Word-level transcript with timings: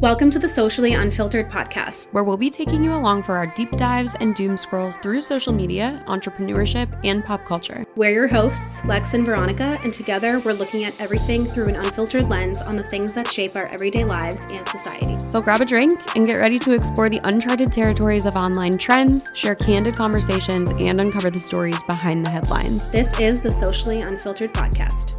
Welcome 0.00 0.30
to 0.30 0.38
the 0.38 0.48
Socially 0.48 0.92
Unfiltered 0.92 1.50
podcast, 1.50 2.12
where 2.12 2.22
we'll 2.22 2.36
be 2.36 2.50
taking 2.50 2.84
you 2.84 2.94
along 2.94 3.24
for 3.24 3.36
our 3.36 3.48
deep 3.48 3.72
dives 3.72 4.14
and 4.20 4.32
doom 4.32 4.56
scrolls 4.56 4.96
through 4.98 5.22
social 5.22 5.52
media, 5.52 6.04
entrepreneurship, 6.06 6.88
and 7.02 7.24
pop 7.24 7.44
culture. 7.44 7.84
We're 7.96 8.12
your 8.12 8.28
hosts, 8.28 8.84
Lex 8.84 9.14
and 9.14 9.26
Veronica, 9.26 9.80
and 9.82 9.92
together 9.92 10.38
we're 10.38 10.52
looking 10.52 10.84
at 10.84 10.98
everything 11.00 11.46
through 11.46 11.66
an 11.66 11.74
unfiltered 11.74 12.28
lens 12.28 12.62
on 12.62 12.76
the 12.76 12.84
things 12.84 13.12
that 13.14 13.26
shape 13.26 13.56
our 13.56 13.66
everyday 13.66 14.04
lives 14.04 14.46
and 14.52 14.68
society. 14.68 15.18
So 15.26 15.42
grab 15.42 15.62
a 15.62 15.64
drink 15.64 15.98
and 16.14 16.24
get 16.24 16.36
ready 16.36 16.60
to 16.60 16.74
explore 16.74 17.10
the 17.10 17.20
uncharted 17.24 17.72
territories 17.72 18.24
of 18.24 18.36
online 18.36 18.78
trends, 18.78 19.32
share 19.34 19.56
candid 19.56 19.96
conversations, 19.96 20.70
and 20.78 21.00
uncover 21.00 21.28
the 21.28 21.40
stories 21.40 21.82
behind 21.82 22.24
the 22.24 22.30
headlines. 22.30 22.92
This 22.92 23.18
is 23.18 23.40
the 23.40 23.50
Socially 23.50 24.02
Unfiltered 24.02 24.54
podcast. 24.54 25.16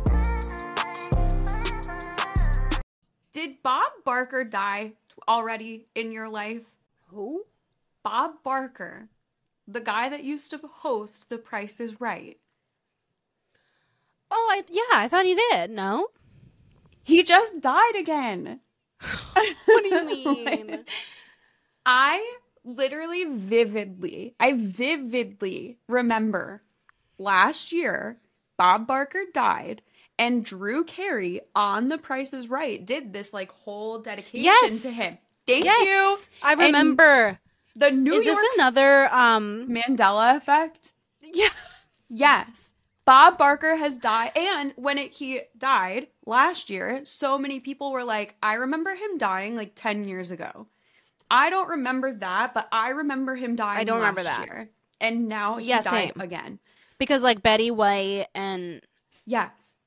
Did 3.31 3.61
Bob 3.61 3.91
Barker 4.03 4.43
die 4.43 4.93
already 5.27 5.85
in 5.93 6.11
your 6.11 6.27
life? 6.27 6.63
Who? 7.09 7.45
Bob 8.03 8.43
Barker, 8.43 9.09
the 9.67 9.81
guy 9.81 10.09
that 10.09 10.23
used 10.23 10.51
to 10.51 10.57
host 10.57 11.29
The 11.29 11.37
Price 11.37 11.79
is 11.79 12.01
Right. 12.01 12.37
Oh, 14.31 14.47
I 14.51 14.63
yeah, 14.69 14.99
I 14.99 15.07
thought 15.07 15.25
he 15.25 15.35
did. 15.51 15.71
No. 15.71 16.07
He 17.03 17.23
just 17.23 17.61
died 17.61 17.95
again. 17.97 18.59
what 19.65 19.83
do 19.83 19.87
you 19.87 20.05
mean? 20.05 20.85
I 21.85 22.37
literally 22.63 23.25
vividly, 23.25 24.35
I 24.39 24.53
vividly 24.53 25.77
remember 25.87 26.61
last 27.17 27.71
year 27.71 28.17
Bob 28.57 28.85
Barker 28.85 29.23
died 29.33 29.81
and 30.19 30.45
Drew 30.45 30.83
Carey 30.83 31.41
on 31.55 31.89
The 31.89 31.97
Price 31.97 32.33
is 32.33 32.47
Right 32.47 32.85
did 32.85 33.11
this 33.13 33.33
like 33.33 33.51
whole 33.51 33.99
dedication 33.99 34.43
yes. 34.43 34.83
to 34.83 35.03
him. 35.03 35.17
Thank 35.47 35.65
yes. 35.65 35.87
you. 35.87 36.47
I 36.47 36.53
remember. 36.53 37.25
And 37.25 37.37
the 37.75 37.89
New 37.89 38.13
is 38.13 38.25
York 38.25 38.37
this 38.37 38.49
another 38.55 39.11
um 39.13 39.67
Mandela 39.69 40.37
effect? 40.37 40.93
Yeah. 41.23 41.49
Yes. 42.09 42.75
Bob 43.05 43.39
Barker 43.39 43.75
has 43.75 43.97
died, 43.97 44.33
and 44.35 44.71
when 44.75 44.99
it, 44.99 45.11
he 45.11 45.41
died 45.57 46.07
last 46.27 46.69
year, 46.69 47.01
so 47.05 47.39
many 47.39 47.59
people 47.59 47.91
were 47.91 48.03
like, 48.03 48.35
"I 48.43 48.53
remember 48.53 48.93
him 48.93 49.17
dying 49.17 49.55
like 49.55 49.71
ten 49.73 50.05
years 50.05 50.29
ago." 50.29 50.67
I 51.31 51.49
don't 51.49 51.69
remember 51.69 52.13
that, 52.13 52.53
but 52.53 52.67
I 52.71 52.89
remember 52.89 53.35
him 53.35 53.55
dying. 53.55 53.79
I 53.79 53.83
don't 53.83 53.97
remember 53.97 54.21
that. 54.21 54.45
Year, 54.45 54.69
and 55.01 55.27
now 55.27 55.57
he 55.57 55.69
yeah, 55.69 55.81
died 55.81 56.13
same. 56.13 56.21
again 56.21 56.59
because 56.99 57.23
like 57.23 57.41
Betty 57.41 57.71
White 57.71 58.27
and 58.35 58.81
yes, 59.25 59.78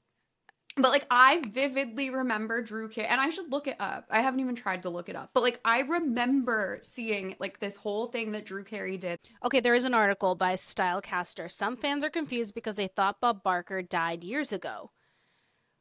but 0.76 0.90
like 0.90 1.06
I 1.10 1.42
vividly 1.50 2.10
remember 2.10 2.62
Drew 2.62 2.88
Carey, 2.88 3.08
and 3.08 3.20
I 3.20 3.30
should 3.30 3.50
look 3.50 3.66
it 3.66 3.76
up. 3.78 4.06
I 4.10 4.22
haven't 4.22 4.40
even 4.40 4.54
tried 4.54 4.82
to 4.84 4.90
look 4.90 5.08
it 5.08 5.16
up, 5.16 5.30
but 5.34 5.42
like 5.42 5.60
I 5.64 5.80
remember 5.80 6.78
seeing 6.82 7.36
like 7.38 7.58
this 7.58 7.76
whole 7.76 8.06
thing 8.06 8.32
that 8.32 8.46
Drew 8.46 8.64
Carey 8.64 8.96
did. 8.96 9.18
Okay, 9.44 9.60
there 9.60 9.74
is 9.74 9.84
an 9.84 9.94
article 9.94 10.34
by 10.34 10.54
Stylecaster. 10.54 11.50
Some 11.50 11.76
fans 11.76 12.04
are 12.04 12.10
confused 12.10 12.54
because 12.54 12.76
they 12.76 12.88
thought 12.88 13.20
Bob 13.20 13.42
Barker 13.42 13.82
died 13.82 14.24
years 14.24 14.52
ago. 14.52 14.90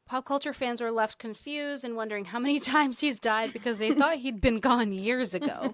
Pop 0.05 0.25
culture 0.25 0.53
fans 0.53 0.81
were 0.81 0.91
left 0.91 1.19
confused 1.19 1.85
and 1.85 1.95
wondering 1.95 2.25
how 2.25 2.39
many 2.39 2.59
times 2.59 2.99
he's 2.99 3.19
died 3.19 3.53
because 3.53 3.79
they 3.79 3.93
thought 3.93 4.17
he'd 4.17 4.41
been 4.41 4.59
gone 4.59 4.91
years 4.91 5.33
ago. 5.33 5.73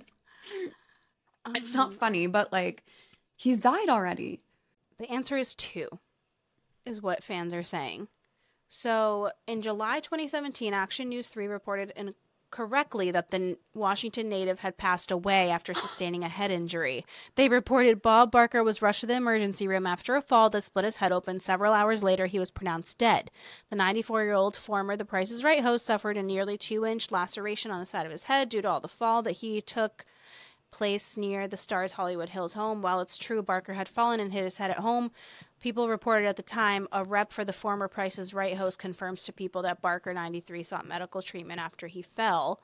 it's 1.55 1.73
not 1.73 1.87
um, 1.87 1.97
funny, 1.97 2.27
but 2.27 2.51
like 2.51 2.83
he's 3.35 3.61
died 3.61 3.89
already. 3.89 4.41
The 4.99 5.09
answer 5.09 5.37
is 5.37 5.55
two, 5.55 5.87
is 6.85 7.01
what 7.01 7.23
fans 7.23 7.53
are 7.53 7.63
saying. 7.63 8.07
So, 8.69 9.31
in 9.47 9.61
July 9.61 9.99
2017, 10.01 10.73
Action 10.73 11.09
News 11.09 11.29
3 11.29 11.47
reported 11.47 11.93
incorrectly 11.95 13.11
that 13.11 13.29
the 13.29 13.57
Washington 13.73 14.27
native 14.27 14.59
had 14.59 14.77
passed 14.77 15.09
away 15.09 15.49
after 15.49 15.73
sustaining 15.73 16.23
a 16.23 16.29
head 16.29 16.51
injury. 16.51 17.05
They 17.35 17.47
reported 17.47 18.01
Bob 18.01 18.29
Barker 18.31 18.63
was 18.63 18.81
rushed 18.81 19.01
to 19.01 19.05
the 19.05 19.15
emergency 19.15 19.67
room 19.67 19.87
after 19.87 20.15
a 20.15 20.21
fall 20.21 20.49
that 20.49 20.63
split 20.63 20.83
his 20.83 20.97
head 20.97 21.13
open. 21.13 21.39
Several 21.39 21.73
hours 21.73 22.03
later, 22.03 22.25
he 22.25 22.39
was 22.39 22.51
pronounced 22.51 22.97
dead. 22.97 23.31
The 23.69 23.77
94 23.77 24.23
year 24.23 24.33
old 24.33 24.57
former 24.57 24.97
The 24.97 25.05
Price 25.05 25.31
is 25.31 25.43
Right 25.43 25.61
host 25.61 25.85
suffered 25.85 26.17
a 26.17 26.23
nearly 26.23 26.57
two 26.57 26.85
inch 26.85 27.09
laceration 27.09 27.71
on 27.71 27.79
the 27.79 27.85
side 27.85 28.05
of 28.05 28.11
his 28.11 28.25
head 28.25 28.49
due 28.49 28.61
to 28.61 28.69
all 28.69 28.81
the 28.81 28.89
fall 28.89 29.21
that 29.23 29.31
he 29.31 29.61
took 29.61 30.05
place 30.71 31.17
near 31.17 31.47
the 31.47 31.57
star's 31.57 31.93
Hollywood 31.93 32.29
Hills 32.29 32.53
home. 32.53 32.81
While 32.81 32.99
it's 32.99 33.17
true 33.17 33.41
Barker 33.41 33.73
had 33.73 33.87
fallen 33.87 34.19
and 34.19 34.31
hit 34.31 34.43
his 34.43 34.57
head 34.57 34.71
at 34.71 34.79
home, 34.79 35.11
people 35.59 35.89
reported 35.89 36.27
at 36.27 36.35
the 36.35 36.43
time 36.43 36.87
a 36.91 37.03
rep 37.03 37.31
for 37.31 37.43
the 37.43 37.53
former 37.53 37.87
Price 37.87 38.19
is 38.19 38.33
Right 38.33 38.57
host 38.57 38.79
confirms 38.79 39.23
to 39.25 39.33
people 39.33 39.61
that 39.63 39.81
Barker 39.81 40.13
93 40.13 40.63
sought 40.63 40.87
medical 40.87 41.21
treatment 41.21 41.59
after 41.59 41.87
he 41.87 42.01
fell. 42.01 42.61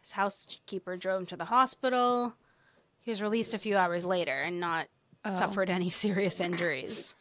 His 0.00 0.12
housekeeper 0.12 0.96
drove 0.96 1.20
him 1.20 1.26
to 1.26 1.36
the 1.36 1.46
hospital. 1.46 2.34
He 3.00 3.10
was 3.10 3.22
released 3.22 3.54
a 3.54 3.58
few 3.58 3.76
hours 3.76 4.04
later 4.04 4.42
and 4.42 4.60
not 4.60 4.88
oh. 5.24 5.30
suffered 5.30 5.70
any 5.70 5.90
serious 5.90 6.40
injuries. 6.40 7.16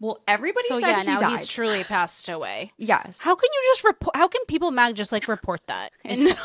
Well, 0.00 0.18
everybody 0.26 0.66
so 0.68 0.80
said 0.80 0.88
yeah, 0.88 1.00
he 1.00 1.06
now 1.06 1.18
died. 1.18 1.30
he's 1.30 1.46
truly 1.46 1.84
passed 1.84 2.30
away. 2.30 2.72
Yes. 2.78 3.20
How 3.20 3.34
can 3.34 3.48
you 3.52 3.70
just 3.72 3.84
report? 3.84 4.16
How 4.16 4.28
can 4.28 4.42
people 4.46 4.70
mag 4.70 4.96
just 4.96 5.12
like 5.12 5.28
report 5.28 5.60
that? 5.66 5.92
And 6.04 6.36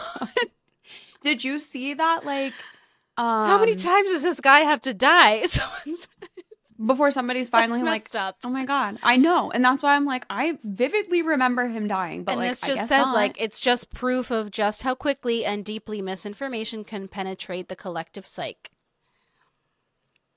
did 1.22 1.44
you 1.44 1.58
see 1.58 1.94
that? 1.94 2.26
Like, 2.26 2.54
um, 3.18 3.48
how 3.48 3.58
many 3.58 3.76
times 3.76 4.12
does 4.12 4.24
this 4.24 4.42
guy 4.42 4.60
have 4.60 4.82
to 4.82 4.94
die? 4.94 5.46
Someone's 5.46 6.10
before 6.84 7.12
somebody's 7.12 7.50
finally 7.50 7.82
like, 7.84 8.14
up. 8.16 8.38
"Oh 8.44 8.50
my 8.50 8.66
god, 8.66 8.98
I 9.04 9.18
know," 9.18 9.52
and 9.52 9.64
that's 9.64 9.82
why 9.84 9.96
I'm 9.96 10.06
like, 10.06 10.26
I 10.30 10.58
vividly 10.64 11.22
remember 11.22 11.68
him 11.68 11.88
dying. 11.88 12.24
But 12.24 12.34
and 12.34 12.42
like, 12.42 12.50
this 12.50 12.62
just 12.62 12.88
says 12.88 13.08
not. 13.08 13.16
like 13.16 13.40
it's 13.42 13.62
just 13.62 13.94
proof 13.94 14.32
of 14.32 14.52
just 14.52 14.84
how 14.84 14.96
quickly 14.96 15.46
and 15.46 15.64
deeply 15.64 16.02
misinformation 16.02 16.84
can 16.84 17.08
penetrate 17.08 17.68
the 17.70 17.76
collective 17.76 18.26
psyche. 18.26 18.70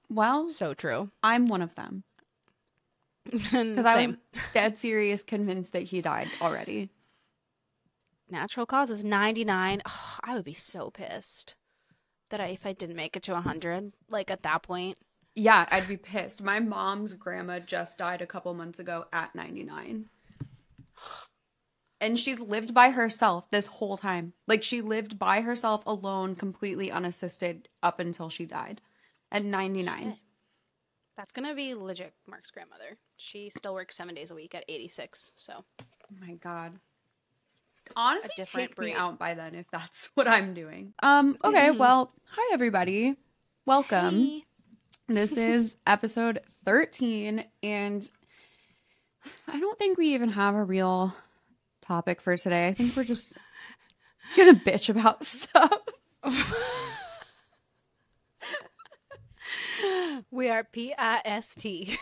well, 0.09 0.49
So 0.49 0.75
true. 0.75 1.11
I'm 1.23 1.47
one 1.47 1.63
of 1.63 1.75
them 1.75 2.05
because 3.31 3.85
I 3.85 4.03
was 4.07 4.17
dead 4.55 4.79
serious 4.79 5.23
convinced 5.23 5.73
that 5.73 5.83
he 5.85 6.01
died 6.01 6.29
already. 6.41 6.91
natural 8.31 8.65
causes 8.67 9.05
99. 9.05 9.83
Oh, 9.87 10.17
I 10.23 10.35
would 10.35 10.45
be 10.45 10.55
so 10.55 10.91
pissed 10.91 11.57
that 12.31 12.41
I, 12.41 12.47
if 12.49 12.65
I 12.67 12.73
didn't 12.73 12.97
make 12.97 13.17
it 13.17 13.23
to 13.25 13.33
100, 13.33 13.93
like 14.11 14.31
at 14.31 14.43
that 14.45 14.63
point. 14.63 14.97
Yeah, 15.39 15.67
I'd 15.71 15.87
be 15.87 15.97
pissed. 15.97 16.43
My 16.43 16.59
mom's 16.59 17.15
grandma 17.15 17.61
just 17.61 17.97
died 17.97 18.21
a 18.23 18.27
couple 18.27 18.53
months 18.55 18.81
ago 18.81 19.07
at 19.13 19.35
99. 19.37 20.07
And 22.01 22.19
she's 22.19 22.41
lived 22.41 22.75
by 22.75 22.91
herself 22.91 23.49
this 23.51 23.69
whole 23.69 23.97
time. 23.97 24.33
Like 24.49 24.65
she 24.65 24.81
lived 24.83 25.17
by 25.17 25.41
herself 25.43 25.85
alone, 25.87 26.35
completely 26.35 26.91
unassisted 26.91 27.69
up 27.85 28.01
until 28.01 28.29
she 28.31 28.47
died 28.47 28.81
at 29.31 29.45
99. 29.45 30.11
Shit. 30.11 30.19
That's 31.17 31.33
going 31.33 31.49
to 31.49 31.55
be 31.55 31.73
legit 31.75 32.15
Mark's 32.29 32.51
grandmother. 32.51 32.99
She 33.17 33.49
still 33.49 33.75
works 33.75 33.95
seven 33.97 34.17
days 34.17 34.33
a 34.33 34.35
week 34.35 34.57
at 34.57 34.65
86. 34.69 35.31
So, 35.37 35.65
Oh 35.81 36.17
my 36.21 36.35
god. 36.35 36.73
Honestly, 37.95 38.31
take 38.45 38.75
breed. 38.75 38.89
me 38.89 38.95
out 38.95 39.19
by 39.21 39.35
then 39.35 39.55
if 39.55 39.67
that's 39.71 40.11
what 40.15 40.27
I'm 40.27 40.53
doing. 40.53 40.95
Um. 41.01 41.39
Okay. 41.45 41.69
Mhm. 41.69 41.79
Well, 41.79 42.13
hi 42.25 42.51
everybody. 42.53 43.17
Welcome. 43.67 44.21
Hey. 44.25 44.45
This 45.09 45.37
is 45.39 45.79
episode 45.87 46.41
13, 46.67 47.45
and 47.63 48.11
I 49.47 49.59
don't 49.59 49.79
think 49.79 49.97
we 49.97 50.15
even 50.15 50.29
have 50.31 50.55
a 50.55 50.63
real 50.63 51.15
topic 51.81 52.21
for 52.21 52.37
today. 52.37 52.67
I 52.67 52.75
think 52.75 52.95
we're 52.95 53.05
just 53.05 53.35
gonna 54.37 54.55
bitch 54.55 54.91
about 54.91 55.23
stuff. 55.25 55.73
we 60.31 60.51
are 60.51 60.65
P 60.65 60.93
I 60.97 61.23
S 61.25 61.55
T. 61.55 61.97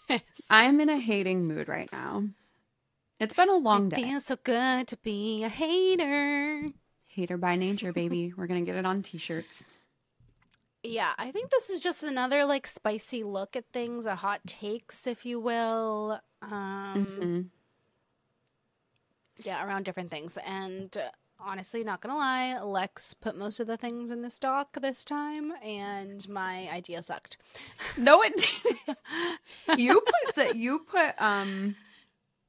I'm 0.50 0.80
in 0.80 0.90
a 0.90 0.98
hating 0.98 1.46
mood 1.46 1.66
right 1.68 1.88
now. 1.90 2.24
It's 3.18 3.34
been 3.34 3.48
a 3.48 3.56
long 3.56 3.86
It 3.86 3.96
day. 3.96 4.02
feels 4.02 4.26
so 4.26 4.36
good 4.42 4.86
to 4.88 4.96
be 4.98 5.44
a 5.44 5.48
hater. 5.48 6.70
Hater 7.06 7.38
by 7.38 7.56
nature, 7.56 7.92
baby. 7.92 8.34
We're 8.36 8.46
gonna 8.46 8.62
get 8.62 8.76
it 8.76 8.84
on 8.84 9.02
t-shirts. 9.02 9.64
Yeah, 10.82 11.12
I 11.18 11.30
think 11.30 11.50
this 11.50 11.68
is 11.68 11.80
just 11.80 12.02
another 12.02 12.44
like 12.44 12.66
spicy 12.66 13.22
look 13.22 13.54
at 13.54 13.64
things, 13.72 14.06
a 14.06 14.16
hot 14.16 14.40
takes, 14.46 15.06
if 15.06 15.26
you 15.26 15.38
will. 15.38 16.20
Um, 16.42 17.06
Mhm. 17.20 17.50
yeah, 19.44 19.64
around 19.66 19.84
different 19.84 20.10
things. 20.10 20.38
And 20.38 20.96
uh, 20.96 21.10
honestly, 21.38 21.84
not 21.84 22.00
gonna 22.00 22.16
lie, 22.16 22.58
Lex 22.62 23.12
put 23.12 23.36
most 23.36 23.60
of 23.60 23.66
the 23.66 23.76
things 23.76 24.10
in 24.10 24.22
the 24.22 24.30
stock 24.30 24.72
this 24.80 25.04
time, 25.04 25.52
and 25.62 26.26
my 26.30 26.68
idea 26.70 27.02
sucked. 27.02 27.36
No, 27.98 28.22
it 28.22 28.34
didn't. 29.66 29.78
you 29.80 30.00
put 30.00 30.34
so 30.34 30.50
you 30.50 30.78
put 30.80 31.20
um 31.20 31.76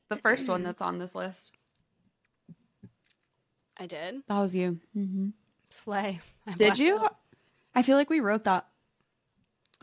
the 0.10 0.16
first 0.16 0.48
one 0.48 0.64
that's 0.64 0.82
on 0.82 1.00
this 1.00 1.16
list. 1.16 1.54
I 3.78 3.88
did 3.88 4.24
That 4.28 4.40
was 4.40 4.56
you. 4.56 4.80
Mm-hmm. 4.96 5.30
slay. 5.70 6.20
I 6.48 6.52
Did 6.54 6.78
you? 6.80 6.98
out. 6.98 7.18
I 7.76 7.84
feel 7.84 7.98
like 7.98 8.10
we 8.10 8.20
wrote 8.20 8.44
that. 8.46 8.68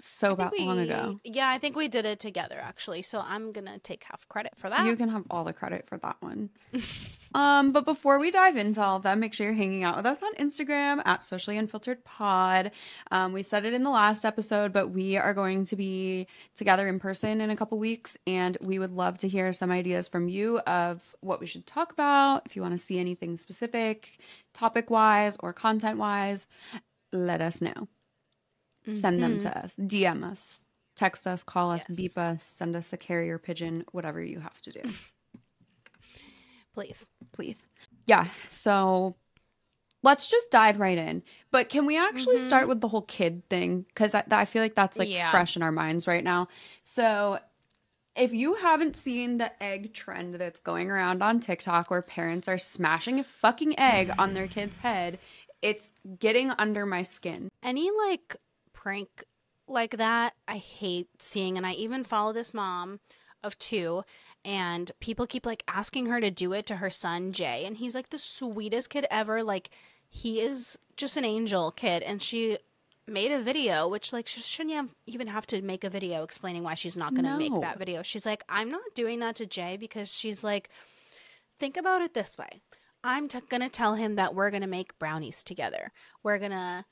so 0.00 0.34
that 0.34 0.52
long 0.60 0.78
ago. 0.78 1.18
Yeah, 1.24 1.48
I 1.48 1.58
think 1.58 1.74
we 1.74 1.88
did 1.88 2.04
it 2.04 2.20
together 2.20 2.58
actually. 2.62 3.02
So 3.02 3.20
I'm 3.20 3.50
gonna 3.52 3.78
take 3.78 4.04
half 4.04 4.28
credit 4.28 4.56
for 4.56 4.68
that. 4.70 4.86
You 4.86 4.96
can 4.96 5.08
have 5.08 5.24
all 5.30 5.44
the 5.44 5.52
credit 5.52 5.88
for 5.88 5.98
that 5.98 6.16
one. 6.20 6.50
um, 7.34 7.72
but 7.72 7.84
before 7.84 8.18
we 8.20 8.30
dive 8.30 8.56
into 8.56 8.80
all 8.80 8.98
of 8.98 9.02
that, 9.02 9.18
make 9.18 9.34
sure 9.34 9.46
you're 9.46 9.56
hanging 9.56 9.82
out 9.82 9.96
with 9.96 10.06
us 10.06 10.22
on 10.22 10.32
Instagram 10.34 11.02
at 11.04 11.22
socially 11.22 11.58
unfiltered 11.58 12.04
pod. 12.04 12.70
Um, 13.10 13.32
we 13.32 13.42
said 13.42 13.64
it 13.64 13.74
in 13.74 13.82
the 13.82 13.90
last 13.90 14.24
episode, 14.24 14.72
but 14.72 14.88
we 14.88 15.16
are 15.16 15.34
going 15.34 15.64
to 15.64 15.76
be 15.76 16.28
together 16.54 16.86
in 16.86 17.00
person 17.00 17.40
in 17.40 17.50
a 17.50 17.56
couple 17.56 17.78
weeks, 17.78 18.16
and 18.26 18.56
we 18.60 18.78
would 18.78 18.92
love 18.92 19.18
to 19.18 19.28
hear 19.28 19.52
some 19.52 19.72
ideas 19.72 20.06
from 20.06 20.28
you 20.28 20.60
of 20.60 21.02
what 21.20 21.40
we 21.40 21.46
should 21.46 21.66
talk 21.66 21.92
about. 21.92 22.42
If 22.46 22.54
you 22.54 22.62
want 22.62 22.72
to 22.72 22.78
see 22.78 23.00
anything 23.00 23.36
specific, 23.36 24.20
topic 24.54 24.90
wise 24.90 25.36
or 25.40 25.52
content 25.52 25.98
wise, 25.98 26.46
let 27.12 27.40
us 27.40 27.60
know. 27.60 27.88
Send 28.86 29.22
them 29.22 29.38
to 29.40 29.48
mm-hmm. 29.48 29.64
us, 29.64 29.76
DM 29.76 30.24
us, 30.24 30.66
text 30.96 31.26
us, 31.26 31.42
call 31.42 31.70
us, 31.70 31.84
Yes. 31.88 31.96
beep 31.96 32.16
us, 32.16 32.42
send 32.42 32.74
us 32.74 32.92
a 32.92 32.96
carrier 32.96 33.38
pigeon, 33.38 33.84
whatever 33.92 34.22
you 34.22 34.40
have 34.40 34.60
to 34.62 34.72
do. 34.72 34.80
Please. 36.72 37.04
please. 37.32 37.56
Yeah. 38.06 38.28
So 38.50 39.16
let's 40.04 40.28
just 40.28 40.52
dive 40.52 40.78
right 40.78 40.96
in. 40.96 41.24
But 41.50 41.70
can 41.70 41.86
we 41.86 41.98
actually 41.98 42.36
mm-hmm. 42.36 42.46
start 42.46 42.68
with 42.68 42.80
the 42.80 42.86
whole 42.86 43.02
kid 43.02 43.42
thing? 43.50 43.84
Because 43.88 44.14
I, 44.14 44.22
I 44.30 44.44
feel 44.44 44.62
like 44.62 44.76
that's 44.76 44.96
like 44.96 45.08
Yeah. 45.08 45.32
fresh 45.32 45.56
in 45.56 45.62
our 45.62 45.72
minds 45.72 46.06
right 46.06 46.22
now. 46.22 46.46
So 46.84 47.40
if 48.14 48.32
you 48.32 48.54
haven't 48.54 48.96
seen 48.96 49.38
the 49.38 49.62
egg 49.62 49.92
trend 49.92 50.34
that's 50.34 50.60
going 50.60 50.90
around 50.90 51.22
on 51.22 51.40
TikTok 51.40 51.90
where 51.90 52.02
parents 52.02 52.48
are 52.48 52.58
smashing 52.58 53.20
a 53.20 53.24
fucking 53.24 53.78
egg 53.78 54.12
on 54.18 54.34
their 54.34 54.48
kid's 54.48 54.76
head, 54.76 55.18
it's 55.62 55.92
getting 56.18 56.50
under 56.52 56.86
my 56.86 57.02
skin. 57.02 57.48
Any 57.62 57.90
like 57.90 58.36
prank 58.72 59.24
like 59.66 59.96
that, 59.98 60.34
I 60.46 60.56
hate 60.56 61.08
seeing. 61.18 61.56
And 61.56 61.66
I 61.66 61.72
even 61.72 62.04
follow 62.04 62.32
this 62.32 62.54
mom 62.54 63.00
of 63.42 63.58
two, 63.58 64.02
and 64.44 64.90
people 65.00 65.26
keep 65.26 65.46
like 65.46 65.62
asking 65.68 66.06
her 66.06 66.20
to 66.20 66.30
do 66.30 66.52
it 66.52 66.66
to 66.66 66.76
her 66.76 66.90
son, 66.90 67.32
Jay. 67.32 67.64
And 67.64 67.76
he's 67.76 67.94
like 67.94 68.10
the 68.10 68.18
sweetest 68.18 68.90
kid 68.90 69.06
ever. 69.10 69.42
Like, 69.42 69.70
he 70.08 70.40
is 70.40 70.78
just 70.96 71.16
an 71.16 71.24
angel 71.24 71.70
kid. 71.70 72.02
And 72.02 72.22
she 72.22 72.58
made 73.06 73.32
a 73.32 73.40
video, 73.40 73.88
which 73.88 74.12
like 74.12 74.26
she 74.26 74.40
shouldn't 74.40 74.74
have, 74.74 74.94
even 75.06 75.26
have 75.28 75.46
to 75.48 75.62
make 75.62 75.84
a 75.84 75.90
video 75.90 76.22
explaining 76.22 76.62
why 76.62 76.74
she's 76.74 76.96
not 76.96 77.14
going 77.14 77.24
to 77.24 77.30
No. 77.30 77.38
make 77.38 77.60
that 77.60 77.78
video. 77.78 78.02
She's 78.02 78.26
like, 78.26 78.44
I'm 78.48 78.70
not 78.70 78.82
doing 78.94 79.20
that 79.20 79.36
to 79.36 79.46
Jay 79.46 79.76
because 79.76 80.12
she's 80.12 80.42
like, 80.44 80.68
think 81.58 81.76
about 81.76 82.02
it 82.02 82.14
this 82.14 82.36
way. 82.36 82.60
I'm 83.08 83.26
t- 83.26 83.40
gonna 83.48 83.70
tell 83.70 83.94
him 83.94 84.16
that 84.16 84.34
we're 84.34 84.50
gonna 84.50 84.66
make 84.66 84.98
brownies 84.98 85.42
together. 85.42 85.92
We're 86.22 86.38
gonna 86.38 86.84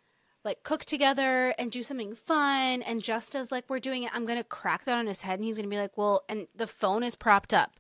like 0.45 0.63
cook 0.63 0.85
together 0.87 1.55
and 1.59 1.71
do 1.71 1.83
something 1.83 2.15
fun. 2.15 2.81
And 2.83 3.03
just 3.03 3.35
as 3.37 3.53
like 3.53 3.65
we're 3.69 3.81
doing 3.81 4.05
it, 4.05 4.15
I'm 4.15 4.25
gonna 4.25 4.43
crack 4.45 4.85
that 4.85 4.97
on 4.97 5.07
his 5.07 5.23
head, 5.23 5.39
and 5.39 5.45
he's 5.45 5.59
gonna 5.59 5.69
be 5.69 5.79
like, 5.79 5.99
"Well," 5.99 6.25
and 6.29 6.49
the 6.55 6.67
phone 6.67 7.03
is 7.03 7.17
propped 7.17 7.53
up, 7.53 7.79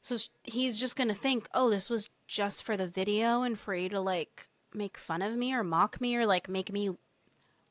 so 0.00 0.16
he's 0.44 0.78
just 0.80 0.96
gonna 0.96 1.14
think, 1.14 1.48
"Oh, 1.52 1.68
this 1.68 1.90
was 1.90 2.08
just 2.26 2.62
for 2.64 2.76
the 2.78 2.88
video 2.88 3.42
and 3.42 3.58
for 3.58 3.74
you 3.74 3.88
to 3.90 4.00
like 4.00 4.48
make 4.72 4.96
fun 4.96 5.20
of 5.22 5.36
me 5.36 5.52
or 5.52 5.62
mock 5.62 6.00
me 6.00 6.16
or 6.16 6.26
like 6.26 6.48
make 6.48 6.72
me 6.72 6.90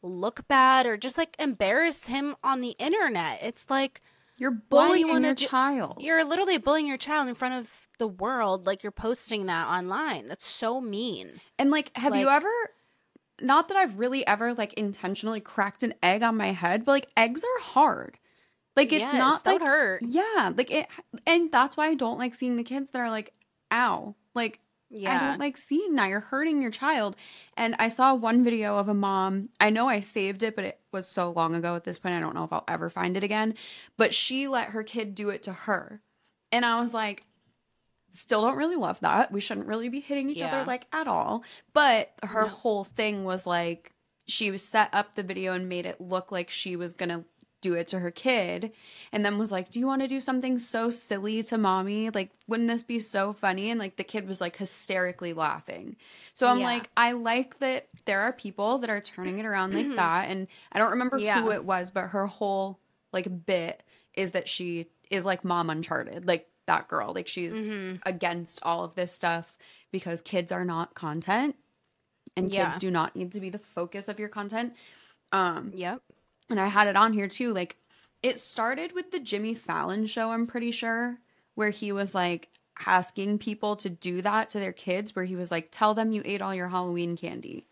look 0.04 0.48
bad 0.48 0.86
or 0.86 0.98
just 0.98 1.18
like 1.18 1.36
embarrass 1.40 2.08
him 2.08 2.36
on 2.44 2.62
the 2.62 2.76
internet." 2.78 3.40
It's 3.42 3.70
like 3.72 4.02
You're 4.38 4.52
do 4.52 4.58
you 4.58 4.64
bullying 4.70 5.24
your 5.24 5.34
do- 5.34 5.46
child. 5.46 5.98
you're 6.02 6.24
literally 6.26 6.58
bullying 6.58 6.88
your 6.88 6.98
child 6.98 7.28
in 7.30 7.34
front 7.36 7.54
of 7.56 7.88
the 8.00 8.08
world, 8.08 8.68
like 8.68 8.84
you're 8.84 8.92
posting 8.92 9.46
that 9.46 9.68
online. 9.68 10.28
That's 10.28 10.46
so 10.46 10.82
mean. 10.82 11.40
And 11.58 11.72
like, 11.72 11.96
have 11.96 12.16
you 12.16 12.28
ever? 12.30 12.50
Not 13.42 13.68
that 13.70 13.78
I've 13.78 13.98
really 14.00 14.26
ever 14.28 14.54
like 14.54 14.74
intentionally 14.74 15.40
cracked 15.42 15.84
an 15.84 15.94
egg 16.04 16.24
on 16.24 16.38
my 16.38 16.52
head, 16.52 16.86
but 16.86 16.92
like 16.94 17.08
eggs 17.18 17.44
are 17.44 17.62
hard. 17.62 18.18
Like 18.76 18.92
it's 18.92 19.02
Yes, 19.04 19.14
not 19.14 19.44
that 19.46 19.52
like 19.54 19.62
hurt. 19.62 20.02
yeah, 20.04 20.52
like 20.56 20.70
it, 20.72 20.88
and 21.26 21.50
that's 21.52 21.78
why 21.78 21.88
I 21.88 21.96
don't 21.96 22.18
like 22.20 22.36
seeing 22.36 22.58
the 22.58 22.64
kids 22.64 22.92
that 22.92 23.00
are 23.00 23.10
like, 23.10 23.34
"Ow!" 23.72 24.16
Like 24.34 24.60
I 25.06 25.18
don't 25.18 25.40
like 25.40 25.58
seeing 25.58 25.96
that. 25.96 26.10
You're 26.10 26.20
hurting 26.20 26.62
your 26.62 26.72
child. 26.72 27.16
And 27.58 27.76
I 27.80 27.88
saw 27.88 28.14
one 28.14 28.44
video 28.44 28.78
of 28.78 28.88
a 28.88 28.94
mom. 28.94 29.50
I 29.60 29.70
know 29.70 29.90
I 29.90 30.00
saved 30.00 30.44
it, 30.44 30.56
but 30.56 30.66
it 30.66 30.80
was 30.92 31.08
so 31.08 31.32
long 31.32 31.56
ago 31.56 31.76
at 31.76 31.84
this 31.84 32.00
point. 32.00 32.16
I 32.16 32.20
don't 32.20 32.36
know 32.36 32.44
if 32.44 32.54
I'll 32.54 32.64
ever 32.68 32.90
find 32.90 33.18
it 33.18 33.24
again. 33.24 33.56
But 33.98 34.14
she 34.14 34.48
let 34.48 34.70
her 34.70 34.84
kid 34.84 35.16
do 35.16 35.30
it 35.30 35.44
to 35.44 35.54
her. 35.54 36.02
And 36.52 36.66
I 36.66 36.80
was 36.80 36.94
like, 36.94 37.26
still 38.12 38.42
don't 38.42 38.56
really 38.58 38.78
love 38.78 39.00
that. 39.02 39.32
We 39.32 39.42
shouldn't 39.42 39.68
really 39.68 39.90
be 39.90 40.00
hitting 40.00 40.30
each 40.30 40.38
Yeah. 40.38 40.48
other 40.48 40.66
like 40.66 40.88
at 40.94 41.08
all. 41.08 41.44
But 41.74 42.14
her 42.24 42.46
No. 42.46 42.52
whole 42.52 42.84
thing 42.84 43.26
was 43.26 43.46
like, 43.46 43.92
she 44.28 44.50
was 44.50 44.64
set 44.64 44.90
up 44.94 45.16
the 45.16 45.24
video 45.24 45.54
and 45.54 45.68
made 45.70 45.86
it 45.86 46.00
look 46.00 46.32
like 46.32 46.50
she 46.50 46.76
was 46.76 46.94
going 46.94 47.10
to 47.10 47.26
do 47.66 47.74
it 47.74 47.88
to 47.88 47.98
her 48.00 48.12
kid 48.12 48.72
and 49.12 49.26
then 49.26 49.40
was 49.40 49.52
like 49.52 49.72
do 49.72 49.80
you 49.80 49.88
want 49.88 50.02
to 50.04 50.08
do 50.08 50.20
something 50.20 50.60
so 50.60 50.90
silly 50.92 51.42
to 51.42 51.58
mommy 51.58 52.10
like 52.12 52.30
wouldn't 52.48 52.70
this 52.70 52.84
be 52.84 53.00
so 53.00 53.34
funny 53.34 53.72
and 53.72 53.80
like 53.80 53.96
the 53.96 54.04
kid 54.04 54.28
was 54.28 54.40
like 54.40 54.56
hysterically 54.56 55.34
laughing 55.34 55.96
so 56.36 56.48
i'm 56.48 56.60
Yeah. 56.60 56.66
like 56.66 56.90
i 56.96 57.12
like 57.14 57.58
that 57.60 57.88
there 58.06 58.22
are 58.22 58.32
people 58.34 58.78
that 58.80 58.90
are 58.92 59.02
turning 59.02 59.40
it 59.40 59.46
around 59.48 59.74
like 59.74 59.88
that 59.96 60.30
and 60.30 60.48
i 60.72 60.78
don't 60.78 60.92
remember 60.92 61.18
Yeah. 61.18 61.42
who 61.42 61.50
it 61.52 61.66
was 61.66 61.90
but 61.90 62.08
her 62.10 62.28
whole 62.28 62.80
like 63.12 63.46
bit 63.48 63.82
is 64.14 64.34
that 64.34 64.48
she 64.48 64.88
is 65.10 65.26
like 65.26 65.44
mom 65.44 65.70
uncharted 65.72 66.28
like 66.28 66.48
that 66.68 66.88
girl 66.88 67.14
like 67.14 67.28
she's 67.28 67.76
Mhm. 67.76 68.00
against 68.06 68.60
all 68.64 68.84
of 68.84 68.94
this 68.96 69.12
stuff 69.12 69.58
because 69.92 70.22
kids 70.22 70.52
are 70.52 70.66
not 70.66 70.94
content 70.94 71.56
and 72.38 72.50
Yeah. 72.52 72.66
kids 72.66 72.78
do 72.78 72.92
not 72.92 73.16
need 73.16 73.32
to 73.32 73.40
be 73.40 73.50
the 73.50 73.58
focus 73.60 74.08
of 74.08 74.20
your 74.20 74.30
content 74.30 74.74
um 75.32 75.72
Yep. 75.74 76.02
And 76.50 76.60
I 76.60 76.68
had 76.68 76.88
it 76.88 76.96
on 76.96 77.14
here 77.14 77.28
too. 77.28 77.54
Like, 77.54 77.78
it 78.24 78.40
started 78.40 78.94
with 78.94 79.12
the 79.12 79.20
Jimmy 79.20 79.54
Fallon 79.54 80.06
show, 80.06 80.32
I'm 80.32 80.48
pretty 80.48 80.72
sure, 80.72 81.20
where 81.56 81.70
he 81.70 81.92
was 81.92 82.16
like 82.16 82.50
asking 82.86 83.40
people 83.40 83.76
to 83.78 83.90
do 83.90 84.22
that 84.22 84.50
to 84.50 84.60
their 84.60 84.74
kids, 84.74 85.16
where 85.16 85.26
he 85.26 85.36
was 85.36 85.52
like, 85.52 85.70
tell 85.72 85.94
them 85.94 86.12
you 86.12 86.22
ate 86.26 86.42
all 86.42 86.56
your 86.56 86.68
Halloween 86.68 87.16
candy. 87.16 87.68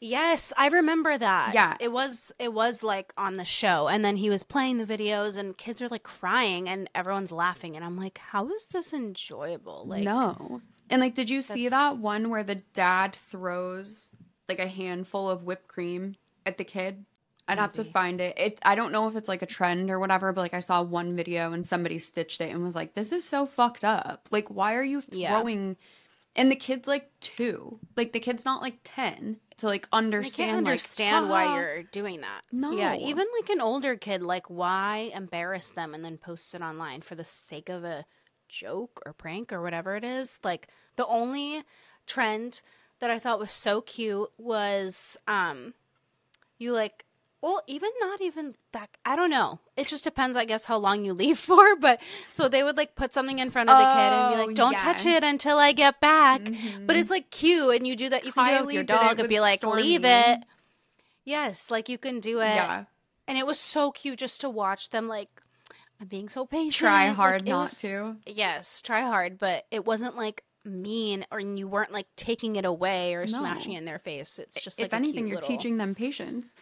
Yes, 0.00 0.52
I 0.56 0.68
remember 0.68 1.16
that. 1.18 1.54
Yeah. 1.54 1.76
It 1.80 1.90
was 1.90 2.32
it 2.38 2.52
was 2.52 2.82
like 2.82 3.12
on 3.16 3.36
the 3.36 3.44
show 3.44 3.88
and 3.88 4.04
then 4.04 4.16
he 4.16 4.30
was 4.30 4.44
playing 4.44 4.78
the 4.78 4.86
videos 4.86 5.36
and 5.36 5.56
kids 5.56 5.82
are 5.82 5.88
like 5.88 6.04
crying 6.04 6.68
and 6.68 6.88
everyone's 6.94 7.32
laughing 7.32 7.74
and 7.74 7.84
I'm 7.84 7.96
like, 7.96 8.18
how 8.18 8.48
is 8.50 8.66
this 8.66 8.92
enjoyable? 8.92 9.84
Like 9.86 10.04
no. 10.04 10.60
And 10.88 11.00
like, 11.02 11.14
did 11.14 11.28
you 11.28 11.42
see 11.42 11.68
that 11.68 11.98
one 11.98 12.30
where 12.30 12.44
the 12.44 12.62
dad 12.74 13.14
throws 13.14 14.14
like 14.48 14.60
a 14.60 14.68
handful 14.68 15.28
of 15.28 15.42
whipped 15.42 15.68
cream 15.68 16.14
at 16.46 16.58
the 16.58 16.64
kid? 16.64 17.04
I'd 17.48 17.58
have 17.58 17.72
to 17.74 17.84
find 17.84 18.20
it. 18.20 18.38
It 18.38 18.58
I 18.62 18.74
don't 18.74 18.92
know 18.92 19.08
if 19.08 19.16
it's 19.16 19.28
like 19.28 19.42
a 19.42 19.46
trend 19.46 19.90
or 19.90 19.98
whatever, 19.98 20.32
but 20.32 20.42
like 20.42 20.54
I 20.54 20.58
saw 20.58 20.82
one 20.82 21.16
video 21.16 21.52
and 21.52 21.66
somebody 21.66 21.98
stitched 21.98 22.40
it 22.40 22.50
and 22.50 22.62
was 22.62 22.76
like, 22.76 22.94
"This 22.94 23.10
is 23.12 23.24
so 23.24 23.46
fucked 23.46 23.84
up. 23.84 24.28
Like, 24.30 24.48
why 24.48 24.74
are 24.74 24.82
you 24.84 25.00
Yeah. 25.10 25.28
throwing?" 25.30 25.76
And 26.36 26.50
the 26.52 26.56
kid's 26.56 26.86
like 26.86 27.10
two. 27.20 27.80
Like 27.96 28.12
the 28.12 28.20
kid's 28.20 28.44
not 28.44 28.62
like 28.62 28.78
ten 28.84 29.38
to 29.56 29.66
like 29.66 29.88
I 29.92 29.96
understand. 29.96 30.48
can't 30.48 30.64
like, 30.64 30.68
understand 30.68 31.30
why 31.30 31.44
"Ah." 31.46 31.54
you're 31.54 31.82
doing 31.84 32.20
that. 32.20 32.42
No. 32.52 32.72
Yeah, 32.72 32.94
even 32.94 33.26
like 33.40 33.50
an 33.50 33.60
older 33.60 33.96
kid, 33.96 34.22
like 34.22 34.48
why 34.48 35.10
embarrass 35.14 35.70
them 35.70 35.94
and 35.94 36.04
then 36.04 36.16
post 36.18 36.54
it 36.54 36.62
online 36.62 37.00
for 37.00 37.14
the 37.14 37.24
sake 37.24 37.68
of 37.68 37.82
a 37.84 38.04
joke 38.48 39.02
or 39.04 39.12
prank 39.12 39.52
or 39.52 39.62
whatever 39.62 39.96
it 39.96 40.04
is? 40.04 40.38
Like 40.44 40.68
the 40.96 41.06
only 41.06 41.62
trend 42.06 42.62
that 43.00 43.10
I 43.10 43.18
thought 43.18 43.38
was 43.38 43.52
so 43.52 43.80
cute 43.80 44.30
was 44.38 45.16
um 45.26 45.74
you 46.58 46.72
like 46.72 47.04
well, 47.40 47.62
even 47.66 47.90
not 48.00 48.20
even 48.20 48.56
that 48.72 48.90
I 49.04 49.14
don't 49.16 49.30
know. 49.30 49.60
It 49.76 49.86
just 49.88 50.02
depends, 50.04 50.36
I 50.36 50.44
guess, 50.44 50.64
how 50.64 50.76
long 50.76 51.04
you 51.04 51.12
leave 51.12 51.38
for. 51.50 51.76
But 51.76 52.00
so 52.30 52.48
they 52.48 52.62
would 52.64 52.76
like 52.76 52.94
put 52.96 53.14
something 53.14 53.38
in 53.38 53.50
front 53.50 53.70
of 53.70 53.78
the 53.78 53.84
kid 53.84 54.12
and 54.12 54.34
be 54.34 54.40
Oh, 54.42 54.46
like, 54.46 54.56
"Don't 54.56 54.78
touch 54.78 55.06
it 55.06 55.22
until 55.22 55.58
I 55.58 55.72
get 55.72 56.00
back." 56.00 56.42
But 56.44 56.52
Mhm. 56.52 56.98
it's 57.00 57.10
like 57.10 57.30
cute, 57.30 57.76
and 57.76 57.86
you 57.86 57.94
do 57.96 58.08
that. 58.08 58.24
You 58.24 58.32
can 58.32 58.44
do 58.46 58.50
that 58.52 58.64
with 58.66 58.74
your 58.74 58.82
it 58.82 58.88
dog 58.88 59.18
and 59.20 59.28
be 59.28 59.40
like, 59.40 59.60
Stormy. 59.60 59.82
"Leave 59.82 60.04
it." 60.04 60.40
Yes, 61.24 61.70
like 61.70 61.88
you 61.88 61.98
can 61.98 62.20
do 62.20 62.40
it. 62.40 62.44
yeah, 62.54 62.84
And 63.26 63.36
it 63.36 63.46
was 63.46 63.58
so 63.58 63.90
cute 63.92 64.18
just 64.18 64.40
to 64.40 64.48
watch 64.48 64.88
them 64.90 65.06
like 65.08 65.28
I'm 66.00 66.06
being 66.06 66.28
so 66.28 66.46
patient. 66.46 66.74
try 66.74 67.08
hard 67.08 67.42
it 67.42 67.48
not 67.48 67.62
was- 67.62 67.80
to. 67.82 68.16
Yes, 68.26 68.80
try 68.80 69.02
hard, 69.02 69.36
but 69.38 69.66
it 69.70 69.84
wasn't 69.84 70.16
like 70.16 70.44
mean 70.64 71.24
or 71.30 71.40
you 71.40 71.66
weren't 71.68 71.92
like 71.92 72.06
taking 72.16 72.56
it 72.56 72.64
away 72.64 73.14
or 73.14 73.26
smashing 73.26 73.72
it 73.72 73.78
in 73.78 73.84
their 73.84 73.98
face. 73.98 74.38
It's 74.38 74.62
just 74.62 74.78
like 74.78 74.86
if 74.86 74.92
a 74.92 74.96
anything, 74.96 75.26
you're 75.26 75.36
little- 75.36 75.48
teaching 75.56 75.76
them 75.76 75.94
patience. 75.94 76.54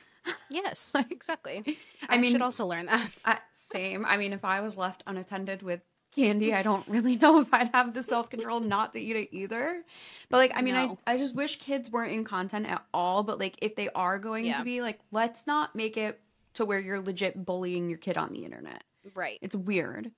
Yes, 0.50 0.95
exactly. 1.11 1.62
I 2.09 2.14
I, 2.14 2.18
mean- 2.18 2.33
should 2.33 2.42
also 2.42 2.66
learn 2.66 2.87
that. 2.87 3.11
I, 3.25 3.38
same. 3.52 4.04
I 4.04 4.16
mean, 4.16 4.33
if 4.33 4.45
I 4.45 4.61
was 4.61 4.76
left 4.76 5.02
unattended 5.06 5.62
with 5.62 5.80
candy, 6.14 6.54
I 6.54 6.62
don't 6.62 6.87
really 6.88 7.16
know 7.16 7.40
if 7.40 7.52
I'd 7.52 7.71
have 7.75 7.92
the 7.95 8.02
self 8.02 8.30
control 8.30 8.61
not 8.61 8.92
to 8.95 9.00
eat 9.00 9.16
it 9.16 9.28
either. 9.33 9.83
But 10.30 10.38
like, 10.38 10.52
I 10.54 10.62
mean, 10.62 10.75
No. 10.75 10.99
I 11.06 11.14
I 11.14 11.16
just 11.18 11.35
wish 11.35 11.56
kids 11.59 11.90
weren't 11.90 12.12
in 12.12 12.25
content 12.25 12.66
at 12.66 12.85
all. 12.95 13.23
But 13.23 13.38
like, 13.38 13.56
if 13.62 13.76
they 13.76 13.88
are 13.90 14.18
going 14.18 14.47
Yeah. 14.47 14.54
to 14.54 14.64
be, 14.64 14.80
like, 14.83 14.99
let's 15.11 15.47
not 15.47 15.75
make 15.75 15.97
it 15.97 16.21
to 16.54 16.64
where 16.64 16.78
you're 16.78 17.00
legit 17.00 17.45
bullying 17.45 17.90
your 17.90 17.99
kid 17.99 18.16
on 18.16 18.30
the 18.30 18.45
internet. 18.45 18.83
Right. 19.14 19.38
It's 19.42 19.54
weird. 19.54 20.11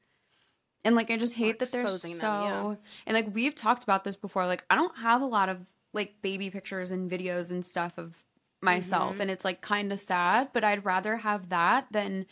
And 0.85 0.95
like, 0.95 1.11
I 1.11 1.17
just 1.17 1.35
hate 1.35 1.59
that 1.59 1.73
they're 1.73 1.89
so. 1.89 2.09
them, 2.09 2.21
yeah. 2.23 2.75
And 3.07 3.15
like, 3.17 3.35
we've 3.35 3.55
talked 3.55 3.83
about 3.83 4.05
this 4.05 4.15
before. 4.17 4.47
Like, 4.47 4.65
I 4.71 4.77
don't 4.77 4.97
have 4.99 5.21
a 5.21 5.27
lot 5.27 5.49
of 5.49 5.59
like 5.93 6.23
baby 6.23 6.49
pictures 6.51 6.91
and 6.93 7.11
videos 7.11 7.51
and 7.51 7.67
stuff 7.67 7.99
of 7.99 8.15
myself 8.63 9.17
Mhm. 9.17 9.21
and 9.21 9.31
it's 9.31 9.45
like 9.45 9.61
kind 9.61 9.93
of 9.93 10.01
sad, 10.01 10.51
but 10.53 10.65
I'd 10.65 10.85
rather 10.85 11.17
have 11.19 11.49
that 11.51 11.87
than 11.91 12.27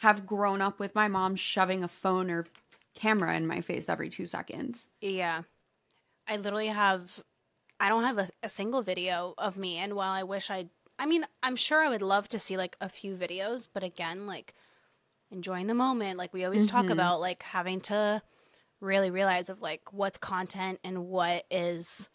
have 0.00 0.26
grown 0.26 0.60
up 0.62 0.78
with 0.80 0.94
my 0.94 1.08
mom 1.08 1.36
shoving 1.36 1.84
a 1.84 1.88
phone 1.88 2.30
or 2.30 2.46
camera 2.94 3.36
in 3.36 3.46
my 3.46 3.60
face 3.60 3.88
every 3.88 4.10
2 4.10 4.26
seconds. 4.26 4.90
Yeah. 5.00 5.42
I 6.26 6.36
literally 6.36 6.68
have 6.68 7.22
I 7.80 7.88
don't 7.88 8.04
have 8.04 8.18
a, 8.18 8.28
a 8.42 8.48
single 8.48 8.82
video 8.82 9.34
of 9.38 9.58
me 9.58 9.78
and 9.78 9.94
while 9.94 10.12
I 10.12 10.22
wish 10.24 10.50
I 10.50 10.68
I 10.98 11.06
mean, 11.06 11.26
I'm 11.42 11.56
sure 11.56 11.82
I 11.82 11.88
would 11.88 12.02
love 12.02 12.28
to 12.30 12.38
see 12.38 12.56
like 12.56 12.76
a 12.80 12.88
few 12.88 13.16
videos, 13.16 13.68
but 13.72 13.82
again, 13.82 14.26
like 14.26 14.54
enjoying 15.30 15.66
the 15.66 15.74
moment, 15.74 16.18
like 16.18 16.32
we 16.32 16.44
always 16.44 16.66
talk 16.66 16.86
Mhm. 16.86 16.92
about 16.92 17.20
like 17.20 17.42
having 17.42 17.80
to 17.82 18.22
really 18.80 19.10
realize 19.10 19.50
of 19.50 19.60
like 19.62 19.92
what's 19.92 20.18
content 20.18 20.80
and 20.84 21.06
what 21.06 21.46
is 21.50 22.10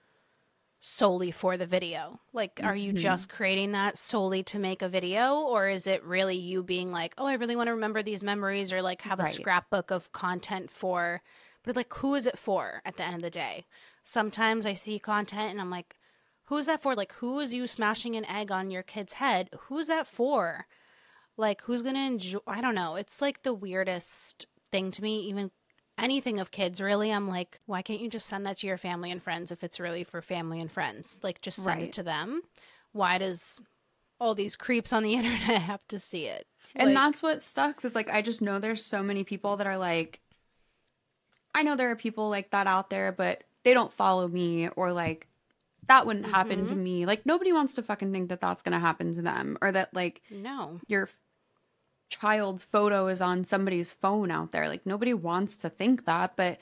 solely 0.80 1.32
for 1.32 1.58
the 1.58 1.66
video. 1.66 2.20
Like 2.34 2.60
are 2.64 2.76
you 2.76 2.94
Mhm. 2.94 2.94
just 2.94 3.30
creating 3.30 3.72
that 3.74 3.98
solely 3.98 4.44
to 4.44 4.60
make 4.60 4.82
a 4.82 4.90
video 4.90 5.36
or 5.40 5.68
is 5.68 5.88
it 5.88 6.04
really 6.04 6.36
you 6.38 6.64
being 6.64 6.92
like, 6.92 7.14
"Oh, 7.18 7.26
I 7.26 7.34
really 7.34 7.56
want 7.56 7.68
to 7.68 7.74
remember 7.74 8.04
these 8.04 8.24
memories" 8.24 8.72
or 8.74 8.82
like 8.82 9.02
have 9.04 9.20
a 9.20 9.24
Right. 9.24 9.26
scrapbook 9.26 9.92
of 9.92 10.12
content 10.12 10.72
for 10.72 11.22
but 11.64 11.76
like 11.76 11.94
who 11.96 12.16
is 12.16 12.28
it 12.28 12.40
for 12.40 12.82
at 12.86 12.96
the 12.98 13.04
end 13.04 13.16
of 13.16 13.22
the 13.22 13.30
day? 13.30 13.66
Sometimes 14.04 14.66
I 14.66 14.74
see 14.74 15.00
content 15.00 15.52
and 15.52 15.60
I'm 15.62 15.70
like, 15.72 15.98
who 16.46 16.58
is 16.58 16.68
that 16.68 16.82
for? 16.82 16.96
Like 16.96 17.14
who 17.14 17.40
is 17.40 17.54
you 17.54 17.68
smashing 17.68 18.16
an 18.16 18.26
egg 18.26 18.52
on 18.52 18.72
your 18.72 18.84
kid's 18.84 19.14
head? 19.14 19.50
Who's 19.64 19.88
that 19.88 20.08
for? 20.08 20.68
Like 21.38 21.62
who's 21.64 21.84
going 21.84 21.96
to 21.96 22.02
enjoy 22.02 22.40
I 22.48 22.62
don't 22.62 22.76
know. 22.76 22.96
It's 22.96 23.22
like 23.22 23.44
the 23.44 23.54
weirdest 23.54 24.46
thing 24.72 24.92
to 24.92 25.02
me 25.04 25.20
even 25.22 25.52
anything 25.98 26.40
of 26.40 26.52
kids 26.52 26.80
really 26.80 27.12
i'm 27.12 27.28
like 27.28 27.60
why 27.66 27.82
can't 27.82 28.00
you 28.02 28.10
just 28.10 28.28
send 28.28 28.46
that 28.46 28.58
to 28.58 28.68
your 28.68 28.78
family 28.78 29.12
and 29.12 29.22
friends 29.22 29.52
if 29.52 29.64
it's 29.64 29.80
really 29.80 30.04
for 30.04 30.22
family 30.22 30.60
and 30.60 30.72
friends? 30.72 31.20
Like 31.24 31.42
just 31.42 31.64
send 31.64 31.80
Right. 31.80 31.88
it 31.90 31.94
to 31.94 32.04
them. 32.04 32.42
Why 32.92 33.18
does 33.18 33.62
all 34.20 34.36
these 34.36 34.56
creeps 34.56 34.94
on 34.94 35.04
the 35.04 35.14
internet 35.20 35.62
have 35.62 35.88
to 35.90 36.00
see 36.00 36.26
it? 36.26 36.48
And 36.76 36.94
Like, 36.94 36.96
that's 36.96 37.24
what 37.24 37.42
sucks 37.42 37.86
is 37.86 37.96
like 37.96 38.10
I 38.10 38.22
just 38.22 38.42
know 38.42 38.60
there's 38.60 38.84
so 38.86 39.04
many 39.04 39.24
people 39.24 39.58
that 39.58 39.68
are 39.68 39.78
like 39.78 40.22
I 41.56 41.64
know 41.64 41.76
there 41.76 41.90
are 41.92 41.96
people 41.96 42.30
like 42.30 42.52
that 42.52 42.68
out 42.68 42.90
there, 42.90 43.12
but 43.12 43.44
they 43.64 43.74
don't 43.74 43.92
follow 43.92 44.28
me 44.28 44.70
or 44.70 44.94
like 44.94 45.28
that 45.88 46.06
wouldn't 46.06 46.28
happen 46.28 46.66
to 46.66 46.74
mm-hmm. 46.74 46.84
me. 46.84 47.06
Like 47.06 47.26
nobody 47.26 47.52
wants 47.52 47.76
to 47.76 47.84
fucking 47.84 48.12
think 48.12 48.30
that 48.30 48.42
that's 48.42 48.62
going 48.62 48.74
to 48.74 48.80
happen 48.80 49.14
to 49.14 49.22
them 49.22 49.58
or 49.62 49.72
that 49.72 49.94
like 49.94 50.22
no. 50.30 50.80
your 50.88 51.04
f- 51.04 51.18
child's 52.10 52.64
photo 52.64 53.08
is 53.08 53.22
on 53.22 53.44
somebody's 53.46 53.92
phone 53.92 54.32
out 54.32 54.52
there. 54.52 54.68
Like 54.68 54.86
nobody 54.86 55.14
wants 55.14 55.58
to 55.60 55.70
think 55.70 56.06
that, 56.06 56.36
but 56.36 56.60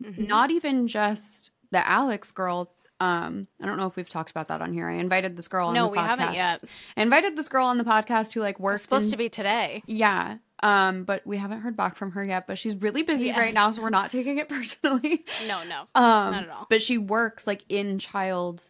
Mm-hmm. 0.00 0.26
not 0.28 0.52
even 0.52 0.86
just 0.86 1.50
the 1.72 1.84
Alex 1.84 2.30
girl. 2.30 2.70
Um, 3.00 3.48
I 3.60 3.66
don't 3.66 3.78
know 3.78 3.88
if 3.88 3.96
we've 3.96 4.08
talked 4.08 4.30
about 4.30 4.46
that 4.46 4.62
on 4.62 4.72
here. 4.72 4.88
I 4.88 4.94
invited 4.94 5.36
this 5.36 5.48
girl 5.48 5.66
on 5.68 5.74
No, 5.74 5.88
we 5.88 5.98
podcast. 5.98 6.06
haven't 6.06 6.34
yet. 6.34 6.62
I 6.96 7.02
invited 7.02 7.36
this 7.36 7.48
girl 7.48 7.66
on 7.66 7.78
the 7.78 7.84
podcast 7.84 8.32
who 8.32 8.40
like 8.40 8.54
it's 8.54 8.60
works 8.60 8.82
supposed 8.82 9.06
in- 9.06 9.10
to 9.10 9.16
be 9.16 9.28
today 9.28 9.82
yeah. 9.86 10.36
Um, 10.62 11.02
but 11.02 11.26
we 11.26 11.36
haven't 11.36 11.62
heard 11.62 11.76
back 11.76 11.96
from 11.96 12.12
her 12.12 12.24
yet, 12.24 12.46
but 12.46 12.58
she's 12.58 12.76
really 12.76 13.02
busy 13.02 13.26
Yeah. 13.26 13.40
right 13.40 13.52
now, 13.54 13.72
so 13.72 13.82
we're 13.82 13.90
not 13.90 14.10
taking 14.10 14.38
it 14.38 14.48
personally. 14.48 15.24
no 15.48 15.64
no 15.64 15.80
Um, 15.96 16.30
Not 16.32 16.42
at 16.44 16.48
all. 16.50 16.66
But 16.70 16.80
she 16.80 16.96
works 16.96 17.44
like 17.44 17.64
in 17.68 17.98
child 17.98 18.62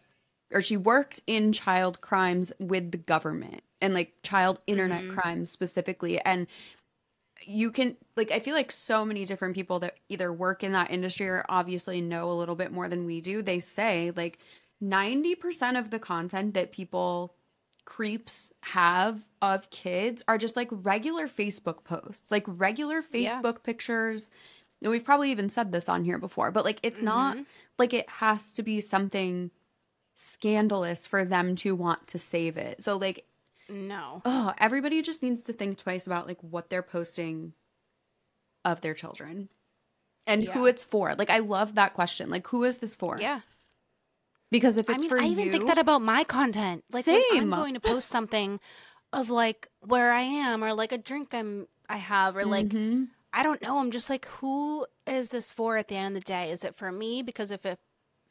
or 0.51 0.63
she 0.63 0.77
worked 0.77 1.21
in 1.27 1.51
child 1.51 2.01
crimes 2.01 2.51
with 2.59 2.89
the 2.91 2.97
government 2.97 3.61
and 3.81 3.93
like 3.93 4.13
child 4.23 4.59
internet 4.67 5.03
Mhm. 5.03 5.15
crimes 5.15 5.49
specifically. 5.51 6.19
And 6.21 6.47
you 7.45 7.71
can 7.71 7.95
like 8.17 8.31
I 8.31 8.39
feel 8.39 8.53
like 8.55 8.71
so 8.71 9.05
many 9.05 9.23
different 9.25 9.55
people 9.55 9.79
that 9.79 9.95
either 10.09 10.31
work 10.31 10.63
in 10.63 10.73
that 10.73 10.91
industry 10.91 11.27
or 11.29 11.45
obviously 11.47 12.01
know 12.01 12.29
a 12.31 12.33
little 12.33 12.55
bit 12.55 12.71
more 12.71 12.89
than 12.89 13.05
we 13.05 13.21
do, 13.21 13.41
they 13.41 13.59
say 13.59 14.11
like 14.15 14.39
90% 14.81 15.77
of 15.79 15.89
the 15.91 15.99
content 15.99 16.53
that 16.53 16.71
people 16.71 17.33
creeps 17.85 18.53
have 18.61 19.25
of 19.41 19.69
kids 19.71 20.21
are 20.27 20.37
just 20.37 20.55
like 20.55 20.67
regular 20.71 21.27
Facebook 21.27 21.83
posts, 21.83 22.29
like 22.29 22.43
regular 22.45 23.03
Yeah. 23.11 23.41
Facebook 23.41 23.63
pictures. 23.63 24.31
And 24.81 24.91
we've 24.91 25.03
probably 25.03 25.31
even 25.31 25.49
said 25.49 25.71
this 25.71 25.89
on 25.89 26.03
here 26.05 26.17
before, 26.17 26.51
but 26.51 26.65
like 26.65 26.79
it's 26.83 27.01
not 27.01 27.37
Mhm. 27.37 27.45
like 27.77 27.93
it 27.93 28.09
has 28.09 28.53
to 28.53 28.63
be 28.63 28.79
something 28.81 29.49
scandalous 30.15 31.07
for 31.07 31.23
them 31.23 31.55
to 31.55 31.73
want 31.75 32.07
to 32.07 32.17
save 32.17 32.57
it. 32.57 32.81
So 32.81 32.97
like 32.97 33.25
no 33.69 34.21
oh, 34.25 34.53
everybody 34.57 35.01
just 35.01 35.23
needs 35.23 35.43
to 35.43 35.53
think 35.53 35.77
twice 35.77 36.07
about 36.07 36.27
like 36.27 36.41
what 36.41 36.69
they're 36.69 36.81
posting 36.83 37.53
of 38.65 38.81
their 38.81 38.93
children 38.93 39.49
and 40.27 40.43
who 40.43 40.65
it's 40.65 40.83
for. 40.83 41.15
Like 41.15 41.29
I 41.29 41.39
love 41.39 41.75
that 41.75 41.93
question. 41.93 42.29
Like 42.29 42.47
who 42.47 42.63
is 42.63 42.77
this 42.79 42.93
for? 42.95 43.17
yeah 43.19 43.41
Because 44.51 44.77
if 44.77 44.89
it's 44.89 44.95
I 44.95 44.99
mean, 44.99 45.09
for 45.09 45.19
I 45.19 45.25
even 45.25 45.45
you, 45.45 45.51
think 45.51 45.67
that 45.67 45.77
about 45.77 46.01
my 46.01 46.23
content. 46.23 46.83
Like, 46.91 47.05
Same. 47.05 47.23
I'm 47.33 47.49
going 47.49 47.73
to 47.73 47.79
post 47.79 48.09
something 48.17 48.59
of 49.13 49.29
like 49.29 49.67
where 49.81 50.11
I 50.11 50.21
am, 50.21 50.63
or 50.63 50.73
like 50.73 50.91
a 50.91 50.97
drink 50.97 51.33
I'm 51.33 51.67
I 51.89 51.97
have, 51.97 52.35
or 52.35 52.45
like 52.45 52.67
Mhm. 52.67 53.07
I 53.31 53.43
don't 53.43 53.61
know. 53.61 53.77
I'm 53.79 53.91
just 53.91 54.09
like, 54.09 54.25
who 54.25 54.87
is 55.05 55.29
this 55.29 55.51
for 55.51 55.77
at 55.77 55.87
the 55.87 55.95
end 55.95 56.17
of 56.17 56.23
the 56.23 56.27
day? 56.27 56.51
Is 56.51 56.63
it 56.63 56.73
for 56.75 56.91
me? 56.91 57.21
Because 57.21 57.51
if 57.51 57.63
it, 57.65 57.79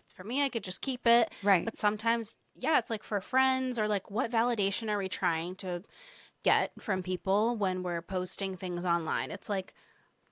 it's 0.00 0.12
for 0.12 0.24
me, 0.24 0.42
I 0.44 0.48
could 0.48 0.64
just 0.64 0.80
keep 0.82 1.06
it. 1.06 1.32
right. 1.42 1.64
But 1.64 1.76
sometimes, 1.76 2.34
yeah, 2.60 2.78
it's 2.78 2.90
like 2.90 3.02
for 3.02 3.20
friends 3.20 3.78
or 3.78 3.88
like 3.88 4.10
what 4.10 4.30
validation 4.30 4.88
are 4.90 4.98
we 4.98 5.08
trying 5.08 5.54
to 5.56 5.82
get 6.44 6.72
from 6.78 7.02
people 7.02 7.56
when 7.56 7.82
we're 7.82 8.02
posting 8.02 8.56
things 8.56 8.84
online? 8.86 9.30
It's 9.30 9.48
like 9.48 9.74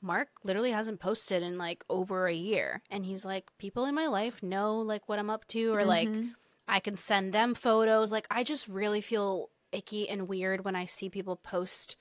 Mark 0.02 0.28
literally 0.44 0.70
hasn't 0.72 1.00
posted 1.00 1.42
in 1.42 1.58
like 1.58 1.84
over 1.88 2.26
a 2.26 2.32
year. 2.34 2.82
And 2.90 3.04
he's 3.06 3.24
like, 3.24 3.50
people 3.58 3.84
in 3.86 3.94
my 3.94 4.06
life 4.06 4.42
know 4.42 4.78
like 4.78 5.08
what 5.08 5.18
I'm 5.18 5.30
up 5.30 5.46
to 5.48 5.72
or 5.74 5.84
like 5.84 6.08
Mhm. 6.08 6.34
I 6.68 6.80
can 6.80 6.96
send 6.96 7.32
them 7.32 7.54
photos. 7.54 8.12
Like 8.12 8.26
I 8.30 8.42
just 8.44 8.68
really 8.68 9.00
feel 9.00 9.50
icky 9.72 10.08
and 10.08 10.28
weird 10.28 10.64
when 10.64 10.76
I 10.76 10.86
see 10.86 11.08
people 11.08 11.36
post 11.36 11.96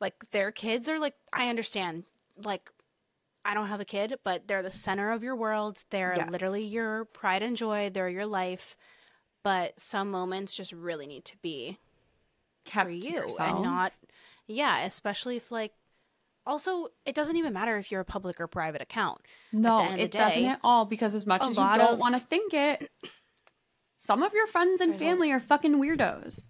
like 0.00 0.30
their 0.30 0.52
kids 0.52 0.88
are 0.88 0.98
like 0.98 1.14
I 1.32 1.48
understand 1.48 2.04
like 2.36 2.70
I 3.44 3.54
don't 3.54 3.68
have 3.68 3.80
a 3.80 3.84
kid, 3.84 4.14
but 4.24 4.46
they're 4.46 4.62
the 4.62 4.70
center 4.70 5.10
of 5.10 5.22
your 5.22 5.34
world. 5.34 5.82
They're 5.90 6.14
Yes. 6.16 6.30
literally 6.30 6.64
your 6.66 7.06
pride 7.06 7.42
and 7.42 7.56
joy. 7.56 7.88
They're 7.90 8.08
your 8.08 8.26
life. 8.26 8.76
But 9.42 9.78
some 9.80 10.10
moments 10.10 10.54
just 10.54 10.72
really 10.72 11.06
need 11.06 11.24
to 11.26 11.36
be 11.38 11.78
kept 12.64 12.90
for 12.90 13.00
to 13.00 13.10
you 13.10 13.22
and 13.40 13.62
not 13.62 13.92
yeah, 14.46 14.80
especially 14.84 15.36
if 15.36 15.50
like 15.50 15.72
also 16.46 16.88
it 17.06 17.14
doesn't 17.14 17.36
even 17.36 17.52
matter 17.52 17.76
if 17.78 17.90
you're 17.90 18.00
a 18.00 18.04
public 18.04 18.40
or 18.40 18.46
private 18.46 18.80
account. 18.82 19.20
No, 19.52 19.78
end 19.78 19.90
of 19.92 19.96
the 19.98 20.02
it 20.04 20.10
doesn't 20.10 20.44
at 20.44 20.60
all 20.64 20.84
because 20.84 21.14
as 21.14 21.26
much 21.26 21.42
as 21.42 21.50
you 21.50 21.54
don't 21.54 21.80
of- 21.80 21.98
want 21.98 22.14
to 22.14 22.20
think 22.20 22.52
it, 22.52 22.90
some 23.96 24.22
of 24.22 24.32
your 24.34 24.46
friends 24.46 24.80
and 24.80 24.92
There's 24.92 25.02
a- 25.02 25.04
family 25.04 25.30
are 25.32 25.40
fucking 25.40 25.76
weirdos. 25.76 26.48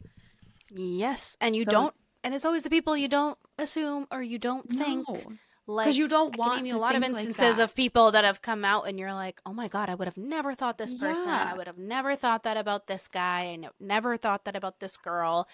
Yes, 0.71 1.37
and 1.41 1.55
you 1.57 1.65
So- 1.65 1.71
don't 1.71 1.95
and 2.25 2.35
it's 2.35 2.45
always 2.45 2.65
the 2.65 2.71
people 2.71 2.97
you 2.97 3.09
don't 3.09 3.39
assume 3.59 4.07
or 4.11 4.23
you 4.23 4.39
don't 4.39 4.69
think 4.69 5.09
No. 5.09 5.21
Like 5.69 5.85
'Cause 5.87 5.97
you 5.99 6.09
don't 6.09 6.37
want 6.37 6.55
can 6.55 6.65
name 6.65 6.73
to 6.73 6.79
a 6.79 6.81
lot 6.81 6.95
of 6.97 7.03
like 7.03 7.11
instances 7.11 7.59
that. 7.59 7.63
of 7.65 7.75
people 7.75 8.11
that 8.13 8.25
have 8.25 8.41
come 8.43 8.65
out 8.65 8.89
and 8.89 8.99
you're 8.99 9.13
like, 9.13 9.41
"Oh 9.47 9.53
my 9.53 9.69
god, 9.69 9.89
I 9.91 9.95
would 9.95 10.09
have 10.09 10.17
never 10.19 10.55
thought 10.55 10.79
this 10.79 10.95
person. 10.95 11.29
Yeah. 11.31 11.51
I 11.53 11.57
would 11.57 11.67
have 11.67 11.79
never 11.79 12.17
thought 12.17 12.43
that 12.45 12.57
about 12.57 12.87
this 12.87 13.07
guy. 13.07 13.41
I 13.63 13.69
never 13.79 14.17
thought 14.17 14.45
that 14.47 14.57
about 14.57 14.81
this 14.81 14.97
girl." 14.97 15.47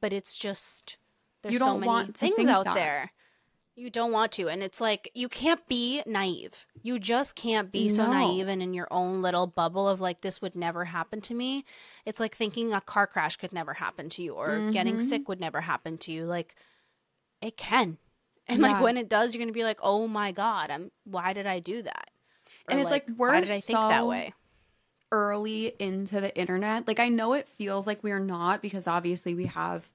But 0.00 0.12
it's 0.12 0.36
just 0.36 0.98
there's 1.42 1.58
so 1.58 1.78
many 1.78 2.12
things 2.12 2.46
out 2.46 2.64
that. 2.66 2.74
there. 2.74 3.12
You 3.76 3.90
don't 3.90 4.12
want 4.12 4.30
to, 4.32 4.48
and 4.48 4.62
it's 4.62 4.80
like 4.80 5.10
you 5.14 5.28
can't 5.28 5.66
be 5.66 6.00
naive. 6.06 6.64
You 6.82 6.98
just 7.00 7.34
can't 7.34 7.72
be 7.72 7.88
so 7.88 8.06
naive 8.06 8.46
and 8.46 8.62
in 8.62 8.72
your 8.72 8.86
own 8.92 9.20
little 9.20 9.48
bubble 9.48 9.88
of 9.88 10.00
like 10.00 10.20
this 10.20 10.40
would 10.40 10.54
never 10.54 10.84
happen 10.84 11.20
to 11.22 11.34
me. 11.34 11.64
It's 12.04 12.20
like 12.20 12.36
thinking 12.36 12.72
a 12.72 12.80
car 12.80 13.06
crash 13.08 13.36
could 13.36 13.52
never 13.52 13.74
happen 13.74 14.08
to 14.10 14.22
you 14.22 14.32
or 14.34 14.70
getting 14.70 14.96
Mhm. 14.98 15.02
sick 15.02 15.28
would 15.28 15.40
never 15.40 15.62
happen 15.62 15.98
to 15.98 16.12
you. 16.12 16.24
Like 16.24 16.54
it 17.40 17.56
can. 17.56 17.98
And 18.48 18.60
Yeah. 18.60 18.72
like 18.72 18.80
when 18.82 18.96
it 18.96 19.08
does, 19.08 19.34
you're 19.34 19.42
gonna 19.42 19.52
be 19.52 19.64
like, 19.64 19.80
"Oh 19.82 20.06
my 20.06 20.32
god, 20.32 20.70
I'm 20.70 20.90
why 21.04 21.32
did 21.32 21.46
I 21.46 21.60
do 21.60 21.82
that?" 21.82 22.10
Or, 22.68 22.72
And 22.72 22.80
it's 22.80 22.90
like, 22.90 23.06
we're 23.16 23.30
why 23.34 23.40
did 23.40 23.50
I 23.50 23.60
think 23.60 23.80
that 23.88 24.06
way? 24.06 24.34
Early 25.12 25.74
into 25.78 26.20
the 26.20 26.36
internet, 26.36 26.86
like 26.88 26.98
I 27.00 27.08
know 27.08 27.34
it 27.34 27.48
feels 27.48 27.86
like 27.86 28.02
we're 28.02 28.18
not 28.18 28.60
because 28.62 28.86
obviously 28.88 29.34
we 29.34 29.46
have 29.46 29.88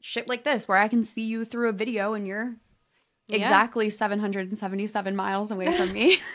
shit 0.00 0.28
like 0.28 0.44
this 0.44 0.66
where 0.68 0.78
I 0.78 0.88
can 0.88 1.02
see 1.02 1.24
you 1.24 1.44
through 1.44 1.68
a 1.68 1.72
video 1.72 2.14
and 2.14 2.26
you're 2.26 2.54
Yeah. 3.28 3.36
exactly 3.36 3.90
777 3.90 5.14
miles 5.16 5.50
away 5.50 5.64
from 5.66 5.92
me. 5.92 6.18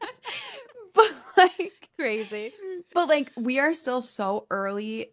but 0.94 1.10
like 1.36 1.88
Crazy. 1.98 2.52
But 2.94 3.08
like 3.08 3.30
we 3.36 3.58
are 3.58 3.74
still 3.74 4.00
so 4.00 4.46
early 4.50 5.12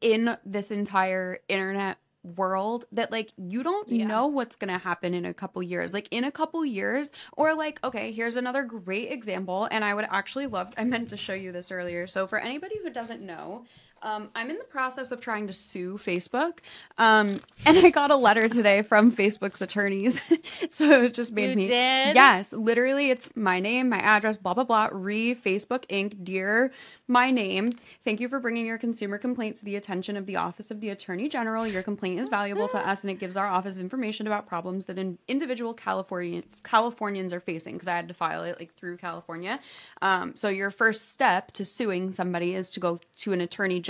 in 0.00 0.36
this 0.44 0.70
entire 0.70 1.40
internet 1.48 1.98
world 2.22 2.84
that 2.92 3.10
like 3.10 3.30
you 3.36 3.62
don't 3.62 3.88
Yeah. 3.88 4.06
know 4.06 4.26
what's 4.26 4.56
going 4.56 4.72
to 4.72 4.78
happen 4.78 5.14
in 5.14 5.24
a 5.24 5.32
couple 5.34 5.62
years. 5.62 5.94
Like 5.94 6.08
in 6.10 6.24
a 6.24 6.30
couple 6.30 6.64
years 6.64 7.10
or 7.36 7.54
like 7.54 7.80
okay, 7.82 8.12
here's 8.12 8.36
another 8.36 8.62
great 8.62 9.10
example 9.10 9.68
and 9.70 9.84
I 9.84 9.94
would 9.94 10.06
actually 10.10 10.46
love 10.46 10.72
I 10.76 10.84
meant 10.84 11.08
to 11.10 11.16
show 11.16 11.34
you 11.34 11.52
this 11.52 11.70
earlier. 11.70 12.06
So 12.06 12.26
for 12.26 12.38
anybody 12.38 12.76
who 12.82 12.90
doesn't 12.90 13.22
know, 13.22 13.64
Um, 14.02 14.30
I'm 14.34 14.50
in 14.50 14.58
the 14.58 14.64
process 14.64 15.12
of 15.12 15.20
trying 15.20 15.46
to 15.46 15.52
sue 15.52 15.98
Facebook, 15.98 16.58
um, 16.98 17.38
and 17.66 17.78
I 17.78 17.90
got 17.90 18.10
a 18.10 18.16
letter 18.16 18.48
today 18.48 18.82
from 18.82 19.12
Facebook's 19.12 19.62
attorneys. 19.62 20.20
so 20.70 21.02
it 21.04 21.14
just 21.14 21.32
made 21.32 21.50
You 21.50 21.56
me. 21.56 21.64
did? 21.64 22.14
Yes, 22.14 22.52
literally, 22.52 23.10
it's 23.10 23.34
my 23.36 23.60
name, 23.60 23.88
my 23.88 23.98
address, 23.98 24.36
blah 24.36 24.54
blah 24.54 24.64
blah. 24.64 24.88
Re 24.90 25.34
Facebook 25.34 25.86
Inc. 25.88 26.24
Dear 26.24 26.72
my 27.10 27.32
name. 27.32 27.72
Thank 28.04 28.20
you 28.20 28.28
for 28.28 28.38
bringing 28.38 28.64
your 28.66 28.78
consumer 28.78 29.18
complaint 29.18 29.56
to 29.56 29.64
the 29.64 29.74
attention 29.74 30.16
of 30.16 30.26
the 30.26 30.36
Office 30.36 30.70
of 30.70 30.80
the 30.80 30.90
Attorney 30.90 31.28
General. 31.28 31.66
Your 31.66 31.82
complaint 31.82 32.20
is 32.20 32.28
valuable 32.28 32.68
to 32.68 32.78
us, 32.78 33.02
and 33.02 33.10
it 33.10 33.18
gives 33.18 33.36
our 33.36 33.48
office 33.48 33.76
information 33.76 34.28
about 34.28 34.46
problems 34.46 34.84
that 34.84 34.96
in 34.96 35.18
individual 35.26 35.74
California 35.74 36.42
Californians 36.62 37.32
are 37.32 37.40
facing. 37.40 37.74
Because 37.74 37.88
I 37.88 37.96
had 37.96 38.06
to 38.08 38.14
file 38.14 38.44
it 38.44 38.60
like 38.60 38.74
through 38.76 38.98
California. 38.98 39.58
Um, 40.00 40.36
so 40.36 40.48
your 40.48 40.70
first 40.70 41.10
step 41.10 41.50
to 41.52 41.64
suing 41.64 42.12
somebody 42.12 42.54
is 42.54 42.70
to 42.70 42.80
go 42.80 43.00
to 43.18 43.32
an 43.32 43.40
attorney 43.40 43.80
general, 43.80 43.89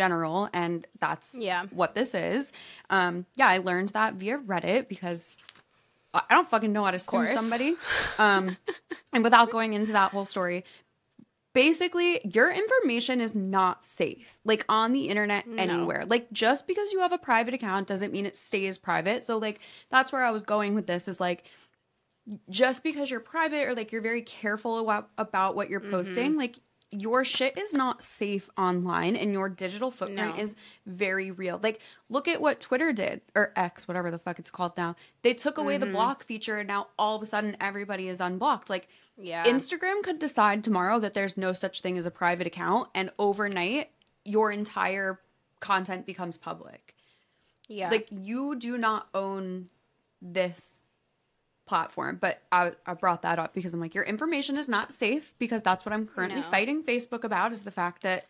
and 0.52 0.86
that's 0.98 1.38
Yeah. 1.40 1.64
what 1.70 1.94
this 1.94 2.14
is. 2.14 2.52
Um, 2.88 3.26
yeah, 3.36 3.48
I 3.48 3.58
learned 3.58 3.90
that 3.90 4.14
via 4.14 4.38
Reddit 4.38 4.88
because 4.88 5.36
I 6.12 6.22
don't 6.30 6.48
fucking 6.48 6.72
know 6.72 6.84
how 6.84 6.90
to 6.90 6.98
sue 6.98 7.26
somebody. 7.36 7.76
Um, 8.18 8.56
and 9.12 9.22
without 9.22 9.50
going 9.50 9.74
into 9.74 9.92
that 9.92 10.10
whole 10.10 10.24
story, 10.24 10.64
basically, 11.54 12.20
your 12.24 12.50
information 12.50 13.20
is 13.20 13.34
not 13.34 13.84
safe, 13.84 14.36
like 14.44 14.64
on 14.68 14.92
the 14.92 15.08
internet 15.08 15.44
anywhere. 15.56 16.04
Like, 16.06 16.30
just 16.32 16.66
because 16.66 16.92
you 16.92 17.00
have 17.00 17.12
a 17.12 17.18
private 17.18 17.54
account 17.54 17.86
doesn't 17.88 18.12
mean 18.12 18.26
it 18.26 18.36
stays 18.36 18.78
private. 18.78 19.24
So, 19.24 19.38
like, 19.38 19.60
that's 19.90 20.12
where 20.12 20.24
I 20.24 20.30
was 20.30 20.42
going 20.44 20.74
with 20.74 20.86
this 20.86 21.06
is 21.08 21.20
like, 21.20 21.44
just 22.48 22.82
because 22.84 23.10
you're 23.10 23.18
private 23.20 23.66
or 23.66 23.74
like 23.74 23.90
you're 23.92 24.02
very 24.02 24.22
careful 24.22 24.78
about, 24.78 25.10
about 25.18 25.56
what 25.56 25.70
you're 25.70 25.80
posting, 25.80 26.36
like, 26.36 26.58
your 26.92 27.24
shit 27.24 27.56
is 27.56 27.72
not 27.72 28.02
safe 28.02 28.50
online 28.58 29.14
and 29.14 29.32
your 29.32 29.48
digital 29.48 29.90
footprint 29.90 30.36
No. 30.36 30.42
is 30.42 30.56
very 30.86 31.30
real. 31.30 31.60
Like, 31.62 31.80
look 32.08 32.26
at 32.26 32.40
what 32.40 32.60
Twitter 32.60 32.92
did 32.92 33.20
or 33.34 33.52
X, 33.54 33.86
whatever 33.86 34.10
the 34.10 34.18
fuck 34.18 34.38
it's 34.40 34.50
called 34.50 34.76
now. 34.76 34.96
They 35.22 35.34
took 35.34 35.56
away 35.56 35.78
the 35.78 35.86
mm-hmm. 35.86 35.94
block 35.94 36.24
feature 36.24 36.58
and 36.58 36.66
now 36.68 36.88
all 36.98 37.14
of 37.14 37.22
a 37.22 37.26
sudden 37.26 37.56
everybody 37.60 38.08
is 38.08 38.20
unblocked. 38.20 38.68
Like, 38.68 38.88
Yeah. 39.16 39.44
Instagram 39.46 40.02
could 40.02 40.18
decide 40.18 40.64
tomorrow 40.64 40.98
that 40.98 41.14
there's 41.14 41.36
no 41.36 41.52
such 41.52 41.80
thing 41.80 41.96
as 41.96 42.06
a 42.06 42.10
private 42.10 42.46
account 42.48 42.88
and 42.94 43.10
overnight 43.18 43.90
your 44.24 44.50
entire 44.50 45.20
content 45.60 46.06
becomes 46.06 46.36
public. 46.36 46.94
yeah. 47.68 47.88
Like, 47.90 48.08
you 48.10 48.56
do 48.56 48.76
not 48.78 49.08
own 49.14 49.68
this 50.20 50.82
platform. 51.70 52.18
But 52.20 52.42
I, 52.50 52.72
I 52.84 52.94
brought 52.94 53.22
that 53.22 53.38
up 53.38 53.54
because 53.54 53.72
I'm 53.72 53.80
like, 53.80 53.94
your 53.94 54.04
information 54.04 54.56
is 54.58 54.68
not 54.68 54.92
safe 54.92 55.32
because 55.38 55.62
that's 55.62 55.86
what 55.86 55.92
I'm 55.92 56.06
currently 56.06 56.40
No. 56.40 56.46
fighting 56.50 56.82
Facebook 56.82 57.22
about 57.24 57.52
is 57.52 57.62
the 57.62 57.70
fact 57.70 58.02
that 58.02 58.26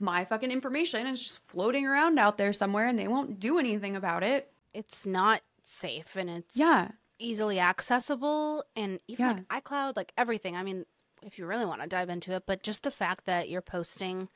my 0.00 0.24
fucking 0.24 0.50
information 0.52 1.06
is 1.08 1.20
just 1.20 1.40
floating 1.48 1.84
around 1.84 2.18
out 2.18 2.38
there 2.38 2.52
somewhere 2.52 2.86
and 2.86 2.96
they 2.98 3.08
won't 3.08 3.40
do 3.40 3.58
anything 3.58 3.96
about 3.96 4.22
it. 4.22 4.50
it's 4.74 5.04
not 5.06 5.40
safe 5.62 6.14
and 6.14 6.30
it's 6.30 6.56
Yeah. 6.56 6.90
easily 7.18 7.58
accessible 7.58 8.64
and 8.76 9.00
even 9.08 9.26
Yeah. 9.26 9.32
like 9.50 9.64
iCloud, 9.64 9.96
like 9.96 10.12
everything. 10.16 10.54
I 10.56 10.62
mean, 10.62 10.86
if 11.22 11.36
you 11.38 11.46
really 11.46 11.64
want 11.66 11.80
to 11.82 11.88
dive 11.88 12.08
into 12.10 12.32
it, 12.34 12.44
but 12.46 12.62
just 12.62 12.84
the 12.84 12.92
fact 12.92 13.24
that 13.24 13.48
you're 13.48 13.60
posting 13.62 14.28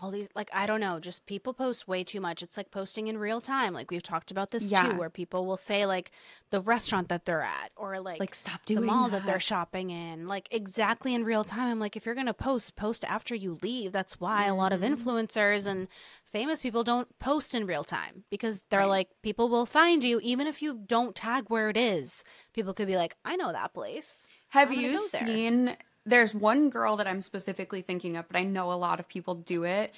all 0.00 0.10
these 0.10 0.28
like 0.34 0.50
I 0.54 0.66
don't 0.66 0.80
know, 0.80 1.00
just 1.00 1.26
people 1.26 1.52
post 1.52 1.86
way 1.88 2.04
too 2.04 2.20
much. 2.20 2.42
It's 2.42 2.56
like 2.56 2.70
posting 2.70 3.08
in 3.08 3.18
real 3.18 3.40
time. 3.40 3.74
Like 3.74 3.90
we've 3.90 4.02
talked 4.02 4.30
about 4.30 4.50
this 4.52 4.70
Yeah. 4.70 4.82
too, 4.92 4.96
where 4.98 5.10
people 5.10 5.44
will 5.46 5.56
say 5.56 5.84
like 5.86 6.10
the 6.50 6.60
restaurant 6.60 7.08
that 7.08 7.24
they're 7.24 7.42
at 7.42 7.72
or 7.76 8.00
like 8.00 8.20
Like, 8.20 8.34
stop 8.34 8.64
doing 8.64 8.80
the 8.80 8.86
mall 8.86 9.08
that. 9.10 9.26
they're 9.26 9.40
shopping 9.40 9.90
in, 9.90 10.26
like 10.28 10.48
exactly 10.50 11.14
in 11.14 11.24
real 11.24 11.44
time. 11.44 11.68
I'm 11.70 11.80
like, 11.80 11.96
if 11.96 12.06
you're 12.06 12.14
gonna 12.14 12.32
post, 12.34 12.76
post 12.76 13.04
after 13.04 13.34
you 13.34 13.58
leave. 13.62 13.92
That's 13.92 14.20
why 14.20 14.46
a 14.46 14.54
lot 14.54 14.72
of 14.72 14.80
Mm-hmm. 14.80 15.08
influencers 15.08 15.66
and 15.66 15.88
famous 16.24 16.62
people 16.62 16.84
don't 16.84 17.18
post 17.18 17.54
in 17.54 17.66
real 17.66 17.84
time 17.84 18.24
because 18.30 18.62
they're 18.70 18.86
like, 18.86 19.08
people 19.22 19.48
will 19.48 19.66
find 19.66 20.04
you 20.04 20.20
even 20.22 20.46
if 20.46 20.62
you 20.62 20.74
don't 20.86 21.14
tag 21.16 21.44
where 21.48 21.68
it 21.70 21.76
is. 21.76 22.22
People 22.52 22.74
could 22.74 22.86
be 22.86 22.96
like, 22.96 23.16
I 23.24 23.36
know 23.36 23.50
that 23.52 23.72
place. 23.74 24.28
Have 24.50 24.72
you 24.72 24.98
seen? 24.98 25.76
There's 26.08 26.34
one 26.34 26.70
girl 26.70 26.96
that 26.96 27.06
I'm 27.06 27.22
specifically 27.22 27.82
thinking 27.82 28.16
of, 28.16 28.26
but 28.28 28.36
I 28.36 28.44
know 28.44 28.72
a 28.72 28.74
lot 28.74 29.00
of 29.00 29.08
people 29.08 29.34
do 29.34 29.64
it, 29.64 29.92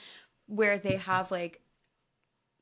where 0.47 0.79
they 0.79 0.91
mm-hmm. 0.91 1.11
have 1.11 1.31
like, 1.31 1.61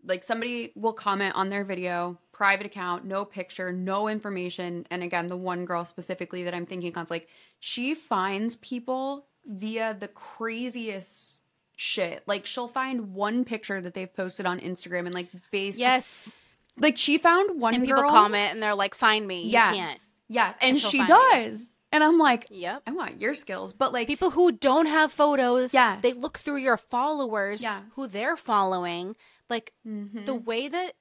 like 0.05 0.23
somebody 0.23 0.73
will 0.77 0.93
comment 0.93 1.35
on 1.35 1.49
their 1.49 1.65
video, 1.65 2.19
private 2.33 2.67
account, 2.67 3.05
no 3.05 3.25
picture, 3.25 3.73
no 3.73 4.09
information, 4.09 4.87
and 4.91 5.03
again, 5.03 5.27
the 5.27 5.37
one 5.37 5.65
girl 5.65 5.85
specifically 5.85 6.45
that 6.45 6.55
I'm 6.55 6.67
thinking 6.67 6.97
of, 6.97 7.11
like 7.11 7.29
she 7.59 7.95
finds 7.95 8.57
people 8.57 9.27
via 9.47 9.97
the 9.99 10.09
craziest 10.09 11.43
shit. 11.77 12.23
Like 12.27 12.45
she'll 12.45 12.69
find 12.69 13.15
one 13.15 13.45
picture 13.45 13.81
that 13.81 13.95
they've 13.95 14.13
posted 14.13 14.47
on 14.47 14.61
Instagram 14.61 15.07
and 15.07 15.15
like 15.15 15.29
based 15.51 15.79
Yes. 15.79 16.39
like 16.77 16.99
she 16.99 17.19
found 17.19 17.61
one 17.61 17.75
And 17.75 17.85
people 17.85 18.03
comment 18.05 18.53
and 18.53 18.63
they're 18.63 18.75
like, 18.75 18.95
find 18.95 19.27
me. 19.27 19.43
You 19.43 19.51
yes, 19.51 19.77
can't. 19.77 20.01
yes, 20.29 20.59
and, 20.61 20.71
And 20.71 20.79
she 20.79 21.05
does. 21.07 21.71
you. 21.71 21.78
And 21.93 22.03
I'm 22.05 22.19
like, 22.19 22.47
Yep. 22.51 22.83
I 22.87 22.93
want 22.93 23.21
your 23.21 23.35
skills, 23.35 23.73
but 23.73 23.93
like, 23.93 24.07
People 24.07 24.31
who 24.31 24.53
don't 24.53 24.87
have 24.87 25.13
photos, 25.13 25.73
Yes. 25.75 26.03
they 26.03 26.13
look 26.13 26.39
through 26.39 26.59
your 26.59 26.77
followers, 26.77 27.63
Yes. 27.63 27.83
who 27.97 28.07
they're 28.07 28.37
following. 28.37 29.17
Like 29.49 29.73
Mhm. 29.87 30.27
the 30.27 30.35
way 30.35 30.69
that 30.69 30.93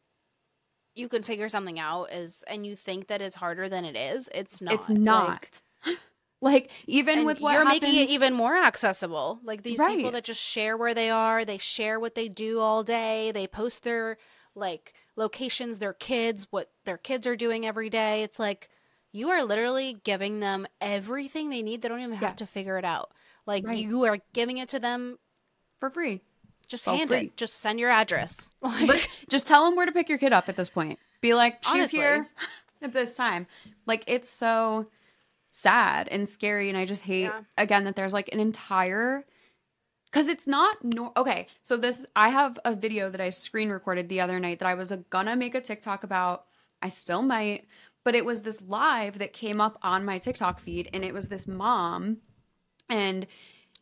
you 0.95 1.07
can 1.09 1.21
figure 1.21 1.47
something 1.49 1.79
out 1.79 2.05
is, 2.11 2.43
and 2.47 2.65
you 2.65 2.75
think 2.75 3.07
that 3.07 3.21
it's 3.21 3.35
harder 3.35 3.69
than 3.69 3.85
it 3.85 3.95
is. 3.95 4.29
It's 4.33 4.61
not. 4.61 4.73
it's 4.73 4.89
not. 4.89 5.61
Like, 5.83 5.97
Like, 6.39 6.71
even 6.85 7.25
with 7.25 7.39
what 7.39 7.53
you're 7.53 7.63
happened, 7.65 7.81
making 7.81 7.99
it 7.99 8.09
even 8.11 8.33
more 8.35 8.55
accessible. 8.55 9.39
Like 9.43 9.63
these 9.63 9.81
people 9.81 10.11
that 10.11 10.23
just 10.23 10.41
share 10.41 10.77
where 10.77 10.93
they 10.93 11.09
are, 11.09 11.43
they 11.45 11.57
share 11.57 11.99
what 11.99 12.13
they 12.13 12.29
do 12.29 12.59
all 12.59 12.83
day, 12.83 13.31
they 13.31 13.47
post 13.47 13.81
their 13.83 14.17
like 14.53 14.93
locations, 15.15 15.79
their 15.79 15.93
kids, 15.93 16.47
what 16.51 16.71
their 16.85 16.97
kids 16.97 17.25
are 17.27 17.35
doing 17.35 17.65
every 17.65 17.89
day. 17.89 18.21
It's 18.23 18.37
like 18.39 18.69
you 19.17 19.29
are 19.29 19.43
literally 19.43 19.97
giving 20.03 20.39
them 20.39 20.67
everything 20.79 21.49
they 21.49 21.61
need. 21.61 21.81
They 21.81 21.89
don't 21.89 21.99
even 22.01 22.13
have 22.17 22.35
to 22.37 22.45
figure 22.45 22.77
it 22.77 22.85
out. 22.85 23.11
Like 23.45 23.65
Right. 23.65 23.77
you 23.77 24.03
are 24.05 24.17
giving 24.33 24.57
it 24.57 24.69
to 24.69 24.79
them. 24.79 25.17
for 25.79 25.89
free. 25.89 26.21
Just 26.67 26.87
All 26.87 26.97
hand 26.97 27.09
free. 27.09 27.17
it. 27.19 27.37
Just 27.37 27.59
send 27.59 27.79
your 27.79 27.89
address. 27.89 28.49
Like, 28.61 29.09
just 29.29 29.47
tell 29.47 29.63
them 29.65 29.75
where 29.75 29.85
to 29.85 29.91
pick 29.91 30.09
your 30.09 30.17
kid 30.17 30.33
up 30.33 30.49
at 30.49 30.55
this 30.57 30.69
point. 30.69 30.99
Be 31.21 31.33
like, 31.33 31.63
she's 31.63 31.73
Honestly. 31.73 31.99
here 31.99 32.27
at 32.81 32.93
this 32.93 33.15
time. 33.15 33.47
Like, 33.85 34.03
it's 34.07 34.29
so 34.29 34.87
sad 35.49 36.07
and 36.09 36.27
scary, 36.27 36.67
and 36.69 36.77
I 36.77 36.85
just 36.85 37.03
hate 37.03 37.23
Yeah. 37.23 37.41
again 37.57 37.83
that 37.85 37.95
there's 37.95 38.13
like 38.13 38.29
an 38.33 38.39
entire. 38.39 39.25
Because 40.05 40.27
it's 40.27 40.47
not 40.47 40.77
nor 40.83 41.11
okay. 41.17 41.47
So 41.63 41.77
this 41.77 42.05
I 42.15 42.29
have 42.29 42.57
a 42.65 42.73
video 42.75 43.09
that 43.09 43.21
I 43.21 43.29
screen 43.29 43.69
recorded 43.69 44.07
the 44.09 44.21
other 44.21 44.39
night 44.39 44.59
that 44.59 44.67
I 44.67 44.73
was 44.73 44.91
gonna 45.09 45.35
make 45.35 45.53
a 45.55 45.61
TikTok 45.61 46.03
about. 46.03 46.45
I 46.81 46.89
still 46.89 47.21
might, 47.21 47.65
but 48.07 48.15
it 48.15 48.23
was 48.23 48.41
this 48.43 48.61
live 48.61 49.19
that 49.19 49.33
came 49.33 49.59
up 49.59 49.77
on 49.81 50.05
my 50.05 50.17
TikTok 50.17 50.61
feed, 50.61 50.89
and 50.93 51.03
it 51.03 51.13
was 51.13 51.27
this 51.27 51.45
mom, 51.45 52.19
and 52.87 53.27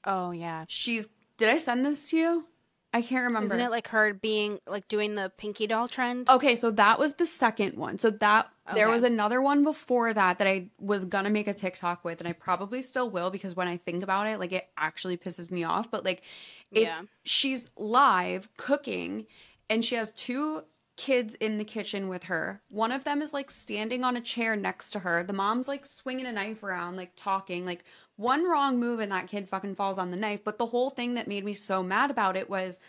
oh 0.04 0.32
yeah. 0.32 0.66
she's. 0.68 1.10
Did 1.38 1.50
I 1.50 1.58
send 1.58 1.86
this 1.86 2.10
to 2.10 2.18
you? 2.18 2.46
I 2.92 3.04
can't 3.04 3.26
remember. 3.26 3.54
Isn't 3.54 3.60
it 3.60 3.70
like 3.70 3.90
her 3.90 4.16
being 4.16 4.58
like 4.66 4.88
doing 4.88 5.14
the 5.14 5.32
pinky 5.38 5.68
doll 5.68 5.88
trend? 5.88 6.28
Okay, 6.28 6.56
so 6.56 6.72
that 6.72 6.98
was 6.98 7.14
the 7.14 7.28
second 7.28 7.78
one. 7.78 8.00
So 8.00 8.10
that 8.10 8.50
there 8.74 8.90
was 8.90 9.04
another 9.04 9.44
one 9.44 9.64
before 9.64 10.12
that 10.12 10.40
that 10.40 10.48
I 10.48 10.72
was 10.80 11.06
gonna 11.06 11.30
make 11.30 11.48
a 11.48 11.54
TikTok 11.54 12.04
with, 12.04 12.20
and 12.20 12.28
I 12.28 12.34
probably 12.34 12.82
still 12.82 13.12
will 13.12 13.30
because 13.30 13.56
when 13.56 13.68
I 13.68 13.78
think 13.78 14.02
about 14.02 14.26
it, 14.26 14.40
like 14.40 14.54
it 14.54 14.68
actually 14.76 15.18
pisses 15.18 15.52
me 15.52 15.66
off. 15.66 15.92
But 15.92 16.04
like, 16.04 16.24
it's 16.72 17.00
Yeah. 17.00 17.08
she's 17.26 17.70
live 17.78 18.50
cooking, 18.58 19.28
and 19.70 19.86
she 19.86 19.94
has 19.94 20.12
two 20.14 20.64
kids 20.98 21.36
in 21.36 21.58
the 21.58 21.66
kitchen 21.66 22.08
with 22.08 22.24
her. 22.24 22.62
One 22.72 22.92
of 22.92 23.04
them 23.04 23.22
is 23.22 23.34
like 23.34 23.52
standing 23.52 24.04
on 24.04 24.18
a 24.18 24.22
chair 24.22 24.56
next 24.56 24.92
to 24.92 25.00
her. 25.00 25.24
The 25.24 25.34
mom's 25.34 25.68
like 25.68 25.86
swinging 25.86 26.26
a 26.26 26.32
knife 26.32 26.64
around, 26.64 26.96
like 26.96 27.12
talking. 27.16 27.66
Like 27.66 27.84
one 28.16 28.46
wrong 28.46 28.80
move, 28.80 29.00
and 29.00 29.12
that 29.12 29.28
kid 29.28 29.50
fucking 29.50 29.76
falls 29.76 29.98
on 29.98 30.12
the 30.12 30.18
knife. 30.18 30.44
But 30.44 30.58
the 30.58 30.66
whole 30.68 30.90
thing 30.90 31.16
that 31.16 31.28
made 31.28 31.44
me 31.44 31.54
so 31.54 31.84
mad 31.84 32.12
about 32.12 32.38
it 32.38 32.50
was 32.50 32.80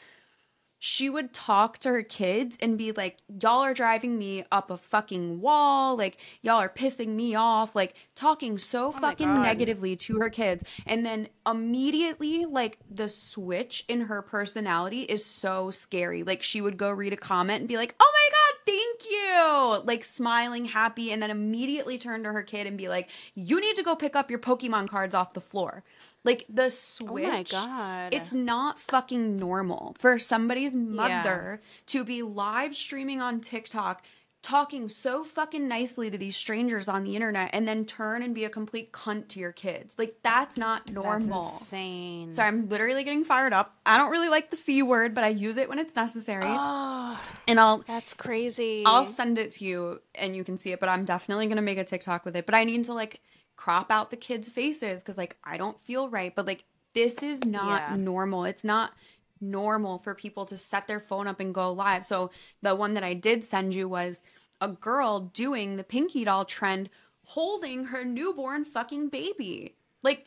she 0.79 1.09
would 1.11 1.33
talk 1.33 1.79
to 1.79 1.89
her 1.89 2.03
kids 2.03 2.59
and 2.61 2.79
be 2.79 2.93
like, 2.93 3.19
Y'all 3.41 3.63
are 3.63 3.75
driving 3.75 4.19
me 4.19 4.45
up 4.53 4.71
a 4.71 4.77
fucking 4.77 5.41
wall. 5.41 5.97
Like, 5.97 6.19
y'all 6.43 6.61
are 6.61 6.69
pissing 6.69 7.09
me 7.09 7.35
off. 7.35 7.75
Like, 7.75 7.95
talking 8.17 8.59
so 8.59 8.89
oh 8.89 8.93
my 8.93 9.11
fucking 9.11 9.43
negatively 9.43 9.95
to 9.95 10.19
her 10.19 10.31
kids. 10.31 10.65
And 10.87 11.07
then 11.07 11.29
immediately, 11.47 12.45
like, 12.47 12.79
the 12.91 13.09
switch 13.09 13.85
in 13.87 14.03
her 14.03 14.23
personality 14.23 15.03
is 15.03 15.25
so 15.25 15.71
scary. 15.71 16.25
Like, 16.25 16.43
she 16.43 16.61
would 16.61 16.77
go 16.77 16.91
read 16.91 17.13
a 17.13 17.17
comment 17.17 17.61
and 17.61 17.69
be 17.69 17.77
like, 17.77 17.95
Oh 18.01 18.13
my 18.13 18.29
God, 18.33 18.61
thank 18.67 19.11
you. 19.11 19.87
Like, 19.87 20.05
smiling, 20.05 20.65
happy. 20.65 21.13
And 21.13 21.23
then 21.23 21.31
immediately 21.31 21.99
turn 21.99 22.25
to 22.25 22.33
her 22.33 22.43
kid 22.43 22.67
and 22.67 22.77
be 22.77 22.89
like, 22.89 23.09
You 23.35 23.61
need 23.61 23.77
to 23.77 23.83
go 23.83 23.95
pick 23.95 24.17
up 24.17 24.31
your 24.31 24.41
Pokemon 24.41 24.89
cards 24.89 25.15
off 25.15 25.35
the 25.35 25.41
floor. 25.41 25.85
Like, 26.25 26.45
the 26.49 26.71
switch. 26.71 27.27
Oh 27.29 27.29
my 27.29 27.43
god. 27.45 28.15
It's 28.15 28.33
not 28.33 28.81
fucking 28.81 29.37
normal 29.37 29.95
for 29.99 30.19
somebody's 30.19 30.75
mother 30.75 31.61
to 31.87 32.05
be 32.05 32.23
live 32.23 32.75
streaming 32.75 33.21
on 33.21 33.41
TikTok 33.41 34.03
talking 34.47 34.87
so 34.89 35.25
fucking 35.25 35.67
nicely 35.67 36.09
to 36.09 36.17
these 36.17 36.37
strangers 36.37 36.87
on 36.87 37.03
the 37.03 37.17
internet 37.17 37.51
and 37.53 37.67
then 37.67 37.85
turn 37.85 38.23
and 38.23 38.33
be 38.33 38.45
a 38.45 38.49
complete 38.49 38.93
cunt 38.93 39.27
to 39.27 39.41
your 39.41 39.51
kids. 39.51 39.97
Like 39.99 40.15
that's 40.23 40.57
not 40.57 40.89
normal. 40.89 41.43
That's 41.43 41.63
insane. 41.63 42.33
Sorry, 42.33 42.47
I'm 42.47 42.69
literally 42.69 43.03
getting 43.03 43.25
fired 43.25 43.53
up. 43.53 43.77
I 43.85 43.99
don't 43.99 44.13
really 44.13 44.29
like 44.29 44.51
the 44.51 44.57
C 44.57 44.85
word, 44.85 45.15
but 45.17 45.25
I 45.25 45.29
use 45.31 45.57
it 45.57 45.69
when 45.69 45.81
it's 45.81 45.97
necessary. 45.97 46.47
Oh, 46.47 47.21
and 47.49 47.59
I'll 47.59 47.79
that's 47.89 48.15
crazy. 48.15 48.85
I'll 48.87 49.03
send 49.03 49.37
it 49.39 49.51
to 49.53 49.65
you 49.65 50.01
and 50.15 50.37
you 50.37 50.45
can 50.45 50.59
see 50.59 50.71
it, 50.71 50.79
but 50.79 50.89
I'm 50.89 51.05
definitely 51.05 51.47
going 51.47 51.57
to 51.57 51.63
make 51.63 51.79
a 51.79 51.85
TikTok 51.85 52.25
with 52.25 52.37
it. 52.37 52.47
But 52.47 52.55
I 52.55 52.63
need 52.63 52.85
to 52.85 52.95
like 52.95 53.21
crop 53.57 53.91
out 53.91 54.11
the 54.11 54.17
kids' 54.17 54.49
faces 54.49 55.03
cuz 55.03 55.19
like 55.19 55.37
I 55.43 55.57
don't 55.57 55.81
feel 55.81 56.09
right, 56.09 56.33
but 56.33 56.47
like 56.47 56.63
this 56.95 57.21
is 57.25 57.45
not 57.45 57.83
Yeah. 57.91 57.97
normal. 57.97 58.45
It's 58.45 58.63
not 58.63 58.93
normal 59.41 59.99
for 59.99 60.15
people 60.15 60.47
to 60.47 60.57
set 60.57 60.87
their 60.87 61.01
phone 61.01 61.27
up 61.27 61.41
and 61.41 61.55
go 61.55 61.73
live. 61.73 62.05
So 62.05 62.31
the 62.63 62.75
one 62.75 62.95
that 62.95 63.05
I 63.05 63.15
did 63.15 63.45
send 63.45 63.75
you 63.75 63.89
was 63.89 64.23
a 64.61 64.69
girl 64.69 65.21
doing 65.21 65.77
the 65.77 65.85
pinky 65.85 66.25
doll 66.25 66.45
trend 66.45 66.89
holding 67.25 67.87
her 67.87 68.05
newborn 68.05 68.65
fucking 68.65 69.09
baby. 69.09 69.75
Like 70.03 70.27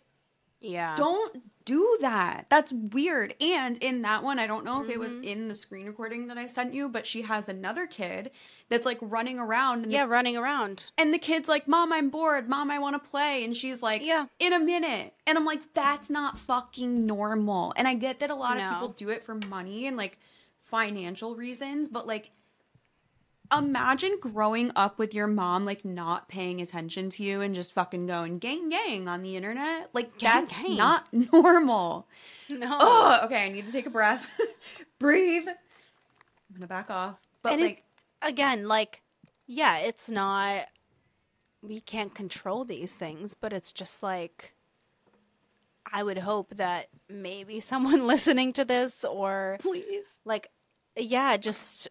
yeah. 0.60 0.96
don't 0.96 1.42
do 1.66 1.98
that. 2.02 2.48
That's 2.50 2.74
weird. 2.74 3.36
And 3.40 3.78
in 3.78 4.02
that 4.02 4.24
one, 4.24 4.40
I 4.40 4.48
don't 4.48 4.66
know 4.66 4.82
if 4.84 4.90
it 4.90 5.00
was 5.00 5.12
Mm-hmm. 5.12 5.24
in 5.24 5.48
the 5.48 5.54
screen 5.54 5.86
recording 5.86 6.28
that 6.28 6.38
I 6.38 6.48
sent 6.48 6.74
you, 6.74 6.90
but 6.90 7.06
she 7.06 7.22
has 7.24 7.48
another 7.48 7.86
kid 7.86 8.32
that's 8.70 8.86
like 8.86 8.98
running 9.02 9.38
around 9.38 9.84
and 9.84 9.92
yeah, 9.92 10.06
the, 10.06 10.10
running 10.10 10.36
around. 10.36 10.92
and 10.98 11.14
the 11.14 11.20
kid's 11.20 11.48
like, 11.48 11.68
"Mom, 11.68 11.94
I'm 11.94 12.10
bored. 12.10 12.50
Mom, 12.50 12.72
I 12.72 12.80
want 12.80 13.02
to 13.02 13.10
play." 13.10 13.44
And 13.44 13.56
she's 13.56 13.82
like, 13.84 14.02
Yeah. 14.04 14.26
in 14.40 14.54
a 14.54 14.60
minute." 14.60 15.14
And 15.28 15.38
I'm 15.38 15.46
like, 15.46 15.74
"That's 15.76 16.10
not 16.10 16.40
fucking 16.40 17.06
normal." 17.06 17.74
And 17.76 17.88
I 17.88 17.94
get 17.94 18.20
that 18.20 18.32
a 18.32 18.36
lot 18.36 18.58
No. 18.58 18.64
of 18.66 18.74
people 18.74 18.88
do 18.90 19.10
it 19.10 19.24
for 19.24 19.36
money 19.36 19.86
and 19.86 19.96
like 19.96 20.18
financial 20.64 21.36
reasons, 21.36 21.88
but 21.88 22.08
like 22.08 22.32
imagine 23.56 24.18
growing 24.22 24.72
up 24.76 25.00
with 25.00 25.14
your 25.14 25.28
mom 25.28 25.66
like 25.66 25.84
not 25.84 26.28
paying 26.28 26.62
attention 26.62 27.10
to 27.12 27.24
you 27.24 27.42
and 27.42 27.56
just 27.56 27.74
fucking 27.74 28.06
going 28.08 28.40
gang 28.40 28.70
gang 28.70 29.08
on 29.08 29.22
the 29.24 29.36
internet. 29.36 29.90
Like 29.94 30.18
Gang, 30.18 30.42
that's 30.42 30.56
gang. 30.56 30.76
not 30.78 31.08
normal. 31.34 32.08
No. 32.50 32.78
Oh, 32.80 33.20
okay. 33.26 33.46
I 33.46 33.50
need 33.50 33.66
to 33.66 33.72
take 33.72 33.86
a 33.86 33.90
breath. 33.92 34.30
Breathe. 35.00 35.48
I'm 35.48 35.56
gonna 36.56 36.68
back 36.68 36.90
off. 36.90 37.16
But 37.42 37.54
and 37.54 37.62
like, 37.62 37.78
it, 37.78 37.84
again, 38.30 38.68
like, 38.68 39.02
yeah, 39.48 39.80
it's 39.80 40.10
not. 40.10 40.66
We 41.62 41.80
can't 41.82 42.14
control 42.14 42.66
these 42.66 42.96
things, 42.96 43.34
but 43.34 43.54
it's 43.54 43.72
just 43.72 44.04
like. 44.04 44.54
I 45.92 46.04
would 46.04 46.20
hope 46.20 46.56
that 46.58 46.90
maybe 47.10 47.60
someone 47.62 48.06
listening 48.06 48.54
to 48.54 48.66
this 48.66 49.04
or 49.04 49.58
please. 49.60 50.20
like 50.24 50.50
yeah 50.96 51.36
just 51.38 51.88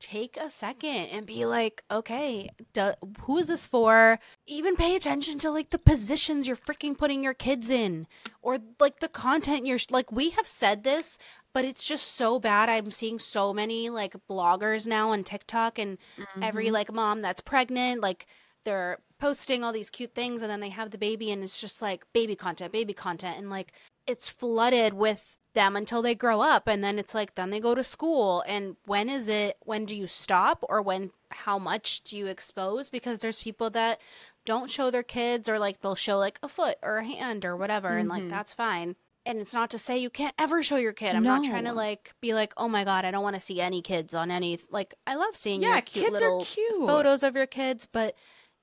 take 0.00 0.36
a 0.36 0.50
second 0.50 1.06
and 1.06 1.26
be 1.26 1.46
like 1.46 1.82
okay 1.90 2.50
do, 2.72 2.92
who 3.20 3.38
is 3.38 3.48
this 3.48 3.66
for? 3.66 4.18
Even 4.46 4.76
pay 4.76 4.96
attention 4.96 5.38
to 5.40 5.50
like 5.50 5.70
the 5.70 5.78
positions 5.78 6.46
you're 6.46 6.56
freaking 6.56 6.96
putting 6.96 7.22
your 7.22 7.34
kids 7.34 7.70
in 7.70 8.06
or 8.42 8.58
like 8.78 9.00
the 9.00 9.08
content 9.08 9.66
you're 9.66 9.78
like 9.90 10.12
we 10.12 10.30
have 10.30 10.46
said 10.46 10.84
this 10.84 11.18
but 11.52 11.64
it's 11.64 11.86
just 11.86 12.16
so 12.16 12.40
bad. 12.40 12.68
I'm 12.68 12.90
seeing 12.90 13.20
so 13.20 13.54
many 13.54 13.88
like 13.88 14.14
bloggers 14.28 14.86
now 14.86 15.10
on 15.10 15.24
tiktok 15.24 15.78
and 15.78 15.98
every 16.42 16.66
mm-hmm. 16.66 16.74
like 16.74 16.92
mom 16.92 17.20
that's 17.20 17.40
pregnant 17.40 18.00
like 18.00 18.26
they're 18.64 18.98
posting 19.20 19.62
all 19.62 19.72
these 19.72 19.90
cute 19.90 20.14
things 20.14 20.42
and 20.42 20.50
then 20.50 20.60
they 20.60 20.70
have 20.70 20.90
the 20.90 20.98
baby 20.98 21.30
and 21.30 21.42
it's 21.42 21.60
just 21.60 21.80
like 21.80 22.04
baby 22.12 22.34
content 22.36 22.72
baby 22.72 22.92
content. 22.92 23.38
And 23.38 23.50
like 23.50 23.72
it's 24.06 24.28
flooded 24.28 24.94
with 24.94 25.38
them 25.54 25.76
until 25.76 26.02
they 26.02 26.14
grow 26.14 26.40
up 26.40 26.68
and 26.68 26.84
then 26.84 26.98
it's 26.98 27.14
like 27.14 27.34
then 27.34 27.50
they 27.50 27.60
go 27.60 27.74
to 27.74 27.84
school. 27.84 28.44
And 28.46 28.76
when 28.84 29.08
is 29.08 29.28
it 29.28 29.56
when 29.60 29.84
do 29.84 29.96
you 29.96 30.06
stop 30.06 30.64
or 30.68 30.82
when 30.82 31.10
how 31.30 31.58
much 31.58 32.02
do 32.02 32.16
you 32.16 32.26
expose? 32.26 32.90
Because 32.90 33.20
there's 33.20 33.38
people 33.38 33.70
that 33.70 34.00
don't 34.44 34.70
show 34.70 34.90
their 34.90 35.02
kids 35.02 35.48
or 35.48 35.58
like 35.58 35.80
they'll 35.80 35.94
show 35.94 36.18
like 36.18 36.38
a 36.42 36.48
foot 36.48 36.76
or 36.82 36.98
a 36.98 37.04
hand 37.04 37.44
or 37.44 37.56
whatever 37.56 37.96
and 37.96 38.08
like 38.08 38.20
mm-hmm. 38.20 38.28
that's 38.28 38.52
fine. 38.52 38.96
And 39.26 39.38
it's 39.38 39.54
not 39.54 39.70
to 39.70 39.78
say 39.78 39.96
you 39.96 40.10
can't 40.10 40.34
ever 40.38 40.62
show 40.62 40.76
your 40.76 40.92
kid. 40.92 41.16
I'm 41.16 41.22
not 41.22 41.44
trying 41.44 41.64
to 41.64 41.72
like 41.72 42.12
be 42.20 42.34
like 42.34 42.52
oh 42.56 42.68
my 42.68 42.84
god 42.84 43.04
i 43.04 43.10
don't 43.10 43.22
want 43.22 43.36
to 43.36 43.40
see 43.40 43.60
any 43.60 43.80
kids 43.80 44.14
on 44.14 44.30
any 44.30 44.58
like 44.70 44.94
i 45.06 45.14
love 45.14 45.34
seeing 45.34 45.62
Yeah, 45.62 45.74
your 45.74 45.80
cute 45.82 46.06
kids 46.06 46.22
are 46.22 46.40
cute. 46.40 46.86
photos 46.86 47.22
of 47.22 47.34
your 47.34 47.46
kids 47.46 47.86
but 47.90 48.14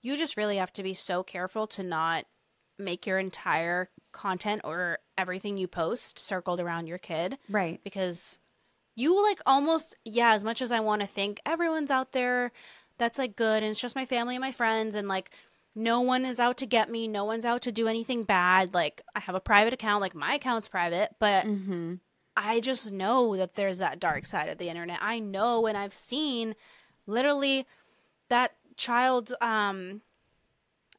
you 0.01 0.17
just 0.17 0.37
really 0.37 0.57
have 0.57 0.73
to 0.73 0.83
be 0.83 0.93
so 0.93 1.23
careful 1.23 1.67
to 1.67 1.83
not 1.83 2.25
make 2.77 3.05
your 3.05 3.19
entire 3.19 3.89
content 4.11 4.61
or 4.63 4.99
everything 5.17 5.57
you 5.57 5.67
post 5.67 6.19
circled 6.19 6.59
around 6.59 6.87
your 6.87 6.97
kid 6.97 7.37
Right. 7.49 7.79
because 7.83 8.39
you 8.95 9.21
like 9.23 9.39
almost 9.45 9.95
yeah 10.03 10.33
as 10.33 10.43
much 10.43 10.61
as 10.61 10.71
i 10.71 10.79
want 10.79 11.01
to 11.01 11.07
think 11.07 11.39
everyone's 11.45 11.89
out 11.91 12.11
there 12.11 12.51
that's 12.97 13.17
like 13.17 13.35
good 13.35 13.63
and 13.63 13.71
it's 13.71 13.79
just 13.81 13.95
my 13.95 14.05
family 14.05 14.35
and 14.35 14.41
my 14.41 14.51
friends 14.51 14.95
and 14.95 15.07
like 15.07 15.31
no 15.75 16.01
one 16.01 16.25
is 16.25 16.39
out 16.39 16.57
to 16.57 16.65
get 16.65 16.89
me 16.89 17.07
no 17.07 17.23
one's 17.23 17.45
out 17.45 17.61
to 17.61 17.71
do 17.71 17.87
anything 17.87 18.23
bad 18.23 18.73
like 18.73 19.01
i 19.15 19.19
have 19.21 19.33
a 19.35 19.39
private 19.39 19.73
account 19.73 20.01
like 20.01 20.13
my 20.13 20.33
account's 20.35 20.67
private 20.67 21.15
but 21.19 21.45
Mm-hmm. 21.45 21.95
I 22.37 22.61
just 22.61 22.89
know 22.93 23.35
that 23.35 23.55
there's 23.55 23.79
that 23.79 23.99
dark 23.99 24.25
side 24.25 24.47
of 24.47 24.57
the 24.57 24.69
internet. 24.69 24.99
I 25.01 25.19
know 25.19 25.67
and 25.67 25.77
I've 25.77 25.93
seen 25.93 26.55
literally 27.05 27.67
that 28.29 28.53
child 28.77 29.33
um 29.41 30.01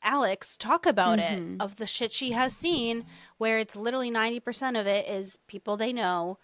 Alex 0.03 0.57
talk 0.57 0.87
about 0.87 1.19
it 1.19 1.39
mm-hmm. 1.39 1.61
of 1.61 1.77
the 1.77 1.87
shit 1.87 2.13
she 2.13 2.33
has 2.33 2.55
seen 2.55 3.05
where 3.39 3.59
it's 3.59 3.77
literally 3.77 4.11
90% 4.11 4.79
of 4.81 4.87
it 4.87 5.09
is 5.09 5.39
people 5.47 5.77
they 5.77 5.93
know 5.93 6.39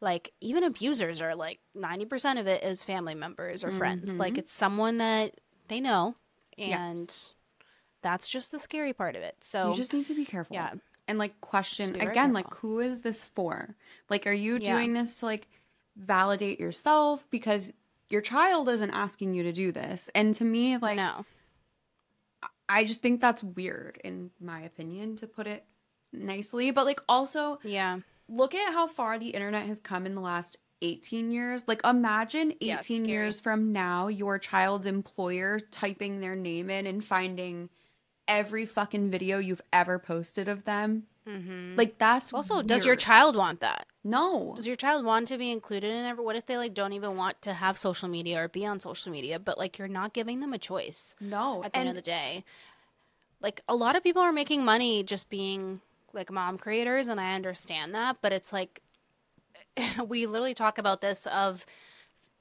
like 0.00 0.32
even 0.40 0.64
abusers 0.64 1.22
are 1.22 1.34
like 1.34 1.60
90% 1.76 2.40
of 2.40 2.46
it 2.46 2.62
is 2.64 2.84
family 2.84 3.14
members 3.14 3.62
or 3.62 3.70
friends 3.70 4.12
mm-hmm. 4.12 4.20
like 4.20 4.38
it's 4.38 4.52
someone 4.52 4.98
that 4.98 5.34
they 5.68 5.80
know 5.80 6.16
and 6.58 6.96
Yes. 6.98 7.34
that's 8.02 8.28
just 8.28 8.50
the 8.50 8.58
scary 8.58 8.92
part 8.92 9.16
of 9.16 9.22
it 9.22 9.36
so 9.40 9.70
You 9.70 9.76
just 9.76 9.92
need 9.92 10.06
to 10.06 10.14
be 10.14 10.24
careful. 10.24 10.54
yeah. 10.54 10.72
And 11.08 11.18
like 11.18 11.40
question 11.40 11.86
Just 11.86 11.94
be 11.94 11.98
very 12.00 12.12
again, 12.12 12.32
like 12.32 12.52
who 12.54 12.78
is 12.80 13.02
this 13.02 13.24
for? 13.24 13.74
Like 14.10 14.26
are 14.26 14.32
you 14.32 14.58
Yeah. 14.60 14.72
doing 14.76 14.92
this 14.92 15.20
to 15.20 15.26
like 15.26 15.48
validate 15.96 16.58
yourself 16.60 17.26
because 17.30 17.72
your 18.08 18.20
child 18.20 18.68
isn't 18.68 18.90
asking 18.90 19.34
you 19.34 19.42
to 19.44 19.52
do 19.52 19.72
this. 19.72 20.10
And 20.14 20.34
to 20.34 20.44
me 20.44 20.76
like 20.78 20.96
no 20.96 21.24
I 22.72 22.84
just 22.84 23.02
think 23.02 23.20
that's 23.20 23.44
weird 23.44 24.00
in 24.02 24.30
my 24.40 24.62
opinion 24.62 25.16
to 25.16 25.26
put 25.26 25.46
it 25.46 25.64
nicely, 26.12 26.70
but 26.70 26.86
like 26.86 27.00
also 27.08 27.58
yeah 27.64 27.98
look 28.28 28.54
at 28.54 28.72
how 28.72 28.86
far 28.86 29.18
the 29.18 29.28
internet 29.28 29.66
has 29.66 29.80
come 29.80 30.06
in 30.06 30.14
the 30.14 30.20
last 30.20 30.56
18 30.80 31.30
years. 31.30 31.68
Like 31.68 31.82
imagine 31.84 32.54
18 32.60 33.04
Yeah, 33.04 33.10
years 33.10 33.40
from 33.40 33.72
now 33.72 34.08
your 34.08 34.38
child's 34.38 34.86
employer 34.86 35.60
typing 35.70 36.20
their 36.20 36.34
name 36.34 36.70
in 36.70 36.86
and 36.86 37.04
finding 37.04 37.68
every 38.26 38.66
fucking 38.66 39.10
video 39.10 39.38
you've 39.38 39.62
ever 39.72 39.98
posted 39.98 40.48
of 40.48 40.64
them. 40.64 41.04
mm-hmm. 41.26 41.76
Like 41.76 41.98
that's 41.98 42.32
also 42.32 42.62
does 42.62 42.86
your 42.86 42.96
child 42.96 43.36
want 43.36 43.60
that 43.60 43.86
No. 44.04 44.54
Does 44.56 44.66
your 44.66 44.76
child 44.76 45.04
want 45.04 45.28
to 45.28 45.38
be 45.38 45.50
included 45.50 45.90
in 45.92 46.04
ever? 46.04 46.22
What 46.22 46.36
if 46.36 46.46
they 46.46 46.56
like 46.56 46.74
don't 46.74 46.92
even 46.92 47.16
want 47.16 47.40
to 47.42 47.52
have 47.52 47.78
social 47.78 48.08
media 48.08 48.42
or 48.42 48.48
be 48.48 48.66
on 48.66 48.80
social 48.80 49.12
media, 49.12 49.38
but 49.38 49.58
like 49.58 49.78
you're 49.78 49.88
not 49.88 50.12
giving 50.12 50.40
them 50.40 50.52
a 50.52 50.58
choice 50.58 51.14
No. 51.20 51.62
at 51.64 51.72
the 51.72 51.78
end 51.78 51.88
of 51.88 51.94
the 51.94 52.02
day? 52.02 52.44
Like 53.40 53.60
a 53.68 53.76
lot 53.76 53.96
of 53.96 54.02
people 54.02 54.22
are 54.22 54.32
making 54.32 54.64
money 54.64 55.02
just 55.02 55.28
being 55.30 55.80
like 56.12 56.30
mom 56.30 56.58
creators, 56.58 57.08
and 57.08 57.20
I 57.20 57.34
understand 57.34 57.94
that, 57.94 58.16
but 58.20 58.32
it's 58.32 58.52
like 58.52 58.82
we 60.06 60.26
literally 60.26 60.54
talk 60.54 60.78
about 60.78 61.00
this 61.00 61.26
of 61.26 61.64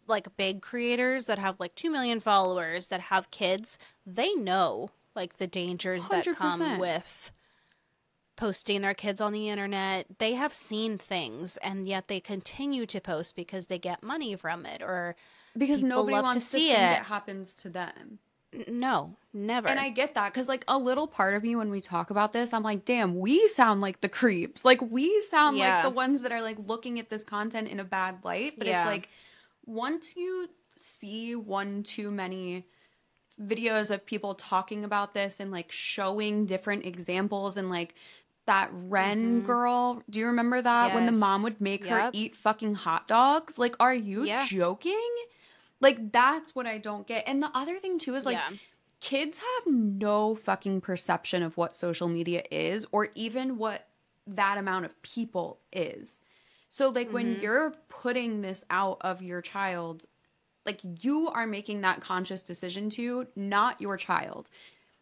like 0.08 0.36
big 0.36 0.62
creators 0.62 1.26
that 1.26 1.40
have 1.40 1.60
like 1.60 1.76
2 1.76 1.90
million 1.90 2.20
followers 2.20 2.88
that 2.88 3.00
have 3.00 3.32
kids 3.32 3.78
they 4.06 4.34
know 4.34 4.90
like 5.16 5.38
the 5.38 5.48
dangers 5.48 6.08
that 6.10 6.26
come 6.36 6.80
with 6.80 7.32
posting 8.42 8.82
their 8.82 8.96
kids 8.96 9.22
on 9.22 9.34
the 9.34 9.50
internet 9.50 10.08
they 10.18 10.34
have 10.34 10.52
seen 10.52 10.98
things 10.98 11.58
and 11.58 11.86
yet 11.86 12.08
they 12.08 12.20
continue 12.20 12.88
to 12.88 13.00
post 13.00 13.36
because 13.36 13.68
they 13.68 13.78
get 13.78 14.02
money 14.02 14.36
from 14.36 14.66
it 14.66 14.82
or 14.82 15.16
because 15.56 15.84
nobody 15.84 16.16
love 16.16 16.24
to 16.24 16.28
wants 16.30 16.48
see 16.48 16.72
it. 16.72 16.94
it 17.02 17.04
happens 17.04 17.54
to 17.54 17.70
them. 17.70 18.18
No 18.68 19.16
never 19.32 19.68
And 19.68 19.80
I 19.80 19.90
get 19.90 20.16
that 20.16 20.34
because, 20.34 20.50
like, 20.50 20.66
a 20.68 20.78
little 20.78 21.08
part 21.08 21.36
of 21.36 21.44
me 21.44 21.56
when 21.56 21.70
we 21.70 21.82
talk 21.82 22.10
about 22.10 22.34
this, 22.34 22.52
I'm 22.52 22.64
like, 22.64 22.84
damn, 22.84 23.20
we 23.20 23.48
sound 23.48 23.80
like 23.80 24.02
the 24.02 24.10
creeps. 24.10 24.66
Like, 24.66 24.82
we 24.82 25.20
sound 25.22 25.58
Yeah. 25.58 25.76
like 25.76 25.84
the 25.84 25.96
ones 25.96 26.24
that 26.24 26.32
are 26.32 26.42
like 26.42 26.58
looking 26.66 27.00
at 27.00 27.10
this 27.12 27.24
content 27.24 27.68
in 27.70 27.80
a 27.80 27.84
bad 27.86 28.16
light. 28.24 28.56
But 28.58 28.66
Yeah. 28.68 28.82
it's 28.82 28.88
like, 28.88 29.10
once 29.66 30.16
you 30.18 30.50
see 30.72 31.36
one 31.36 31.84
too 31.84 32.10
many 32.10 32.66
videos 33.42 33.90
of 33.92 34.06
people 34.06 34.36
talking 34.36 34.84
about 34.84 35.14
this 35.14 35.40
and 35.40 35.52
like 35.52 35.72
showing 35.72 36.46
different 36.46 36.86
examples 36.86 37.58
and 37.58 37.70
like 37.70 37.96
that 38.46 38.70
Ren 38.74 39.42
girl, 39.42 40.02
do 40.10 40.20
you 40.20 40.28
remember 40.28 40.62
that 40.62 40.94
when 40.94 41.06
the 41.06 41.12
mom 41.12 41.42
Mm-hmm. 41.42 41.44
Would 41.44 41.62
make 41.62 41.86
her 41.88 42.10
eat 42.14 42.36
fucking 42.36 42.76
hot 42.76 43.08
dogs? 43.08 43.58
Like, 43.58 43.76
are 43.80 43.94
you 43.94 44.26
Yeah. 44.26 44.46
joking? 44.46 45.10
Like, 45.80 46.12
that's 46.12 46.54
what 46.56 46.68
I 46.68 46.78
don't 46.78 47.08
get. 47.08 47.24
And 47.28 47.42
the 47.42 47.52
other 47.56 47.80
thing 47.80 47.98
too 48.00 48.16
is 48.16 48.26
like, 48.26 48.36
Yeah. 48.36 48.50
kids 49.00 49.40
have 49.40 49.74
no 49.74 50.36
fucking 50.36 50.82
perception 50.82 51.44
of 51.44 51.58
what 51.58 51.76
social 51.76 52.08
media 52.08 52.44
is 52.52 52.86
or 52.92 53.10
even 53.16 53.58
what 53.58 53.88
that 54.28 54.58
amount 54.58 54.86
of 54.86 55.02
people 55.02 55.60
is. 55.74 56.22
So 56.70 56.90
like 56.90 57.12
when 57.12 57.28
Mm-hmm. 57.28 57.42
you're 57.42 57.72
putting 57.90 58.42
this 58.42 58.64
out 58.70 58.98
of 59.02 59.22
your 59.22 59.42
child 59.42 60.06
like 60.66 60.80
you 61.04 61.28
are 61.30 61.48
making 61.48 61.82
that 61.82 62.02
conscious 62.02 62.44
decision 62.44 62.90
to, 62.92 63.26
not 63.36 63.82
your 63.82 63.98
child. 63.98 64.50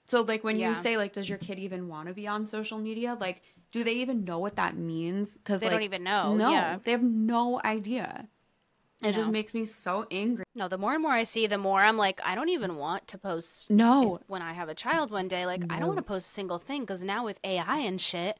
So 0.09 0.21
like 0.21 0.43
when 0.43 0.57
Yeah. 0.57 0.69
you 0.69 0.75
say 0.75 0.97
like, 0.97 1.13
does 1.13 1.29
your 1.29 1.37
kid 1.37 1.59
even 1.59 1.87
want 1.87 2.07
to 2.07 2.13
be 2.13 2.27
on 2.27 2.45
social 2.45 2.79
media? 2.79 3.15
Like, 3.19 3.41
do 3.71 3.83
they 3.83 3.93
even 3.93 4.23
know 4.23 4.39
what 4.39 4.55
that 4.55 4.75
means? 4.75 5.37
Because 5.37 5.61
They 5.61 5.67
like, 5.67 5.73
don't 5.73 5.83
even 5.83 6.03
know. 6.03 6.35
No, 6.35 6.49
Yeah. 6.51 6.79
they 6.83 6.91
have 6.91 7.03
no 7.03 7.61
idea. 7.63 8.27
It 9.01 9.13
just 9.13 9.29
makes 9.29 9.53
me 9.53 9.63
so 9.63 10.05
angry. 10.11 10.43
No, 10.55 10.67
the 10.67 10.77
more 10.77 10.93
and 10.93 11.01
more 11.01 11.13
I 11.13 11.23
see, 11.23 11.47
the 11.47 11.57
more 11.57 11.81
I'm 11.81 11.95
like, 11.95 12.19
I 12.25 12.35
don't 12.35 12.49
even 12.49 12.75
want 12.75 13.07
to 13.07 13.17
post 13.17 13.69
No, 13.69 14.19
when 14.27 14.41
I 14.41 14.51
have 14.53 14.67
a 14.67 14.75
child 14.75 15.09
one 15.09 15.29
day. 15.29 15.45
Like, 15.45 15.63
I 15.69 15.79
don't 15.79 15.87
want 15.87 15.99
to 15.99 16.03
post 16.03 16.27
a 16.27 16.33
single 16.33 16.59
thing 16.59 16.81
because 16.81 17.03
now 17.03 17.23
with 17.23 17.39
AI 17.45 17.77
and 17.77 18.01
shit, 18.01 18.37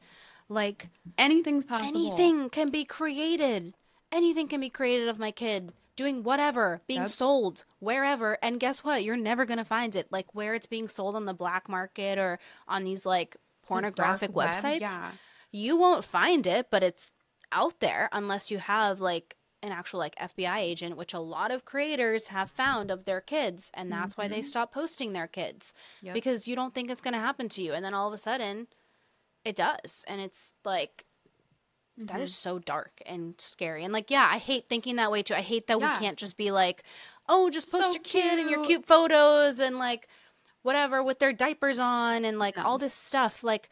like 0.50 0.88
anything's 1.16 1.64
possible. 1.64 1.98
anything 2.00 2.50
can 2.50 2.68
be 2.70 2.84
created. 2.84 3.72
Anything 4.12 4.48
can 4.48 4.60
be 4.60 4.68
created 4.68 5.08
of 5.08 5.18
my 5.18 5.30
kid 5.30 5.72
doing 6.02 6.22
whatever, 6.22 6.78
being 6.86 7.00
Yep. 7.02 7.08
sold 7.10 7.64
wherever. 7.78 8.38
And 8.42 8.58
guess 8.58 8.82
what? 8.82 9.04
You're 9.04 9.16
never 9.30 9.44
going 9.44 9.58
to 9.58 9.64
find 9.64 9.94
it. 9.94 10.06
Like 10.10 10.34
where 10.34 10.54
it's 10.54 10.66
being 10.66 10.88
sold 10.88 11.14
on 11.16 11.26
the 11.26 11.34
black 11.34 11.68
market 11.68 12.16
or 12.18 12.38
on 12.66 12.84
these 12.84 13.04
like 13.04 13.36
pornographic 13.66 14.34
web, 14.34 14.50
websites. 14.54 14.80
Yeah. 14.80 15.10
You 15.52 15.76
won't 15.76 16.04
find 16.04 16.46
it, 16.46 16.68
but 16.70 16.82
it's 16.82 17.10
out 17.52 17.80
there 17.80 18.08
unless 18.12 18.50
you 18.50 18.58
have 18.58 19.00
like 19.00 19.36
an 19.62 19.72
actual 19.72 19.98
like 20.00 20.14
FBI 20.16 20.58
agent, 20.58 20.96
which 20.96 21.12
a 21.12 21.18
lot 21.18 21.50
of 21.50 21.64
creators 21.66 22.28
have 22.28 22.50
found 22.50 22.90
of 22.90 23.04
their 23.04 23.20
kids, 23.20 23.70
and 23.74 23.92
that's 23.92 24.16
why 24.16 24.26
they 24.26 24.40
stop 24.42 24.72
posting 24.72 25.12
their 25.12 25.26
kids 25.28 25.74
Mm-hmm. 25.98 26.06
Yep. 26.06 26.14
because 26.14 26.48
you 26.48 26.56
don't 26.56 26.72
think 26.74 26.90
it's 26.90 27.02
going 27.02 27.12
to 27.14 27.20
happen 27.20 27.48
to 27.50 27.62
you, 27.62 27.74
and 27.74 27.84
then 27.84 27.92
all 27.92 28.08
of 28.08 28.14
a 28.14 28.18
sudden, 28.18 28.68
it 29.44 29.56
does, 29.56 30.04
and 30.08 30.18
it's 30.20 30.54
like 30.64 31.04
that 32.00 32.14
Mm-hmm. 32.14 32.22
is 32.22 32.34
so 32.34 32.58
dark 32.58 33.02
and 33.06 33.34
scary, 33.38 33.84
and 33.84 33.92
like 33.92 34.10
yeah, 34.10 34.28
I 34.30 34.38
hate 34.38 34.64
thinking 34.68 34.96
that 34.96 35.10
way 35.10 35.22
too. 35.22 35.34
I 35.34 35.40
hate 35.42 35.66
that 35.68 35.78
Yeah. 35.80 35.92
we 35.94 35.98
can't 36.04 36.18
just 36.18 36.36
be 36.36 36.50
like, 36.50 36.82
oh, 37.28 37.50
just 37.50 37.70
post 37.70 37.84
So 37.84 37.92
your 37.92 38.02
kid 38.02 38.38
and 38.38 38.50
your 38.50 38.64
cute. 38.64 38.84
photos 38.86 39.58
and 39.60 39.78
like 39.78 40.08
whatever 40.62 41.02
with 41.02 41.18
their 41.18 41.32
diapers 41.32 41.78
on 41.78 42.24
and 42.24 42.38
like 42.38 42.56
No. 42.56 42.64
all 42.64 42.78
this 42.78 42.94
stuff 42.94 43.42
like 43.44 43.68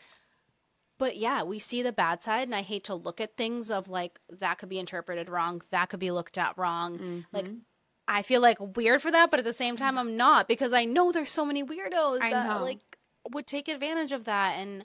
but 0.99 1.17
yeah, 1.17 1.45
we 1.45 1.61
see 1.61 1.81
the 1.83 1.93
bad 1.93 2.23
side, 2.25 2.49
and 2.49 2.55
I 2.57 2.63
hate 2.63 2.83
to 2.85 2.95
look 2.95 3.21
at 3.21 3.37
things 3.37 3.71
of 3.71 3.87
like 3.89 4.19
that 4.31 4.59
could 4.59 4.69
be 4.69 4.81
interpreted 4.81 5.29
wrong, 5.29 5.63
that 5.71 5.91
could 5.91 6.01
be 6.01 6.11
looked 6.11 6.37
at 6.37 6.59
wrong. 6.59 7.25
Like, 7.33 7.47
Mhm. 7.49 7.61
I 8.09 8.23
feel 8.23 8.41
like 8.41 8.59
weird 8.77 9.01
for 9.01 9.11
that, 9.13 9.31
but 9.31 9.39
at 9.39 9.45
the 9.45 9.53
same 9.53 9.77
time, 9.77 9.97
I'm 9.97 10.17
not 10.17 10.49
because 10.49 10.73
I 10.73 10.85
know 10.85 11.13
there's 11.13 11.31
so 11.31 11.45
many 11.45 11.63
weirdos 11.63 12.21
I 12.23 12.31
that 12.31 12.47
know. 12.49 12.63
like 12.65 12.99
would 13.31 13.47
take 13.47 13.69
advantage 13.69 14.11
of 14.11 14.25
that, 14.25 14.55
and 14.59 14.85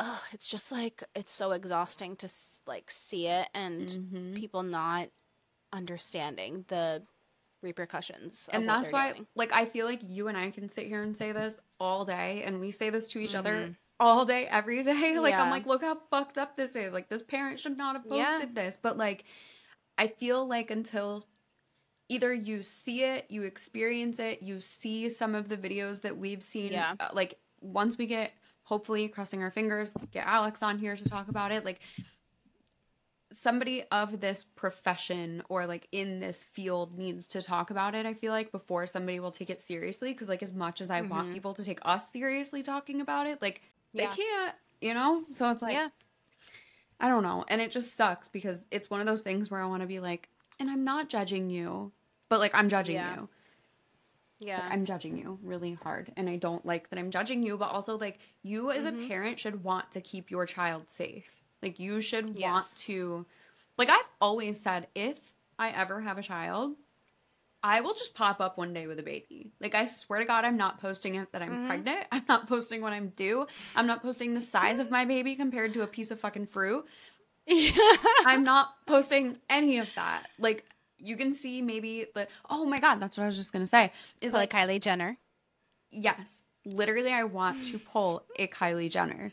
uh, 0.00 0.18
it's 0.32 0.48
just 0.48 0.72
like 0.72 1.04
it's 1.14 1.32
so 1.32 1.52
exhausting 1.52 2.16
to 2.16 2.28
like 2.66 2.90
see 2.90 3.26
it 3.28 3.48
and 3.54 3.88
Mhm. 3.88 4.34
people 4.34 4.62
not 4.62 5.08
understanding 5.72 6.64
the 6.68 7.02
repercussions. 7.62 8.48
of 8.48 8.60
and 8.60 8.68
that's 8.68 8.92
why 8.92 9.12
doing. 9.12 9.26
like 9.34 9.50
i 9.52 9.64
feel 9.64 9.86
like 9.86 10.00
you 10.02 10.28
and 10.28 10.36
i 10.36 10.50
can 10.50 10.68
sit 10.68 10.86
here 10.86 11.02
and 11.02 11.16
say 11.16 11.32
this 11.32 11.60
all 11.80 12.04
day 12.04 12.42
and 12.44 12.60
we 12.60 12.70
say 12.70 12.90
this 12.90 13.08
to 13.08 13.18
each 13.18 13.34
other 13.34 13.54
Mhm. 13.68 13.76
all 13.98 14.24
day 14.26 14.46
every 14.46 14.82
day 14.82 15.18
like 15.18 15.32
i'm 15.34 15.50
like 15.50 15.64
look 15.64 15.80
how 15.80 15.94
fucked 16.10 16.36
up 16.36 16.56
this 16.56 16.76
is 16.76 16.92
like 16.92 17.08
this 17.08 17.22
parent 17.22 17.58
should 17.58 17.76
not 17.78 17.96
have 17.96 18.04
Yeah. 18.06 18.26
posted 18.32 18.54
this 18.54 18.76
but 18.80 18.98
like 18.98 19.24
i 19.96 20.06
feel 20.06 20.46
like 20.46 20.70
until 20.70 21.24
either 22.10 22.34
you 22.34 22.62
see 22.62 23.02
it 23.02 23.30
you 23.30 23.44
experience 23.44 24.18
it 24.18 24.42
you 24.42 24.60
see 24.60 25.08
some 25.08 25.34
of 25.34 25.48
the 25.48 25.56
videos 25.56 26.02
that 26.02 26.18
we've 26.18 26.42
seen 26.44 26.70
Yeah. 26.72 26.96
uh, 27.00 27.08
like 27.14 27.38
once 27.62 27.96
we 27.96 28.04
get 28.06 28.32
hopefully 28.64 29.08
crossing 29.08 29.42
our 29.42 29.50
fingers 29.50 29.94
get 30.12 30.26
alex 30.26 30.62
on 30.62 30.78
here 30.78 30.96
to 30.96 31.08
talk 31.08 31.28
about 31.28 31.52
it 31.52 31.64
like 31.64 31.80
somebody 33.32 33.82
of 33.90 34.20
this 34.20 34.44
profession 34.44 35.42
or 35.48 35.66
like 35.66 35.88
in 35.90 36.20
this 36.20 36.42
field 36.42 36.96
needs 36.96 37.26
to 37.26 37.42
talk 37.42 37.70
about 37.70 37.94
it 37.94 38.06
i 38.06 38.14
feel 38.14 38.32
like 38.32 38.52
before 38.52 38.86
somebody 38.86 39.18
will 39.18 39.32
take 39.32 39.50
it 39.50 39.60
seriously 39.60 40.12
because 40.12 40.28
like 40.28 40.42
as 40.42 40.54
much 40.54 40.80
as 40.80 40.88
i 40.90 41.00
want 41.00 41.28
Mhm. 41.28 41.32
people 41.32 41.54
to 41.54 41.64
take 41.64 41.78
us 41.82 42.10
seriously 42.12 42.62
talking 42.62 43.00
about 43.00 43.26
it 43.26 43.42
like 43.42 43.60
they 43.92 44.04
Yeah. 44.04 44.10
can't 44.14 44.54
you 44.80 44.94
know 44.94 45.24
so 45.32 45.50
it's 45.50 45.62
like 45.62 45.72
yeah, 45.72 45.88
i 47.00 47.08
don't 47.08 47.22
know 47.24 47.44
and 47.48 47.60
it 47.60 47.72
just 47.72 47.94
sucks 47.94 48.28
because 48.28 48.66
it's 48.70 48.88
one 48.88 49.00
of 49.00 49.06
those 49.06 49.22
things 49.22 49.50
where 49.50 49.60
i 49.60 49.66
want 49.66 49.80
to 49.80 49.86
be 49.88 49.98
like 49.98 50.28
and 50.60 50.70
i'm 50.70 50.84
not 50.84 51.08
judging 51.08 51.50
you 51.50 51.90
but 52.28 52.38
like 52.38 52.54
i'm 52.54 52.68
judging 52.68 52.96
Yeah. 52.96 53.14
you 53.16 53.28
yeah, 54.40 54.60
like, 54.62 54.72
I'm 54.72 54.84
judging 54.84 55.16
you 55.16 55.38
really 55.42 55.74
hard 55.82 56.12
and 56.16 56.28
I 56.28 56.36
don't 56.36 56.64
like 56.66 56.90
that 56.90 56.98
I'm 56.98 57.10
judging 57.10 57.42
you, 57.42 57.56
but 57.56 57.70
also 57.70 57.96
like 57.98 58.18
you 58.42 58.70
as 58.70 58.84
Mhm. 58.86 59.04
a 59.04 59.08
parent 59.08 59.40
should 59.40 59.64
want 59.64 59.92
to 59.92 60.00
keep 60.00 60.30
your 60.30 60.46
child 60.46 60.90
safe. 60.90 61.26
Like 61.62 61.78
you 61.78 62.00
should 62.00 62.34
want 62.34 62.66
to 62.80 63.26
like 63.78 63.88
I've 63.90 64.08
always 64.20 64.60
said 64.60 64.88
if 64.94 65.18
I 65.58 65.70
ever 65.70 66.00
have 66.00 66.18
a 66.18 66.22
child, 66.22 66.76
I 67.62 67.80
will 67.80 67.94
just 67.94 68.14
pop 68.14 68.40
up 68.40 68.58
one 68.58 68.74
day 68.74 68.86
with 68.86 68.98
a 68.98 69.02
baby. 69.02 69.50
Like 69.60 69.74
I 69.74 69.86
swear 69.86 70.18
to 70.18 70.26
God, 70.26 70.44
I'm 70.44 70.58
not 70.58 70.80
posting 70.80 71.14
it 71.14 71.32
that 71.32 71.40
I'm 71.40 71.58
Mhm. 71.60 71.66
pregnant. 71.66 72.06
I'm 72.12 72.24
not 72.28 72.46
posting 72.46 72.82
when 72.82 72.92
I'm 72.92 73.08
due. 73.10 73.46
I'm 73.74 73.86
not 73.86 74.02
posting 74.02 74.34
the 74.34 74.42
size 74.42 74.78
of 74.80 74.90
my 74.90 75.04
baby 75.06 75.34
compared 75.34 75.72
to 75.74 75.82
a 75.82 75.86
piece 75.86 76.10
of 76.10 76.20
fucking 76.20 76.48
fruit. 76.48 76.84
I'm 78.26 78.44
not 78.44 78.74
posting 78.86 79.38
any 79.48 79.78
of 79.78 79.88
that. 79.96 80.28
Like 80.38 80.64
you 81.04 81.16
can 81.16 81.32
see 81.34 81.62
maybe 81.62 82.06
the 82.14 82.26
oh 82.50 82.64
my 82.64 82.80
god, 82.80 82.96
that's 83.00 83.16
what 83.16 83.24
I 83.24 83.26
was 83.26 83.36
just 83.36 83.52
gonna 83.52 83.66
say. 83.66 83.92
Is 84.20 84.32
like 84.32 84.52
like 84.52 84.68
Kylie 84.68 84.80
Jenner. 84.80 85.18
yes, 85.90 86.46
literally 86.64 87.12
I 87.12 87.24
want 87.24 87.64
to 87.66 87.78
pull 87.78 88.24
a 88.38 88.46
Kylie 88.48 88.90
Jenner. 88.90 89.30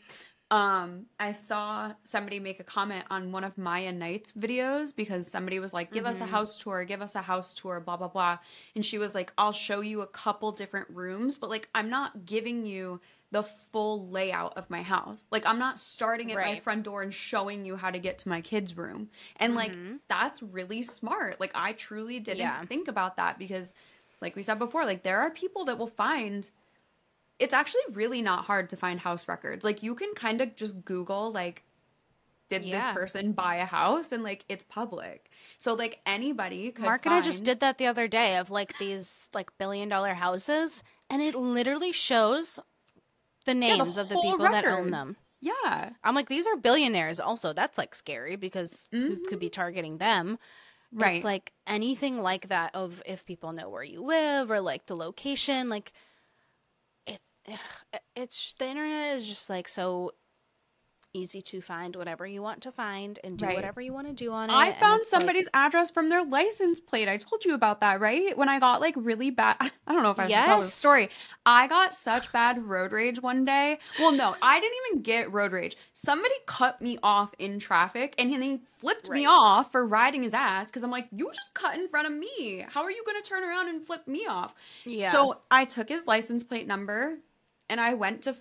Um, 0.50 1.06
I 1.18 1.32
saw 1.32 1.92
somebody 2.04 2.38
make 2.38 2.60
a 2.60 2.64
comment 2.64 3.06
on 3.08 3.32
one 3.32 3.42
of 3.42 3.56
Maya 3.56 3.90
Knight's 3.90 4.32
videos 4.32 4.94
because 4.94 5.26
somebody 5.26 5.58
was 5.60 5.72
like, 5.72 5.90
"Give 5.90 6.04
us 6.04 6.20
a 6.20 6.24
Mhm. 6.24 6.28
house 6.28 6.58
tour, 6.58 6.84
give 6.84 7.00
us 7.00 7.14
a 7.14 7.22
house 7.22 7.54
tour," 7.54 7.80
blah 7.80 7.96
blah 7.96 8.08
blah, 8.08 8.38
and 8.74 8.84
she 8.84 8.98
was 8.98 9.14
like, 9.14 9.32
"I'll 9.38 9.54
show 9.54 9.80
you 9.80 10.02
a 10.02 10.06
couple 10.06 10.52
different 10.52 10.90
rooms, 10.90 11.38
but 11.38 11.48
like 11.48 11.70
I'm 11.74 11.88
not 11.88 12.26
giving 12.26 12.66
you 12.66 13.00
the 13.32 13.42
full 13.42 14.08
layout 14.08 14.56
of 14.56 14.70
my 14.70 14.82
house. 14.82 15.26
Like 15.30 15.44
I'm 15.44 15.58
not 15.58 15.78
starting 15.78 16.30
at 16.30 16.36
my 16.38 16.60
front 16.60 16.84
door 16.84 17.02
and 17.02 17.12
showing 17.12 17.64
you 17.64 17.76
how 17.76 17.90
to 17.90 17.98
get 17.98 18.18
to 18.18 18.28
my 18.28 18.40
kids' 18.40 18.76
room." 18.76 19.10
And 19.36 19.54
like 19.56 19.72
Mhm. 19.72 19.98
that's 20.08 20.42
really 20.42 20.82
smart. 20.82 21.40
Like 21.40 21.52
I 21.54 21.72
truly 21.72 22.20
didn't 22.20 22.38
Yeah. 22.38 22.64
think 22.66 22.86
about 22.88 23.16
that 23.16 23.38
because 23.38 23.74
like 24.20 24.36
we 24.36 24.42
said 24.42 24.58
before, 24.60 24.84
like 24.86 25.02
there 25.02 25.20
are 25.20 25.30
people 25.30 25.64
that 25.64 25.78
will 25.78 25.88
find 25.88 26.48
it's 27.38 27.54
actually 27.54 27.82
really 27.90 28.22
not 28.22 28.44
hard 28.44 28.70
to 28.70 28.76
find 28.76 29.00
house 29.00 29.26
records. 29.26 29.64
Like 29.64 29.82
you 29.82 29.96
can 29.96 30.14
kind 30.14 30.40
of 30.40 30.54
just 30.54 30.84
Google 30.84 31.32
like 31.32 31.64
did 32.48 32.64
this 32.64 32.84
person 32.92 33.32
buy 33.32 33.56
a 33.56 33.64
house 33.64 34.12
and 34.12 34.22
like 34.22 34.44
it's 34.48 34.64
public. 34.68 35.30
So 35.56 35.74
like 35.74 36.00
anybody 36.04 36.70
could 36.70 36.84
Mark 36.84 37.06
and 37.06 37.14
I 37.14 37.22
just 37.22 37.44
did 37.44 37.60
that 37.60 37.78
the 37.78 37.86
other 37.86 38.08
day 38.08 38.36
of 38.36 38.50
like 38.50 38.78
these 38.78 39.28
like 39.32 39.56
billion 39.58 39.88
dollar 39.88 40.14
houses, 40.14 40.84
and 41.08 41.22
it 41.22 41.34
literally 41.34 41.92
shows 41.92 42.60
the 43.44 43.52
Yeah, 43.52 43.76
names 43.76 43.96
of 43.96 44.08
the 44.08 44.16
people 44.20 44.38
that 44.38 44.64
own 44.64 44.90
them. 44.90 45.16
Yeah. 45.40 45.90
I'm 46.04 46.14
like, 46.14 46.28
these 46.28 46.46
are 46.46 46.56
billionaires. 46.56 47.18
Also, 47.18 47.52
that's 47.52 47.76
like 47.76 47.94
scary 47.94 48.36
because 48.36 48.88
who 48.92 49.16
could 49.28 49.40
be 49.40 49.48
targeting 49.48 49.98
them? 49.98 50.38
Right. 50.92 51.16
It's 51.16 51.24
like 51.24 51.52
anything 51.66 52.20
like 52.20 52.48
that 52.48 52.74
of 52.74 53.02
if 53.06 53.24
people 53.24 53.52
know 53.52 53.68
where 53.70 53.82
you 53.82 54.02
live 54.02 54.50
or 54.50 54.60
like 54.60 54.86
the 54.86 54.96
location, 54.96 55.68
like 55.68 55.92
it's 57.06 57.30
it's 58.14 58.54
the 58.54 58.68
internet 58.68 59.16
is 59.16 59.28
just 59.28 59.50
like 59.50 59.68
so 59.68 60.12
easy 61.14 61.42
to 61.42 61.60
find 61.60 61.94
whatever 61.94 62.26
you 62.26 62.40
want 62.40 62.62
to 62.62 62.72
find 62.72 63.18
and 63.22 63.36
do 63.38 63.44
Right. 63.44 63.54
whatever 63.54 63.80
you 63.82 63.92
want 63.92 64.06
to 64.06 64.14
do 64.14 64.32
on 64.32 64.48
it. 64.48 64.54
I 64.54 64.72
found 64.72 65.02
it's, 65.02 65.12
like- 65.12 65.20
somebody's 65.20 65.48
address 65.52 65.90
from 65.90 66.08
their 66.08 66.24
license 66.24 66.80
plate. 66.80 67.06
I 67.06 67.18
told 67.18 67.44
you 67.44 67.52
about 67.54 67.80
that, 67.80 68.00
right? 68.00 68.36
When 68.36 68.48
I 68.48 68.58
got 68.58 68.80
like 68.80 68.94
really 68.96 69.30
bad. 69.30 69.56
I 69.86 69.92
don't 69.92 70.02
know 70.02 70.10
if 70.10 70.18
I 70.18 70.24
should 70.28 70.32
tell 70.34 70.58
this 70.58 70.68
Yes. 70.68 70.74
story. 70.74 71.10
I 71.44 71.66
got 71.66 71.92
such 71.92 72.32
bad 72.32 72.62
road 72.64 72.92
rage 72.92 73.20
one 73.20 73.44
day. 73.44 73.78
Well, 73.98 74.12
no, 74.12 74.34
I 74.40 74.58
didn't 74.58 74.76
even 74.88 75.02
get 75.02 75.30
road 75.32 75.52
rage. 75.52 75.76
Somebody 75.92 76.34
cut 76.46 76.80
me 76.80 76.98
off 77.02 77.34
in 77.38 77.58
traffic 77.58 78.14
and 78.16 78.32
then 78.32 78.40
he 78.40 78.60
flipped 78.78 79.10
me 79.10 79.26
off 79.26 79.70
for 79.70 79.84
riding 79.86 80.22
his 80.22 80.32
ass 80.34 80.68
because 80.68 80.82
I'm 80.82 80.90
like, 80.90 81.08
you 81.12 81.30
just 81.34 81.52
cut 81.52 81.74
in 81.74 81.88
front 81.88 82.06
of 82.06 82.12
me. 82.14 82.64
How 82.68 82.82
are 82.82 82.90
you 82.90 83.04
going 83.04 83.22
to 83.22 83.28
turn 83.28 83.44
around 83.44 83.68
and 83.68 83.84
flip 83.84 84.08
me 84.08 84.26
off? 84.26 84.54
yeah. 84.86 85.12
So 85.12 85.38
I 85.50 85.66
took 85.66 85.88
his 85.90 86.06
license 86.06 86.42
plate 86.42 86.66
number 86.66 87.18
and 87.68 87.80
I 87.80 87.92
went 87.94 88.22
to 88.22 88.36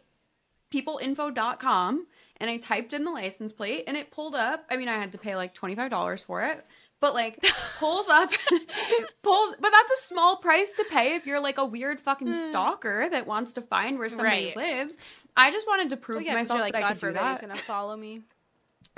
peopleinfo.com 0.72 2.08
and 2.42 2.50
I 2.50 2.58
typed 2.58 2.94
in 2.94 3.06
the 3.06 3.12
license 3.12 3.52
plate 3.52 3.84
and 3.88 3.96
it 3.96 4.12
pulled 4.12 4.34
up. 4.36 4.66
I 4.70 4.76
mean, 4.76 4.90
I 4.90 4.96
had 4.96 5.12
to 5.12 5.20
pay 5.20 5.36
like 5.36 5.54
$25 5.54 6.26
for 6.26 6.42
it, 6.42 6.66
but 7.00 7.14
like 7.14 7.40
pulls 7.78 8.10
up, 8.10 8.32
pulls, 9.24 9.56
but 9.60 9.72
that's 9.72 9.92
a 9.92 10.04
small 10.04 10.38
price 10.38 10.74
to 10.74 10.86
pay 10.90 11.16
if 11.16 11.28
you're 11.28 11.40
like 11.40 11.60
a 11.60 11.66
weird 11.66 12.02
fucking 12.02 12.28
hmm. 12.28 12.34
stalker 12.34 13.08
that 13.12 13.28
wants 13.28 13.54
to 13.54 13.62
find 13.62 14.00
where 14.00 14.10
somebody 14.10 14.48
Right. 14.48 14.56
lives. 14.56 14.98
I 15.38 15.52
just 15.52 15.68
wanted 15.68 15.92
to 15.92 15.98
prove 15.98 16.24
Oh, 16.24 16.26
to 16.26 16.34
myself 16.34 16.58
you're 16.58 16.66
like, 16.66 16.74
that 16.74 16.80
I 16.80 16.82
God 16.82 16.88
could 16.90 16.96
do 16.96 17.00
forbid 17.14 17.30
he's 17.30 17.42
gonna 17.42 17.56
follow 17.56 17.96
me. 17.96 18.22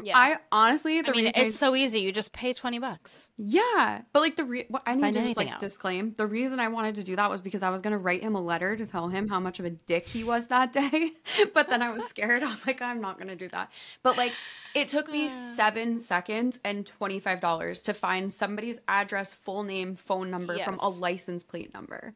Yeah. 0.01 0.17
I 0.17 0.37
honestly, 0.51 1.01
the 1.01 1.09
I 1.09 1.11
mean, 1.11 1.25
reason 1.25 1.41
it's 1.45 1.57
so 1.57 1.75
easy. 1.75 1.99
You 1.99 2.11
just 2.11 2.33
pay 2.33 2.51
20 2.51 2.79
bucks. 2.79 3.29
Yeah, 3.37 4.01
but 4.11 4.21
like 4.21 4.35
the 4.35 4.43
re- 4.43 4.65
what 4.67 4.81
I 4.87 4.95
need 4.95 5.01
Find 5.01 5.13
to 5.13 5.21
just 5.21 5.37
like 5.37 5.51
out. 5.51 5.59
disclaim 5.59 6.13
the 6.17 6.25
reason 6.25 6.59
I 6.59 6.67
wanted 6.69 6.95
to 6.95 7.03
do 7.03 7.15
that 7.15 7.29
was 7.29 7.41
because 7.41 7.61
I 7.61 7.69
was 7.69 7.81
gonna 7.81 7.99
write 7.99 8.23
him 8.23 8.33
a 8.35 8.41
letter 8.41 8.75
to 8.75 8.85
tell 8.87 9.07
him 9.07 9.27
how 9.27 9.39
much 9.39 9.59
of 9.59 9.65
a 9.65 9.69
dick 9.69 10.07
he 10.07 10.23
was 10.23 10.47
that 10.47 10.73
day, 10.81 11.13
but 11.53 11.69
then 11.69 11.81
I 11.81 11.91
was 11.91 12.05
scared. 12.05 12.41
I 12.43 12.49
was 12.49 12.65
like, 12.65 12.81
I'm 12.81 13.01
not 13.01 13.19
gonna 13.19 13.35
do 13.35 13.47
that. 13.49 13.69
But 14.01 14.17
like, 14.17 14.33
it 14.73 14.87
took 14.87 15.09
me 15.09 15.29
seven 15.55 15.99
seconds 15.99 16.59
and 16.63 16.85
twenty 16.87 17.19
five 17.19 17.39
dollars 17.39 17.81
to 17.83 17.93
find 17.93 18.33
somebody's 18.33 18.81
address, 18.87 19.33
full 19.33 19.61
name, 19.63 19.95
phone 19.95 20.31
number 20.31 20.57
from 20.59 20.79
a 20.79 20.89
license 20.89 21.43
plate 21.43 21.71
number. 21.73 22.15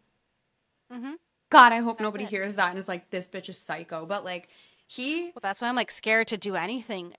Mm-hmm. 0.92 1.14
God, 1.50 1.74
I 1.74 1.80
hope 1.80 2.00
nobody 2.00 2.24
it. 2.24 2.30
hears 2.30 2.56
that 2.56 2.70
and 2.70 2.78
is 2.78 2.88
like, 2.88 3.10
this 3.10 3.28
bitch 3.28 3.50
is 3.50 3.58
psycho. 3.58 4.06
But 4.06 4.26
like, 4.26 4.50
he 4.88 5.24
Well, 5.26 5.42
that's 5.42 5.62
why 5.62 5.70
I'm 5.70 5.76
like 5.76 5.92
scared 5.92 6.28
to 6.30 6.38
do 6.38 6.56
anything 6.56 7.14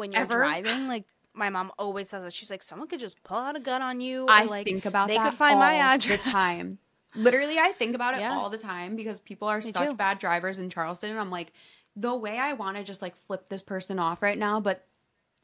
when 0.00 0.10
you're 0.12 0.22
Ever? 0.22 0.34
driving. 0.38 0.88
Like, 0.88 1.04
my 1.32 1.48
mom 1.48 1.70
always 1.78 2.08
says 2.10 2.24
that. 2.24 2.32
She's 2.32 2.50
like, 2.50 2.62
someone 2.64 2.88
could 2.88 2.98
just 2.98 3.22
pull 3.22 3.36
out 3.38 3.54
a 3.54 3.60
gun 3.60 3.82
on 3.82 4.00
you. 4.00 4.24
Or, 4.24 4.30
I 4.32 4.42
like, 4.44 4.66
think 4.66 4.84
about 4.84 5.06
they 5.06 5.16
that 5.16 5.24
could 5.30 5.34
find 5.38 5.58
my 5.60 5.74
address. 5.74 6.24
the 6.24 6.30
time. 6.30 6.78
Literally, 7.14 7.58
I 7.58 7.70
think 7.72 7.94
about 7.94 8.14
it 8.14 8.20
Yeah. 8.20 8.32
all 8.36 8.50
the 8.50 8.58
time 8.58 8.96
because 8.96 9.18
people 9.20 9.46
are 9.48 9.58
Me 9.58 9.70
such 9.72 9.90
too. 9.90 9.94
bad 9.94 10.18
drivers 10.18 10.58
in 10.58 10.70
Charleston. 10.70 11.10
And 11.10 11.20
I'm 11.20 11.30
like, 11.30 11.52
the 11.94 12.14
way 12.16 12.38
I 12.38 12.52
want 12.54 12.76
to 12.76 12.82
just 12.84 13.02
like 13.02 13.16
flip 13.26 13.48
this 13.48 13.62
person 13.62 13.98
off 13.98 14.22
right 14.22 14.38
now, 14.38 14.58
but 14.60 14.86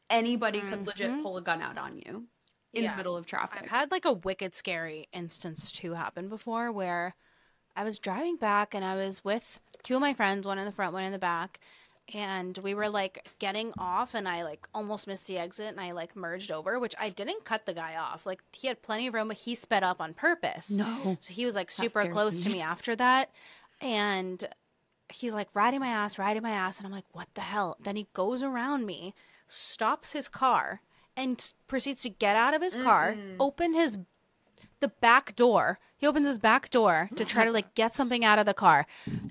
anybody 0.09 0.61
could 0.61 0.85
legit 0.87 1.11
Mhm. 1.11 1.21
pull 1.23 1.37
a 1.37 1.41
gun 1.41 1.61
out 1.61 1.77
on 1.77 1.97
you 1.97 2.27
in 2.73 2.83
Yeah. 2.83 2.91
the 2.91 2.97
middle 2.97 3.17
of 3.17 3.25
traffic. 3.25 3.63
I've 3.63 3.69
had 3.69 3.91
like 3.91 4.05
a 4.05 4.13
wicked 4.13 4.53
scary 4.55 5.07
instance 5.11 5.71
too 5.71 5.93
happen 5.93 6.29
before 6.29 6.71
where 6.71 7.15
I 7.75 7.83
was 7.83 7.99
driving 7.99 8.37
back 8.37 8.73
and 8.73 8.83
I 8.85 8.95
was 8.95 9.23
with 9.25 9.59
two 9.83 9.95
of 9.95 10.01
my 10.01 10.13
friends, 10.13 10.47
one 10.47 10.57
in 10.57 10.65
the 10.65 10.71
front, 10.71 10.93
one 10.93 11.03
in 11.03 11.11
the 11.11 11.19
back, 11.19 11.59
and 12.13 12.57
we 12.59 12.73
were 12.73 12.89
like 12.89 13.27
getting 13.39 13.73
off 13.77 14.13
and 14.13 14.27
I 14.27 14.43
like 14.43 14.67
almost 14.73 15.07
missed 15.07 15.27
the 15.27 15.37
exit 15.37 15.67
and 15.67 15.79
I 15.79 15.91
like 15.91 16.15
merged 16.15 16.51
over, 16.51 16.79
which 16.79 16.95
I 16.99 17.09
didn't 17.09 17.43
cut 17.43 17.65
the 17.65 17.73
guy 17.73 17.95
off. 17.95 18.25
Like 18.25 18.41
he 18.53 18.67
had 18.67 18.81
plenty 18.81 19.07
of 19.07 19.13
room, 19.13 19.27
but 19.27 19.37
he 19.37 19.55
sped 19.55 19.83
up 19.83 19.99
on 19.99 20.13
purpose. 20.13 20.71
no. 20.71 21.17
So 21.19 21.33
he 21.33 21.45
was 21.45 21.55
like 21.55 21.69
super 21.69 21.89
scares 22.01 22.13
close 22.13 22.43
to 22.43 22.49
me. 22.49 22.55
me 22.55 22.61
after 22.61 22.95
that. 22.95 23.29
And 23.81 24.43
he's 25.09 25.33
like 25.33 25.49
riding 25.53 25.79
my 25.79 25.87
ass, 25.87 26.17
riding 26.17 26.43
my 26.43 26.51
ass. 26.51 26.77
And 26.77 26.85
I'm 26.85 26.93
like, 26.93 27.05
what 27.11 27.27
the 27.33 27.41
hell? 27.41 27.77
Then 27.79 27.95
he 27.95 28.07
goes 28.13 28.41
around 28.41 28.85
me, 28.85 29.13
stops 29.47 30.13
his 30.13 30.29
car, 30.29 30.81
and 31.15 31.53
proceeds 31.67 32.03
to 32.03 32.09
get 32.09 32.35
out 32.35 32.53
of 32.53 32.61
his 32.61 32.75
car, 32.75 33.17
open 33.39 33.73
his 33.73 33.97
the 34.79 34.89
back 34.89 35.35
door. 35.35 35.79
He 35.97 36.07
opens 36.07 36.27
his 36.27 36.39
back 36.39 36.69
door 36.69 37.09
to 37.15 37.25
try 37.25 37.43
to 37.45 37.51
like 37.51 37.73
get 37.73 37.93
something 37.95 38.23
out 38.23 38.39
of 38.39 38.45
the 38.45 38.53
car. 38.53 38.85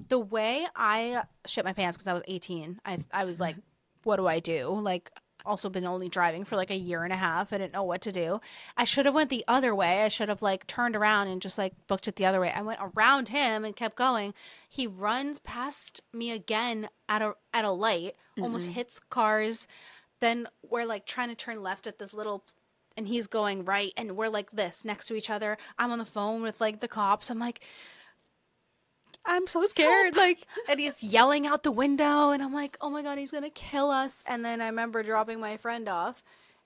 The 0.08 0.18
way 0.18 0.66
I 0.74 1.22
shit 1.46 1.64
my 1.64 1.72
pants 1.72 1.96
because 1.96 2.08
I 2.08 2.12
was 2.12 2.22
18, 2.26 2.80
I 2.84 3.04
I 3.12 3.24
was 3.24 3.40
like, 3.40 3.56
what 4.02 4.16
do 4.16 4.26
I 4.26 4.40
do? 4.40 4.68
Like 4.80 5.10
also 5.46 5.70
been 5.70 5.86
only 5.86 6.08
driving 6.08 6.44
for 6.44 6.56
like 6.56 6.70
a 6.70 6.76
year 6.76 7.04
and 7.04 7.12
a 7.12 7.16
half. 7.16 7.52
I 7.52 7.58
didn't 7.58 7.72
know 7.72 7.84
what 7.84 8.02
to 8.02 8.12
do. 8.12 8.40
I 8.76 8.84
should 8.84 9.06
have 9.06 9.14
went 9.14 9.30
the 9.30 9.44
other 9.46 9.74
way. 9.74 10.02
I 10.02 10.08
should 10.08 10.28
have 10.28 10.42
like 10.42 10.66
turned 10.66 10.96
around 10.96 11.28
and 11.28 11.40
just 11.40 11.56
like 11.56 11.72
booked 11.86 12.08
it 12.08 12.16
the 12.16 12.26
other 12.26 12.40
way. 12.40 12.50
I 12.50 12.62
went 12.62 12.80
around 12.82 13.28
him 13.28 13.64
and 13.64 13.74
kept 13.74 13.96
going. 13.96 14.34
He 14.68 14.86
runs 14.86 15.38
past 15.38 16.00
me 16.12 16.32
again 16.32 16.88
at 17.08 17.22
a 17.22 17.34
at 17.54 17.64
a 17.64 17.70
light, 17.70 18.16
almost 18.40 18.68
hits 18.68 18.98
cars. 18.98 19.68
Then 20.20 20.48
we're 20.68 20.84
like 20.84 21.06
trying 21.06 21.28
to 21.28 21.34
turn 21.34 21.62
left 21.62 21.86
at 21.86 21.98
this 21.98 22.12
little 22.12 22.44
and 22.96 23.08
he's 23.08 23.26
going 23.26 23.64
right 23.64 23.92
and 23.96 24.16
we're 24.16 24.28
like 24.28 24.52
this 24.52 24.84
next 24.84 25.06
to 25.06 25.14
each 25.14 25.30
other. 25.30 25.56
I'm 25.78 25.90
on 25.90 25.98
the 25.98 26.04
phone 26.04 26.42
with 26.42 26.60
like 26.60 26.80
the 26.80 26.88
cops. 26.88 27.30
I'm 27.30 27.38
like 27.38 27.64
I'm 29.24 29.46
so 29.46 29.64
scared. 29.64 30.16
Like 30.16 30.46
and 30.68 30.78
he's 30.78 31.02
yelling 31.02 31.46
out 31.46 31.62
the 31.62 31.72
window 31.72 32.30
and 32.30 32.42
I'm 32.42 32.54
like, 32.54 32.76
"Oh 32.80 32.90
my 32.90 33.02
god, 33.02 33.18
he's 33.18 33.32
to 33.42 33.50
kill 33.50 33.90
us." 33.90 34.22
And 34.26 34.44
then 34.44 34.60
I 34.60 34.66
remember 34.66 35.02
dropping 35.02 35.40
my 35.40 35.56
friend 35.56 35.88
off 35.88 36.22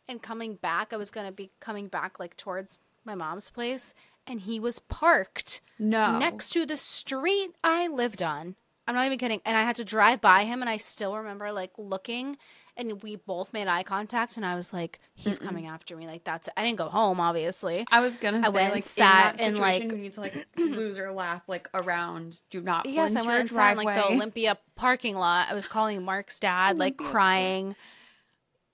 and 0.09 0.21
coming 0.23 0.57
back. 0.57 0.93
I 0.93 0.97
was 0.97 1.11
to 1.27 1.33
be 1.33 1.51
coming 1.61 1.87
back 1.89 2.19
like 2.21 2.37
towards 2.37 2.79
my 3.05 3.15
mom's 3.15 3.49
place 3.51 3.95
and 4.27 4.41
he 4.43 4.61
was 4.61 4.79
parked 4.79 5.61
No. 5.79 6.19
next 6.19 6.51
to 6.51 6.67
the 6.67 6.77
street 6.77 7.55
I 7.65 7.89
lived 7.89 8.23
on. 8.23 8.57
I'm 8.87 8.95
not 8.95 9.07
even 9.07 9.19
kidding. 9.19 9.41
And 9.45 9.57
I 9.57 9.63
had 9.63 9.77
to 9.77 9.85
drive 9.85 10.21
by 10.21 10.45
him, 10.45 10.63
and 10.63 10.69
I 10.69 10.77
still 10.77 11.17
remember 11.17 11.53
like 11.53 11.71
looking, 11.79 12.37
and 12.77 13.03
we 13.03 13.17
both 13.17 13.53
made 13.53 13.67
eye 13.67 13.83
contact, 13.83 14.37
and 14.37 14.47
I 14.47 14.55
was 14.55 14.73
like, 14.73 15.01
"He's 15.15 15.39
coming 15.39 15.67
after 15.67 15.97
me." 15.97 16.07
Like 16.07 16.25
that's. 16.25 16.49
I 16.57 16.65
didn't 16.65 16.79
go 16.79 16.89
home, 16.89 17.21
obviously. 17.21 17.87
I 17.91 18.01
was 18.01 18.15
gonna 18.15 18.39
I 18.39 18.51
say, 18.51 18.55
went, 18.55 18.75
like, 18.75 18.85
sat, 18.85 19.33
in 19.33 19.37
that 19.37 19.47
and, 19.47 19.59
like- 19.59 19.83
you 19.83 19.93
need 19.93 20.13
to 20.15 20.21
like 20.21 20.47
loser 20.57 21.13
lap 21.13 21.45
like 21.47 21.69
around. 21.75 22.41
Do 22.51 22.61
not. 22.61 22.87
Yes, 22.87 23.17
I 23.17 23.23
went 23.23 23.41
and 23.41 23.51
sat 23.51 23.73
in 23.73 23.85
like 23.85 23.95
the. 23.95 24.07
Olympia 24.07 24.59
parking 24.77 25.17
lot. 25.17 25.49
I 25.51 25.55
was 25.55 25.67
calling 25.67 26.03
Mark's 26.05 26.41
dad, 26.41 26.79
like 26.79 26.97
crying. 26.97 27.77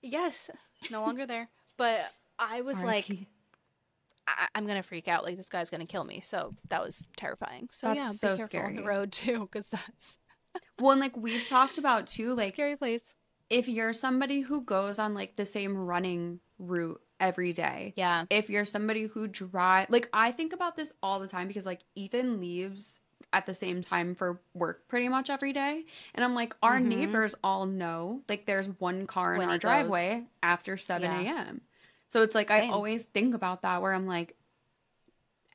Yes, 0.01 0.49
no 0.91 1.01
longer 1.01 1.25
there. 1.25 1.49
But 1.77 2.01
I 2.39 2.61
was 2.61 2.77
like, 2.81 3.09
I- 4.27 4.47
I'm 4.55 4.67
gonna 4.67 4.83
freak 4.83 5.07
out. 5.07 5.23
Like 5.23 5.37
this 5.37 5.49
guy's 5.49 5.69
gonna 5.69 5.85
kill 5.85 6.03
me. 6.03 6.21
So 6.21 6.51
that 6.69 6.83
was 6.83 7.07
terrifying. 7.15 7.69
So 7.71 7.87
That's 7.87 7.97
yeah, 7.97 8.35
so 8.35 8.35
be 8.35 8.49
careful 8.49 8.69
on 8.69 8.75
the 8.75 8.83
road 8.83 9.11
too, 9.11 9.41
because 9.41 9.69
that's 9.69 10.17
well, 10.79 10.91
and 10.91 11.01
like 11.01 11.15
we've 11.15 11.45
talked 11.47 11.77
about 11.77 12.07
too, 12.07 12.33
like 12.35 12.53
scary 12.53 12.75
place. 12.75 13.15
If 13.49 13.67
you're 13.67 13.93
somebody 13.93 14.41
who 14.41 14.61
goes 14.61 14.99
on 14.99 15.13
like 15.13 15.35
the 15.35 15.45
same 15.45 15.77
running 15.77 16.39
route 16.59 17.01
every 17.19 17.53
day, 17.53 17.93
Yeah. 17.95 18.25
if 18.29 18.49
you're 18.49 18.65
somebody 18.65 19.03
who 19.05 19.27
drive, 19.27 19.89
like 19.89 20.09
I 20.13 20.31
think 20.31 20.53
about 20.53 20.75
this 20.75 20.93
all 21.01 21.19
the 21.19 21.27
time 21.27 21.47
because 21.47 21.65
like 21.65 21.81
Ethan 21.95 22.39
leaves 22.39 23.01
at 23.33 23.45
the 23.45 23.53
same 23.53 23.81
time 23.81 24.15
for 24.15 24.39
work 24.53 24.87
pretty 24.87 25.09
much 25.09 25.29
every 25.29 25.51
day, 25.53 25.85
and 26.13 26.23
I'm 26.23 26.33
like, 26.35 26.55
our 26.63 26.77
Mhm. 26.79 26.85
neighbors 26.85 27.35
all 27.43 27.65
know 27.65 28.23
like 28.29 28.45
there's 28.45 28.69
one 28.79 29.05
car 29.07 29.33
in 29.33 29.39
When 29.39 29.47
our 29.49 29.55
he 29.55 29.59
goes. 29.59 29.61
driveway 29.61 30.25
after 30.41 30.77
seven 30.77 31.11
Yeah. 31.11 31.33
a.m. 31.33 31.61
So 32.09 32.21
it's 32.23 32.33
like 32.35 32.51
I 32.51 32.69
always 32.69 33.05
think 33.05 33.33
about 33.35 33.61
that 33.63 33.81
where 33.81 33.93
I'm 33.93 34.07
like. 34.07 34.35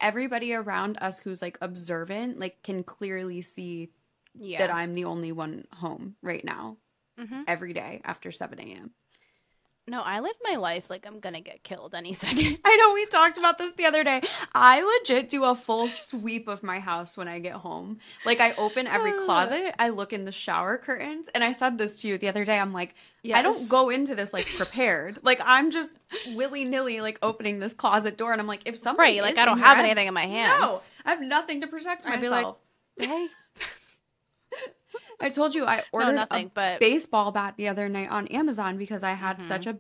Everybody 0.01 0.53
around 0.53 0.99
us 1.01 1.21
who's 1.21 1.41
like 1.41 1.57
observant, 1.61 2.41
like 2.41 2.61
can 2.65 2.83
clearly 2.83 3.41
see 3.41 3.93
Yeah. 4.35 4.59
that 4.59 4.75
I'm 4.75 4.95
the 4.95 5.05
only 5.05 5.31
one 5.31 5.67
home 5.75 6.17
right 6.23 6.45
now 6.45 6.77
hmm 7.19 7.43
every 7.47 7.73
day 7.73 8.01
after 8.05 8.31
7 8.33 8.59
a.m. 8.61 8.91
No, 9.89 10.01
I 10.01 10.21
live 10.21 10.37
my 10.45 10.55
life 10.57 10.89
like 10.91 11.07
I'm 11.07 11.19
gonna 11.19 11.41
get 11.41 11.65
killed 11.65 11.95
any 11.95 12.13
second. 12.15 12.59
I 12.65 12.77
know 12.77 12.95
we 12.95 13.05
talked 13.07 13.37
about 13.37 13.59
this 13.59 13.75
the 13.75 13.87
other 13.87 14.05
day. 14.05 14.23
I 14.55 14.81
legit 14.81 15.29
do 15.29 15.45
a 15.45 15.55
full 15.57 15.89
sweep 15.89 16.47
of 16.47 16.63
my 16.63 16.79
house 16.79 17.17
when 17.17 17.27
I 17.27 17.41
get 17.41 17.55
home. 17.55 17.99
Like 18.25 18.41
I 18.41 18.53
open 18.53 18.87
every 18.87 19.13
closet, 19.25 19.75
I 19.81 19.89
look 19.89 20.13
in 20.13 20.25
the 20.25 20.33
shower 20.33 20.79
curtains, 20.79 21.29
and 21.35 21.43
I 21.43 21.51
said 21.51 21.79
this 21.79 22.01
to 22.03 22.09
you 22.09 22.17
the 22.17 22.29
other 22.29 22.45
day. 22.45 22.59
I'm 22.59 22.73
like, 22.73 22.95
I 23.35 23.43
don't 23.43 23.69
go 23.69 23.91
into 23.91 24.15
this 24.15 24.33
like 24.33 24.47
prepared. 24.47 25.19
like 25.23 25.41
I'm 25.45 25.73
just 25.73 25.91
willy 26.29 26.65
nilly 26.65 27.01
like 27.01 27.19
opening 27.21 27.59
this 27.59 27.75
closet 27.75 28.17
door, 28.17 28.31
and 28.31 28.41
I'm 28.41 28.47
like, 28.47 28.63
if 28.67 28.79
somebody 28.79 29.21
right, 29.21 29.23
like 29.23 29.39
I 29.39 29.45
don't 29.45 29.59
have 29.59 29.79
anything 29.79 30.07
in 30.07 30.15
my 30.15 30.27
hands. 30.27 30.61
No, 30.61 30.79
I 31.05 31.11
have 31.11 31.23
nothing 31.23 31.61
to 31.63 31.67
protect 31.67 32.07
I'd 32.07 32.21
be 32.21 32.29
myself. 32.29 32.57
like, 32.99 33.09
Hey, 33.09 33.29
I 35.23 35.31
told 35.31 35.55
you 35.55 35.65
I 35.65 35.77
no, 35.77 35.83
ordered 35.93 36.13
nothing. 36.15 36.47
a 36.47 36.51
But 36.51 36.81
baseball 36.81 37.31
bat 37.33 37.55
the 37.57 37.69
other 37.69 37.89
night 37.89 38.11
on 38.11 38.27
Amazon 38.29 38.77
because 38.77 39.03
I 39.03 39.13
had 39.13 39.39
Mhm. 39.39 39.49
such 39.49 39.67
a 39.67 39.79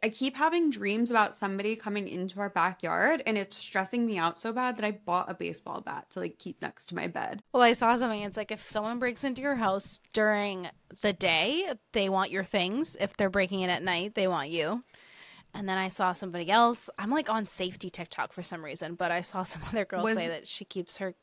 I 0.00 0.10
keep 0.10 0.36
having 0.36 0.70
dreams 0.70 1.10
about 1.10 1.34
somebody 1.34 1.74
coming 1.74 2.06
into 2.06 2.38
our 2.38 2.48
backyard 2.50 3.20
and 3.26 3.36
it's 3.36 3.56
stressing 3.56 4.06
me 4.06 4.16
out 4.16 4.38
so 4.38 4.52
bad 4.52 4.76
that 4.76 4.84
I 4.84 4.92
bought 4.92 5.28
a 5.28 5.34
baseball 5.34 5.80
bat 5.80 6.08
to 6.10 6.20
like 6.20 6.38
keep 6.38 6.62
next 6.62 6.86
to 6.86 6.94
my 6.94 7.08
bed. 7.08 7.42
well, 7.52 7.64
I 7.64 7.72
saw 7.72 7.96
something. 7.96 8.20
It's 8.22 8.36
like 8.36 8.52
if 8.52 8.70
someone 8.70 9.00
breaks 9.00 9.24
into 9.24 9.42
your 9.42 9.56
house 9.56 10.00
during 10.12 10.70
the 11.00 11.12
day, 11.12 11.72
they 11.90 12.08
want 12.08 12.30
your 12.30 12.44
things. 12.44 12.96
If 13.00 13.16
they're 13.16 13.28
breaking 13.28 13.62
in 13.62 13.70
at 13.70 13.82
night, 13.82 14.14
they 14.14 14.28
want 14.28 14.50
you. 14.50 14.84
And 15.52 15.68
then 15.68 15.78
I 15.78 15.88
saw 15.88 16.12
somebody 16.12 16.48
else. 16.48 16.88
I'm 16.96 17.10
like 17.10 17.28
on 17.28 17.46
safety 17.46 17.90
TikTok 17.90 18.32
for 18.32 18.44
some 18.44 18.64
reason, 18.64 18.94
but 18.94 19.10
I 19.10 19.22
saw 19.22 19.42
some 19.42 19.62
other 19.66 19.84
girl 19.84 20.04
Was- 20.04 20.14
say 20.16 20.28
that 20.28 20.46
she 20.46 20.64
keeps 20.64 20.98
her. 20.98 21.16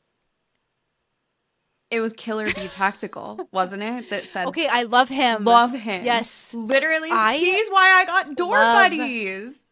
It 1.90 2.00
was 2.00 2.12
Killer 2.14 2.46
Bee 2.46 2.68
Tactical, 2.68 3.48
wasn't 3.52 3.82
it? 3.82 4.10
That 4.10 4.26
said 4.26 4.46
Okay, 4.48 4.66
I 4.66 4.82
love 4.84 5.08
him. 5.08 5.44
love 5.44 5.72
him. 5.72 6.04
Yes. 6.04 6.52
Literally 6.54 7.10
I 7.12 7.36
he's 7.36 7.68
why 7.68 7.90
I 8.00 8.04
got 8.04 8.34
door 8.36 8.56
love- 8.58 8.90
buddies. 8.90 9.64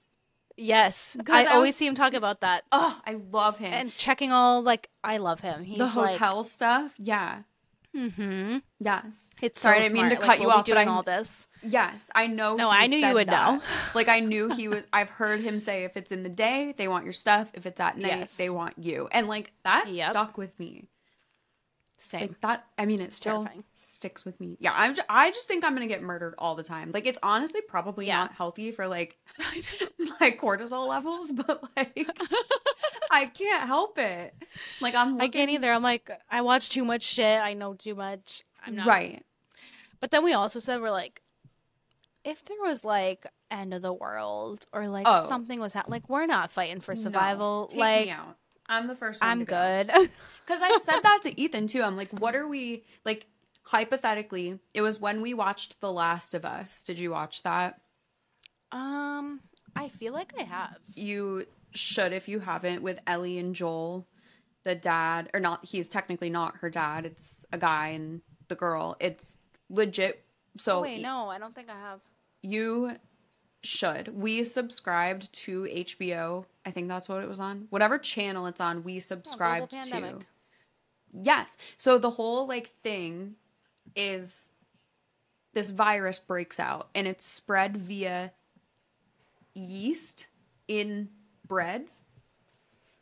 Yes, 0.57 1.16
I, 1.29 1.33
I 1.33 1.38
was- 1.38 1.46
always 1.48 1.77
see 1.77 1.87
him 1.87 1.96
talk 1.96 2.14
about 2.14 2.42
that 2.42 2.62
Oh, 2.70 3.00
I 3.05 3.14
love 3.33 3.59
him. 3.59 3.72
and 3.72 3.96
checking 3.96 4.31
all 4.31 4.62
like 4.62 4.88
I 5.03 5.16
love 5.16 5.40
him. 5.40 5.64
He's 5.64 5.79
the 5.79 5.88
hotel 5.88 6.44
stuff. 6.44 6.92
Yeah. 6.98 7.42
Mm-hmm. 7.96 8.59
Yes. 8.81 9.33
It's 9.40 9.61
Sorry, 9.61 9.77
so 9.77 9.81
I 9.81 9.83
didn't 9.83 9.94
mean 9.94 10.05
to 10.11 10.16
Like, 10.16 10.20
cut 10.24 10.38
you 10.40 10.46
we'll 10.46 10.57
off, 10.57 10.66
but 10.66 10.72
Doing 10.74 10.88
I- 10.88 10.92
all 10.92 11.03
this. 11.03 11.48
Yes, 11.62 12.11
I 12.14 12.27
know. 12.29 12.55
No, 12.57 12.70
he 12.70 12.77
I 12.85 12.87
knew 12.87 12.98
you 12.98 13.14
would 13.14 13.29
that. 13.29 13.55
know. 13.55 13.61
like 13.94 14.09
I 14.09 14.20
knew 14.20 14.48
he 14.55 14.68
was. 14.68 14.87
I've 14.92 15.11
heard 15.11 15.40
him 15.40 15.59
say, 15.61 15.85
if 15.85 15.96
it's 15.96 16.12
in 16.12 16.22
the 16.22 16.29
day, 16.29 16.74
they 16.77 16.87
want 16.88 17.05
your 17.05 17.12
stuff. 17.12 17.50
If 17.55 17.66
it's 17.66 17.81
at 17.81 17.96
night, 17.98 18.18
Yes. 18.20 18.37
they 18.37 18.50
want 18.50 18.74
you. 18.79 19.09
And 19.12 19.27
like 19.29 19.53
that 19.64 19.87
Yep. 19.88 20.11
stuck 20.11 20.38
with 20.38 20.57
me. 20.61 20.87
Same. 22.04 22.20
Like 22.28 22.40
that. 22.42 22.66
I 22.76 22.84
mean, 22.84 23.00
it 23.00 23.14
still 23.14 23.38
terrifying. 23.38 23.64
sticks 23.74 24.26
with 24.26 24.38
me. 24.38 24.58
Yeah, 24.60 24.72
I'm. 24.74 24.94
Just, 24.94 25.06
I 25.08 25.30
just 25.30 25.48
think 25.48 25.64
I'm 25.64 25.72
gonna 25.74 25.86
get 25.86 26.02
murdered 26.02 26.34
all 26.38 26.54
the 26.54 26.62
time. 26.62 26.90
Like 26.92 27.06
it's 27.06 27.18
honestly 27.22 27.62
probably 27.66 28.06
Yeah. 28.08 28.18
not 28.18 28.32
healthy 28.34 28.72
for 28.72 28.86
like 28.86 29.16
my 30.20 30.30
cortisol 30.32 30.86
levels, 30.86 31.32
but 31.46 31.62
like 31.76 32.06
I 33.10 33.24
can't 33.26 33.66
help 33.66 33.96
it. 33.98 34.34
Like 34.82 34.94
I'm. 34.94 35.18
I 35.20 35.28
can't 35.28 35.50
either. 35.50 35.72
I'm 35.72 35.82
like, 35.82 36.10
I 36.30 36.42
watch 36.42 36.68
too 36.68 36.84
much 36.84 37.02
shit. 37.02 37.40
I 37.40 37.54
know 37.54 37.72
too 37.72 37.94
much. 37.94 38.42
I'm 38.66 38.74
not 38.76 38.86
Right. 38.86 39.22
But 40.00 40.10
then 40.10 40.22
we 40.24 40.34
also 40.34 40.58
said 40.58 40.82
we're 40.82 40.90
like, 40.90 41.22
if 42.22 42.44
there 42.44 42.56
was 42.62 42.84
like 42.84 43.26
end 43.50 43.72
of 43.72 43.80
the 43.80 43.92
world 43.94 44.66
or 44.74 44.88
like 44.88 45.06
Oh. 45.08 45.24
something 45.24 45.58
was 45.60 45.72
happening, 45.72 45.92
like 46.02 46.08
we're 46.10 46.26
not 46.26 46.50
fighting 46.50 46.80
for 46.80 46.94
No, 46.94 47.00
survival. 47.00 47.66
take 47.70 47.80
like. 47.80 48.10
I'm 48.68 48.87
the 48.88 48.96
first 48.96 49.20
one. 49.22 49.31
I'm 49.31 49.44
good. 49.44 49.90
Because 50.46 50.61
I've 50.61 50.83
said 50.83 51.00
that 51.00 51.20
to 51.22 51.40
Ethan 51.40 51.68
too. 51.68 51.83
I'm 51.83 51.96
like, 51.96 52.11
what 52.20 52.37
are 52.37 52.47
we 52.47 52.84
like? 53.07 53.26
Hypothetically, 53.62 54.59
it 54.74 54.82
was 54.82 55.01
when 55.01 55.20
we 55.22 55.32
watched 55.32 55.80
The 55.80 55.91
Last 55.91 56.34
of 56.34 56.45
Us. 56.45 56.84
Did 56.84 56.99
you 56.99 57.11
watch 57.12 57.43
that? 57.45 57.80
um, 58.70 59.41
I 59.74 59.88
feel 59.88 60.12
like 60.12 60.32
I 60.38 60.43
have. 60.43 60.76
You 60.93 61.47
should 61.72 62.12
if 62.12 62.28
you 62.28 62.41
haven't. 62.41 62.82
With 62.82 62.99
Ellie 63.07 63.38
and 63.38 63.55
Joel, 63.55 64.07
the 64.64 64.74
dad, 64.74 65.30
or 65.32 65.41
not? 65.41 65.64
He's 65.64 65.88
technically 65.88 66.28
not 66.30 66.59
her 66.59 66.68
dad. 66.68 67.07
It's 67.07 67.47
a 67.53 67.57
guy 67.59 67.88
and 67.88 68.20
the 68.49 68.55
girl. 68.55 68.97
It's 69.01 69.38
legit. 69.70 70.22
So 70.59 70.78
Oh, 70.78 70.82
wait, 70.82 71.01
no, 71.03 71.28
I 71.28 71.38
don't 71.38 71.55
think 71.55 71.70
I 71.70 71.78
have. 71.78 72.01
you 72.43 72.97
should. 73.64 74.08
We 74.08 74.44
subscribed 74.44 75.32
to 75.32 75.62
HBO. 75.64 76.44
I 76.66 76.70
think 76.70 76.88
that's 76.88 77.08
what 77.08 77.22
it 77.22 77.28
was 77.28 77.40
on. 77.40 77.66
Whatever 77.70 77.98
channel 77.98 78.46
it's 78.46 78.60
on, 78.60 78.84
we 78.84 79.00
subscribed 79.00 79.72
to. 79.72 80.20
Yes. 81.12 81.56
So 81.76 81.98
the 81.98 82.10
whole 82.10 82.46
like 82.46 82.72
thing 82.82 83.36
is 83.94 84.54
this 85.52 85.70
virus 85.70 86.18
breaks 86.18 86.58
out 86.58 86.88
and 86.94 87.06
it's 87.06 87.24
spread 87.24 87.76
via 87.76 88.32
yeast 89.54 90.26
in 90.68 91.08
breads. 91.46 92.02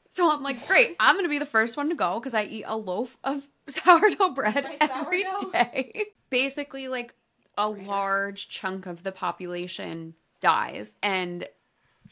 So 0.08 0.30
I'm 0.30 0.42
like, 0.42 0.66
great, 0.68 0.96
I'm 1.00 1.16
gonna 1.16 1.28
be 1.28 1.38
the 1.38 1.46
first 1.46 1.76
one 1.76 1.88
to 1.88 1.94
go 1.94 2.20
because 2.20 2.34
I 2.34 2.44
eat 2.44 2.64
a 2.66 2.76
loaf 2.76 3.16
of 3.24 3.48
sourdough 3.68 4.30
bread 4.30 4.64
My 4.64 4.76
every 4.80 5.24
sourdough. 5.24 5.50
day. 5.52 6.04
Basically, 6.28 6.88
like 6.88 7.14
a 7.56 7.68
large 7.68 8.48
chunk 8.48 8.86
of 8.86 9.02
the 9.02 9.12
population 9.12 10.14
dies, 10.42 10.96
and 11.02 11.48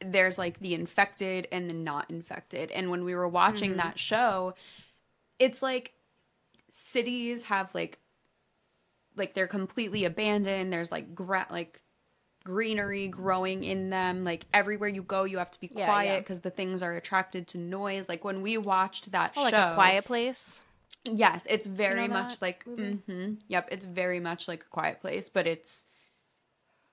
there's 0.04 0.38
like 0.38 0.60
the 0.60 0.74
infected 0.74 1.48
and 1.52 1.70
the 1.70 1.74
not 1.74 2.10
infected. 2.10 2.70
And 2.72 2.90
when 2.90 3.04
we 3.04 3.14
were 3.14 3.28
watching 3.28 3.76
that 3.78 3.98
show, 3.98 4.54
it's 5.38 5.62
like 5.62 5.94
cities 6.70 7.44
have 7.46 7.74
like 7.74 7.98
like 9.16 9.34
they're 9.34 9.46
completely 9.48 10.04
abandoned. 10.04 10.72
There's 10.72 10.92
like 10.92 11.14
gra- 11.14 11.46
like 11.50 11.82
greenery 12.44 13.08
growing 13.08 13.64
in 13.64 13.90
them. 13.90 14.24
Like 14.24 14.46
everywhere 14.54 14.88
you 14.88 15.02
go, 15.02 15.24
you 15.24 15.38
have 15.38 15.50
to 15.52 15.60
be 15.60 15.68
Yeah, 15.68 15.86
quiet 15.86 16.16
yeah. 16.16 16.20
because 16.20 16.40
the 16.40 16.50
things 16.50 16.82
are 16.82 16.94
attracted 16.94 17.48
to 17.48 17.58
noise. 17.58 18.08
Like 18.08 18.24
when 18.24 18.42
we 18.42 18.58
watched 18.58 19.12
that 19.12 19.36
Oh, 19.36 19.42
like 19.42 19.58
a 19.58 19.64
quiet 19.64 20.04
place. 20.04 20.64
Yes, 21.04 21.46
it's 21.48 21.66
very 21.66 22.06
know 22.06 22.08
much 22.08 22.40
like. 22.42 22.64
movie? 22.66 22.98
hmm 23.06 23.34
yep, 23.48 23.68
it's 23.72 23.84
very 23.86 24.20
much 24.20 24.48
like 24.48 24.62
a 24.64 24.68
quiet 24.68 25.00
place, 25.00 25.28
but 25.28 25.46
it's 25.46 25.86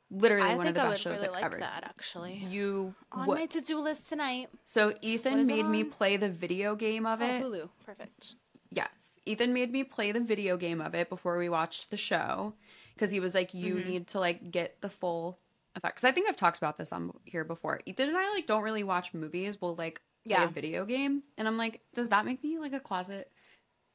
literally 0.09 0.49
I 0.49 0.55
one 0.55 0.67
of 0.67 0.73
the 0.73 0.81
I 0.83 0.89
best 0.89 1.01
shows 1.01 1.21
really 1.21 1.27
I've 1.27 1.33
like 1.33 1.43
ever 1.45 1.57
that 1.59 1.73
seen. 1.73 1.83
actually. 1.83 2.33
You 2.49 2.93
On 3.11 3.27
my 3.27 3.45
to-do 3.45 3.79
list 3.79 4.07
tonight. 4.09 4.49
So 4.65 4.93
Ethan 5.01 5.45
made 5.47 5.65
me 5.65 5.83
play 5.83 6.17
the 6.17 6.29
video 6.29 6.75
game 6.75 7.05
of 7.05 7.21
Oh, 7.21 7.25
it. 7.25 7.41
Hulu. 7.43 7.69
Perfect. 7.85 8.35
Yes. 8.69 9.19
Ethan 9.25 9.53
made 9.53 9.71
me 9.71 9.83
play 9.83 10.11
the 10.11 10.19
video 10.19 10.57
game 10.57 10.81
of 10.81 10.93
it 10.95 11.09
before 11.09 11.37
we 11.37 11.49
watched 11.49 11.89
the 11.89 11.97
show 11.97 12.53
because 12.93 13.11
he 13.11 13.19
was 13.19 13.33
like, 13.33 13.53
you 13.53 13.75
Mm-hmm. 13.75 13.89
need 13.89 14.07
to 14.09 14.19
like 14.19 14.51
get 14.51 14.79
the 14.81 14.89
full 14.89 15.39
effect. 15.75 15.95
Because 15.95 16.03
I 16.03 16.11
think 16.11 16.27
I've 16.29 16.35
talked 16.37 16.57
about 16.57 16.77
this 16.77 16.91
on 16.91 17.13
here 17.25 17.43
before. 17.43 17.79
Ethan 17.85 18.09
and 18.09 18.17
I 18.17 18.29
like 18.33 18.45
don't 18.45 18.63
really 18.63 18.83
watch 18.83 19.13
movies. 19.13 19.61
We'll 19.61 19.75
like 19.75 20.01
play 20.27 20.35
Yeah. 20.35 20.43
a 20.45 20.47
video 20.49 20.83
game, 20.85 21.23
and 21.37 21.47
I'm 21.47 21.57
like, 21.57 21.81
does 21.93 22.09
that 22.09 22.25
make 22.25 22.43
me 22.43 22.59
like 22.59 22.73
a 22.73 22.79
closet 22.79 23.31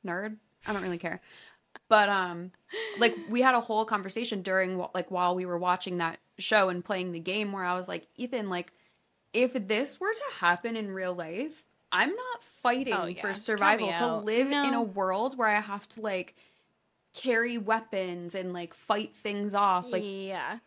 nerd? 0.07 0.37
I 0.67 0.73
don't 0.73 0.83
really 0.83 0.99
care. 0.99 1.21
But 1.89 2.09
um, 2.09 2.53
like 2.99 3.15
we 3.29 3.43
had 3.43 3.55
a 3.55 3.61
whole 3.61 3.85
conversation 3.85 4.43
during 4.43 4.83
like 4.95 5.11
while 5.11 5.35
we 5.35 5.45
were 5.47 5.59
watching 5.59 5.99
that 5.99 6.19
show 6.39 6.69
and 6.71 6.85
playing 6.85 7.13
the 7.13 7.21
game 7.21 7.53
where 7.53 7.65
I 7.65 7.75
was 7.75 7.87
like, 7.89 8.07
Ethan, 8.17 8.49
like 8.49 8.73
if 9.33 9.53
this 9.69 10.01
were 10.01 10.13
to 10.13 10.37
happen 10.39 10.77
in 10.77 10.91
real 10.91 11.15
life, 11.15 11.65
I'm 11.91 12.09
not 12.11 12.43
fighting 12.63 12.95
Oh, 12.95 13.05
yeah. 13.07 13.21
for 13.21 13.35
survival 13.35 13.93
to 13.95 14.17
live 14.17 14.51
in 14.51 14.75
a 14.75 14.83
world 14.83 15.37
where 15.37 15.49
I 15.49 15.61
have 15.61 15.87
to 15.91 16.01
like 16.01 16.35
carry 17.15 17.59
weapons 17.59 18.35
and 18.35 18.53
like 18.55 18.73
fight 18.73 19.15
things 19.17 19.55
off. 19.55 19.87
Like 19.91 20.03
yeah. 20.05 20.59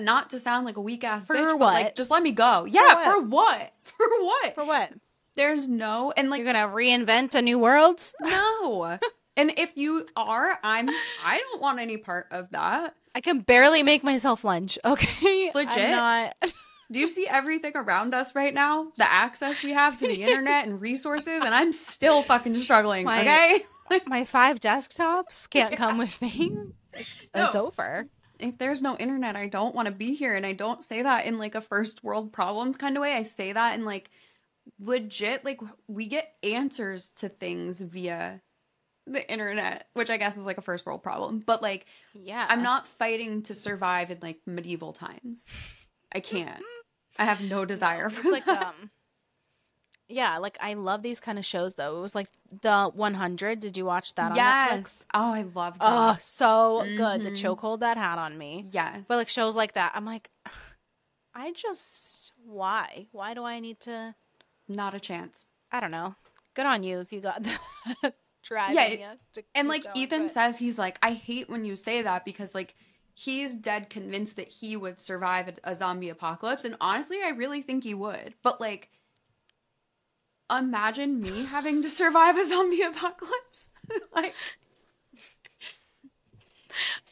not 0.00 0.30
to 0.30 0.38
sound 0.40 0.66
like 0.66 0.76
a 0.76 0.80
weak 0.80 1.04
ass 1.04 1.24
For 1.24 1.36
bitch, 1.36 1.46
but 1.50 1.58
what? 1.60 1.74
like 1.74 1.94
just 1.94 2.10
let 2.10 2.22
me 2.24 2.32
go. 2.32 2.64
Yeah, 2.64 2.94
what? 2.94 3.04
for 3.14 3.20
what? 3.22 3.72
For 3.84 4.06
what? 4.08 4.54
For 4.56 4.64
what? 4.64 4.92
There's 5.36 5.68
no 5.68 6.12
and 6.16 6.28
like 6.30 6.42
You're 6.42 6.52
gonna 6.52 6.66
reinvent 6.74 7.34
a 7.36 7.42
new 7.42 7.58
world? 7.58 8.00
no. 8.20 8.98
and 9.36 9.52
if 9.56 9.72
you 9.76 10.06
are, 10.16 10.58
I'm 10.62 10.88
I 11.24 11.38
don't 11.38 11.60
want 11.60 11.78
any 11.80 11.96
part 11.96 12.26
of 12.30 12.50
that. 12.50 12.94
I 13.14 13.20
can 13.20 13.40
barely 13.40 13.82
make 13.82 14.04
myself 14.04 14.44
lunch. 14.44 14.78
Okay, 14.84 15.50
Legit? 15.54 15.76
I'm 15.78 15.90
not. 15.90 16.36
Do 16.92 17.00
you 17.00 17.08
see 17.08 17.26
everything 17.26 17.72
around 17.74 18.14
us 18.14 18.34
right 18.34 18.54
now? 18.54 18.92
The 18.96 19.10
access 19.10 19.62
we 19.62 19.72
have 19.72 19.96
to 19.96 20.06
the 20.06 20.22
internet 20.22 20.66
and 20.66 20.80
resources, 20.80 21.42
and 21.42 21.52
I'm 21.54 21.72
still 21.72 22.22
fucking 22.22 22.56
struggling. 22.62 23.04
My- 23.06 23.22
okay, 23.22 24.00
My 24.06 24.24
five 24.24 24.60
desktops 24.60 25.48
can't 25.50 25.76
come 25.76 25.98
with 25.98 26.20
me. 26.22 26.56
It's, 26.92 27.30
it's 27.34 27.54
over. 27.56 28.06
if 28.38 28.56
there's 28.58 28.82
no 28.82 28.96
internet, 28.96 29.34
I 29.36 29.48
don't 29.48 29.74
want 29.74 29.86
to 29.86 29.92
be 29.92 30.14
here, 30.14 30.34
and 30.34 30.46
I 30.46 30.52
don't 30.52 30.84
say 30.84 31.02
that 31.02 31.26
in 31.26 31.38
like 31.38 31.54
a 31.56 31.60
first 31.60 32.04
world 32.04 32.32
problems 32.32 32.76
kind 32.76 32.96
of 32.96 33.00
way. 33.00 33.14
I 33.14 33.22
say 33.22 33.52
that 33.52 33.74
in 33.74 33.84
like 33.84 34.10
legit, 34.80 35.44
like 35.44 35.60
we 35.88 36.06
get 36.06 36.34
answers 36.42 37.10
to 37.10 37.28
things 37.28 37.80
via 37.80 38.40
the 39.06 39.30
internet, 39.30 39.86
which 39.94 40.10
I 40.10 40.16
guess 40.16 40.36
is 40.36 40.46
like 40.46 40.58
a 40.58 40.62
first 40.62 40.84
world 40.86 41.02
problem. 41.02 41.42
But 41.44 41.62
like, 41.62 41.86
Yeah, 42.14 42.46
I'm 42.48 42.62
not 42.62 42.86
fighting 42.86 43.42
to 43.44 43.54
survive 43.54 44.10
in 44.10 44.18
like 44.20 44.40
medieval 44.46 44.92
times. 44.92 45.48
I 46.14 46.20
can't. 46.20 46.62
I 47.18 47.24
have 47.24 47.40
no 47.42 47.64
desire 47.64 48.10
for 48.10 48.20
It's 48.22 48.32
like 48.32 48.46
um, 48.48 48.90
yeah, 50.08 50.38
like 50.38 50.56
I 50.60 50.74
love 50.74 51.02
these 51.02 51.18
kind 51.20 51.38
of 51.38 51.44
shows 51.44 51.74
though. 51.74 51.98
It 51.98 52.00
was 52.00 52.14
like 52.14 52.28
the 52.62 52.90
100. 52.94 53.60
Did 53.60 53.76
you 53.76 53.84
watch 53.84 54.14
that 54.14 54.30
on 54.32 54.38
Netflix? 54.38 55.04
Oh, 55.12 55.32
I 55.32 55.42
love 55.54 55.78
that. 55.78 55.82
Oh, 55.82 56.16
so 56.20 56.84
good. 56.96 57.24
The 57.24 57.30
Mhm. 57.30 57.34
chokehold 57.56 57.80
that 57.80 57.96
had 57.96 58.18
on 58.18 58.38
me. 58.38 58.66
yes. 58.70 59.06
But 59.08 59.16
like 59.16 59.28
shows 59.28 59.56
like 59.56 59.72
that, 59.72 59.92
I'm 59.94 60.04
like, 60.04 60.30
I 61.34 61.52
just 61.52 62.32
why? 62.44 63.06
Why 63.12 63.34
do 63.34 63.44
I 63.44 63.60
need 63.60 63.80
to? 63.80 64.14
not 64.68 64.94
a 64.94 65.00
chance. 65.00 65.46
I 65.70 65.78
don't 65.80 65.90
know. 65.92 66.14
Good 66.54 66.66
on 66.66 66.82
you 66.82 66.98
if 67.00 67.12
you 67.12 67.20
got 67.20 67.42
that 68.02 68.14
driving 68.46 68.76
Yeah, 68.76 69.12
you 69.12 69.18
to 69.34 69.42
And 69.54 69.68
like 69.68 69.84
going, 69.84 69.96
Ethan 69.96 70.22
but- 70.22 70.30
says, 70.30 70.56
he's 70.56 70.78
like, 70.78 70.98
I 71.02 71.12
hate 71.12 71.48
when 71.50 71.64
you 71.64 71.76
say 71.76 72.02
that 72.02 72.24
because 72.24 72.54
like 72.54 72.74
he's 73.14 73.54
dead 73.54 73.90
convinced 73.90 74.36
that 74.36 74.48
he 74.48 74.76
would 74.76 75.00
survive 75.00 75.48
a, 75.48 75.70
a 75.70 75.74
zombie 75.74 76.08
apocalypse. 76.08 76.64
And 76.64 76.76
honestly, 76.80 77.18
I 77.24 77.30
really 77.30 77.62
think 77.62 77.84
he 77.84 77.94
would. 77.94 78.34
But 78.42 78.60
like, 78.60 78.90
imagine 80.50 81.20
me 81.20 81.44
having 81.50 81.82
to 81.82 81.88
survive 81.88 82.36
a 82.36 82.44
zombie 82.44 82.82
apocalypse. 82.82 83.68
like, 84.14 84.34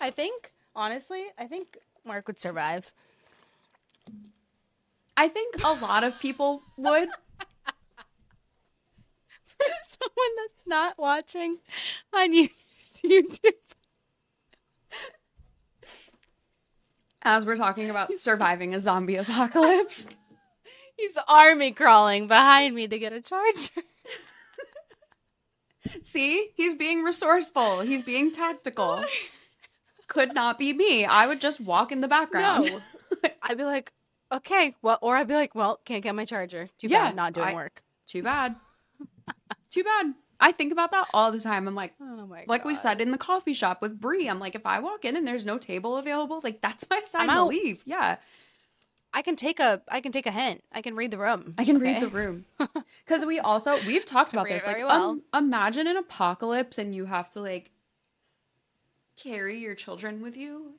I 0.01 0.11
think 0.11 0.53
honestly, 0.76 1.24
I 1.39 1.47
think 1.47 1.78
Mark 2.05 2.26
would 2.26 2.39
survive. 2.39 2.93
I 5.16 5.28
think 5.28 5.62
a 5.64 5.72
lot 5.72 6.05
of 6.05 6.18
people 6.20 6.62
would. 6.76 7.09
Someone 10.16 10.36
that's 10.36 10.66
not 10.66 10.98
watching 10.98 11.59
on 12.12 12.32
YouTube. 13.05 13.52
As 17.22 17.46
we're 17.46 17.57
talking 17.57 17.88
about 17.90 18.12
surviving 18.12 18.74
a 18.74 18.80
zombie 18.80 19.16
apocalypse. 19.16 20.11
He's 20.96 21.18
army 21.26 21.72
crawling 21.72 22.28
behind 22.28 22.74
me 22.74 22.86
to 22.86 22.98
get 22.98 23.12
a 23.12 23.20
charger. 23.20 23.82
See, 26.00 26.48
he's 26.55 26.74
being 26.74 27.02
resourceful. 27.02 27.80
He's 27.80 28.00
being 28.00 28.30
tactical. 28.30 29.05
Could 30.07 30.34
not 30.34 30.57
be 30.59 30.72
me. 30.72 31.05
I 31.05 31.26
would 31.26 31.40
just 31.40 31.61
walk 31.61 31.90
in 31.92 32.00
the 32.00 32.07
background. 32.09 32.70
No. 32.70 33.30
I'd 33.42 33.59
be 33.59 33.64
like, 33.64 33.92
okay, 34.32 34.74
well, 34.82 34.98
or 35.02 35.16
I'd 35.16 35.26
be 35.28 35.34
like, 35.34 35.55
well, 35.55 35.80
can't 35.84 36.02
get 36.02 36.14
my 36.14 36.24
charger. 36.24 36.68
Too 36.78 36.86
Yeah, 36.88 37.07
bad, 37.07 37.16
not 37.16 37.32
doing 37.32 37.48
I- 37.48 37.55
work. 37.55 37.82
Too 38.07 38.22
bad. 38.22 38.55
Too 39.74 39.82
bad. 39.82 40.14
I 40.38 40.52
think 40.52 40.70
about 40.70 40.92
that 40.92 41.08
all 41.12 41.32
the 41.32 41.40
time. 41.40 41.66
I'm 41.66 41.74
like, 41.74 41.94
Oh 42.00 42.26
my 42.26 42.44
like 42.46 42.64
we 42.64 42.76
said 42.76 43.00
in 43.00 43.10
the 43.10 43.18
coffee 43.18 43.54
shop 43.54 43.82
with 43.82 44.00
Brie. 44.00 44.28
I'm 44.28 44.38
like, 44.38 44.54
if 44.54 44.66
I 44.66 44.78
walk 44.78 45.04
in 45.04 45.16
and 45.16 45.26
there's 45.26 45.44
no 45.44 45.58
table 45.58 45.96
available, 45.96 46.40
like 46.44 46.60
that's 46.60 46.88
my 46.88 47.00
sign 47.02 47.28
to 47.28 47.44
leave. 47.46 47.82
Yeah, 47.84 48.18
I 49.12 49.22
can 49.22 49.34
take 49.34 49.58
a, 49.58 49.82
I 49.88 50.00
can 50.00 50.12
take 50.12 50.26
a 50.26 50.30
hint. 50.30 50.62
I 50.70 50.80
can 50.80 50.94
read 50.94 51.10
the 51.10 51.18
room. 51.18 51.54
I 51.58 51.64
can 51.64 51.80
read 51.80 52.00
the 52.00 52.08
room. 52.08 52.44
Because 53.04 53.26
we 53.26 53.40
also 53.40 53.76
we've 53.86 54.06
talked 54.06 54.32
about 54.32 54.48
this. 54.48 54.64
Like, 54.64 54.78
well. 54.78 55.10
um, 55.10 55.22
imagine 55.34 55.86
an 55.88 55.96
apocalypse 55.96 56.78
and 56.78 56.94
you 56.94 57.04
have 57.04 57.28
to 57.30 57.40
like 57.40 57.70
carry 59.16 59.58
your 59.58 59.74
children 59.74 60.22
with 60.22 60.36
you, 60.36 60.74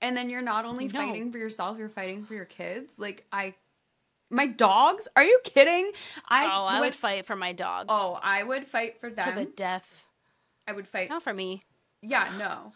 and 0.00 0.16
then 0.16 0.30
you're 0.30 0.42
not 0.42 0.64
only 0.64 0.86
No. 0.86 1.00
fighting 1.00 1.32
for 1.32 1.38
yourself, 1.38 1.76
you're 1.76 1.88
fighting 1.88 2.24
for 2.24 2.34
your 2.34 2.44
kids. 2.44 2.98
Like 2.98 3.26
I, 3.32 3.54
my 4.32 4.46
dogs. 4.46 5.06
Are 5.14 5.24
you 5.24 5.38
kidding? 5.44 5.92
I 6.28 6.44
oh, 6.46 6.64
I 6.64 6.80
would 6.80 6.94
fight 6.94 7.26
for 7.26 7.36
my 7.36 7.52
dogs. 7.52 7.88
Oh, 7.90 8.18
I 8.22 8.42
would 8.42 8.66
fight 8.66 9.00
for 9.00 9.10
them 9.10 9.28
to 9.36 9.44
the 9.44 9.46
death. 9.46 10.06
I 10.66 10.72
would 10.72 10.88
fight. 10.88 11.08
Not 11.10 11.22
for 11.22 11.34
me. 11.34 11.64
Yeah, 12.00 12.28
no. 12.38 12.72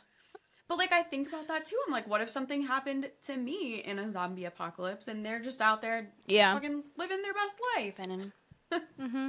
But 0.69 0.79
like 0.79 0.93
I 0.93 1.03
think 1.03 1.29
about 1.29 1.49
that 1.49 1.65
too. 1.65 1.77
I'm 1.87 1.93
like, 1.93 2.09
what 2.09 2.21
if 2.21 2.29
something 2.31 2.63
happened 2.67 3.11
to 3.23 3.37
me 3.37 3.77
in 3.85 3.99
a 3.99 4.11
zombie 4.11 4.45
apocalypse 4.45 5.09
and 5.09 5.25
they're 5.25 5.41
just 5.41 5.63
out 5.63 5.81
there 5.81 6.11
Yeah. 6.27 6.55
fucking 6.55 6.83
living 6.97 7.23
their 7.23 7.35
best 7.35 7.57
life? 7.77 7.97
Venom. 7.97 8.33
mm-hmm. 9.01 9.29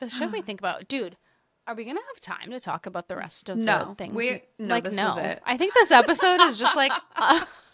This 0.00 0.16
should 0.16 0.32
we 0.32 0.42
think 0.42 0.60
about, 0.60 0.86
dude. 0.86 1.16
Are 1.66 1.74
we 1.74 1.84
gonna 1.84 2.00
have 2.14 2.20
time 2.20 2.50
to 2.50 2.60
talk 2.60 2.86
about 2.86 3.08
the 3.08 3.16
rest 3.16 3.48
of 3.48 3.58
No, 3.58 3.88
the 3.90 3.94
things? 3.96 4.14
we- 4.14 4.42
no, 4.58 4.74
like 4.74 4.84
this 4.84 4.96
no. 4.96 5.08
I 5.44 5.56
think 5.56 5.74
this 5.74 5.90
episode 5.90 6.40
is 6.40 6.58
just 6.58 6.76
like 6.76 6.92
uh, 7.16 7.44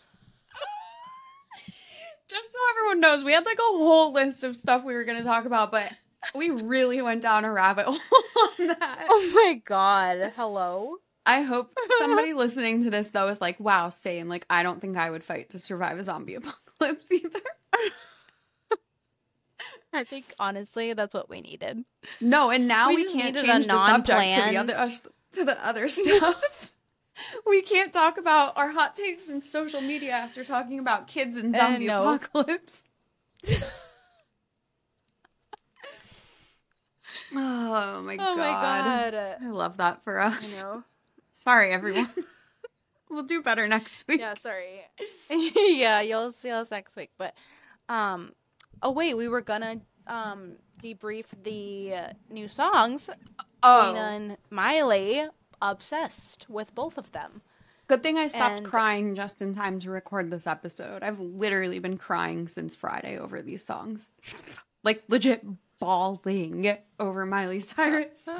Just 2.29 2.53
so 2.53 2.59
everyone 2.71 3.01
knows, 3.01 3.23
we 3.25 3.33
had 3.33 3.45
like 3.45 3.59
a 3.59 3.63
whole 3.77 4.13
list 4.13 4.45
of 4.45 4.57
stuff 4.57 4.85
we 4.85 4.95
were 4.95 5.05
going 5.05 5.19
to 5.19 5.25
talk 5.25 5.45
about, 5.45 5.71
but 5.71 5.91
we 6.35 6.51
really 6.51 7.03
went 7.03 7.23
down 7.23 7.45
a 7.45 7.53
rabbit 7.53 7.85
hole 7.89 7.99
on 8.59 8.67
that. 8.69 9.07
oh 9.09 9.31
my 9.35 9.61
god, 9.65 10.33
hello. 10.37 10.97
I 11.27 11.43
hope 11.43 11.77
somebody 11.99 12.35
listening 12.35 12.83
to 12.85 12.91
this 12.91 13.09
though 13.09 13.29
is 13.29 13.41
like, 13.41 13.59
wow, 13.59 13.89
same. 13.89 14.29
Like, 14.29 14.45
I 14.51 14.63
don't 14.63 14.81
think 14.81 14.97
I 14.97 15.11
would 15.11 15.25
fight 15.25 15.51
to 15.51 15.59
survive 15.59 15.99
a 15.99 16.05
zombie 16.05 16.35
apocalypse 16.35 17.11
either. 17.13 17.41
I 19.93 20.03
think 20.05 20.25
honestly 20.41 20.93
that's 20.93 21.15
what 21.15 21.31
we 21.31 21.41
needed. 21.41 21.85
No, 22.21 22.51
and 22.51 22.67
now 22.67 22.89
We 22.89 22.97
we, 22.97 23.13
can't 23.15 23.37
change 23.37 23.67
the 23.67 23.79
subject 23.79 24.35
to 24.35 24.43
the 24.51 24.57
other 24.57 24.75
to 25.33 25.45
the 25.45 25.67
other 25.67 25.89
stuff. 25.89 26.73
we 27.47 27.63
can't 27.63 27.93
talk 27.93 28.19
about 28.19 28.57
our 28.57 28.71
hot 28.71 28.97
takes 28.97 29.29
in 29.29 29.41
social 29.41 29.81
media 29.81 30.13
after 30.13 30.45
talking 30.45 30.79
about 30.79 31.07
kids 31.07 31.37
and 31.37 31.55
zombie 31.55 31.87
no. 31.87 32.03
apocalypse. 32.03 32.89
oh 37.35 38.03
my 38.03 38.17
god. 38.17 38.27
Oh 38.27 38.37
my 38.37 38.51
god. 38.51 39.15
I 39.15 39.51
love 39.51 39.77
that 39.79 40.03
for 40.05 40.21
I 40.21 40.29
us. 40.29 40.63
know. 40.63 40.83
Sorry, 41.33 41.71
everyone. 41.73 42.11
we'll 43.11 43.23
do 43.25 43.43
better 43.43 43.69
next 43.69 44.07
week. 44.09 44.21
Yeah, 44.21 44.35
sorry. 44.35 44.83
yeah, 45.31 46.01
you'll 46.01 46.33
see 46.33 46.51
us 46.51 46.71
next 46.71 46.97
week. 46.97 47.11
But 47.19 47.35
um 47.89 48.33
oh 48.83 48.91
wait, 48.91 49.15
we 49.15 49.29
were 49.29 49.43
gonna 49.43 49.81
um 50.07 50.57
debrief 50.83 51.27
the 51.43 51.95
uh, 51.95 52.13
new 52.31 52.49
songs. 52.49 53.09
Oh, 53.63 53.93
Lena 53.95 54.01
and 54.01 54.37
Miley 54.51 55.27
obsessed 55.63 56.47
with 56.49 56.75
both 56.75 56.99
of 56.99 57.13
them. 57.13 57.43
good 57.87 58.03
thing 58.03 58.17
I 58.19 58.27
stopped 58.27 58.59
And- 58.61 58.67
crying 58.67 59.15
just 59.15 59.43
in 59.43 59.55
time 59.55 59.79
to 59.81 59.91
record 59.91 60.31
this 60.31 60.47
episode. 60.47 61.03
I've 61.03 61.21
literally 61.21 61.79
been 61.79 61.99
crying 61.99 62.49
since 62.49 62.75
Friday 62.75 63.19
over 63.19 63.43
these 63.43 63.65
songs. 63.65 64.13
like 64.83 65.03
legit 65.09 65.45
bawling 65.81 66.77
over 66.99 67.27
Miley 67.27 67.61
Cyrus. 67.61 68.27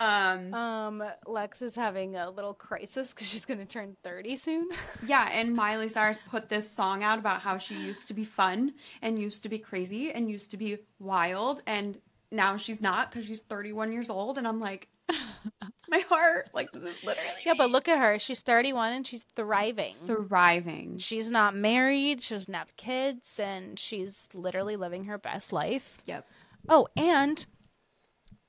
Um 0.00 0.54
Um, 0.54 1.04
Lex 1.26 1.60
is 1.60 1.74
having 1.74 2.16
a 2.16 2.30
little 2.30 2.54
crisis 2.54 3.12
because 3.12 3.26
she's 3.28 3.44
gonna 3.44 3.66
turn 3.66 3.96
thirty 4.02 4.34
soon. 4.34 4.66
yeah, 5.06 5.28
and 5.30 5.54
Miley 5.54 5.90
Cyrus 5.90 6.18
put 6.30 6.48
this 6.48 6.70
song 6.70 7.02
out 7.02 7.18
about 7.18 7.42
how 7.42 7.58
she 7.58 7.74
used 7.74 8.08
to 8.08 8.14
be 8.14 8.24
fun 8.24 8.72
and 9.02 9.18
used 9.18 9.42
to 9.42 9.50
be 9.50 9.58
crazy 9.58 10.10
and 10.10 10.30
used 10.30 10.50
to 10.52 10.56
be 10.56 10.78
wild 10.98 11.60
and 11.66 11.98
now 12.30 12.56
she's 12.56 12.80
not 12.80 13.10
because 13.10 13.26
she's 13.26 13.40
31 13.40 13.92
years 13.92 14.08
old 14.08 14.38
and 14.38 14.48
I'm 14.48 14.58
like 14.60 14.88
my 15.88 16.00
heart 16.00 16.48
like 16.54 16.70
this 16.72 16.82
is 16.82 17.04
literally 17.04 17.28
yeah, 17.44 17.54
but 17.56 17.70
look 17.70 17.88
at 17.88 17.98
her. 17.98 18.18
She's 18.18 18.42
thirty-one 18.42 18.92
and 18.92 19.06
she's 19.06 19.24
thriving. 19.36 19.94
thriving. 20.06 20.98
she's 20.98 21.30
not 21.30 21.54
married. 21.54 22.22
She 22.22 22.34
doesn't 22.34 22.54
have 22.54 22.76
kids, 22.76 23.38
and 23.38 23.78
she's 23.78 24.28
literally 24.34 24.76
living 24.76 25.04
her 25.04 25.18
best 25.18 25.52
life. 25.52 25.98
Yep. 26.06 26.26
Oh, 26.68 26.88
and 26.96 27.44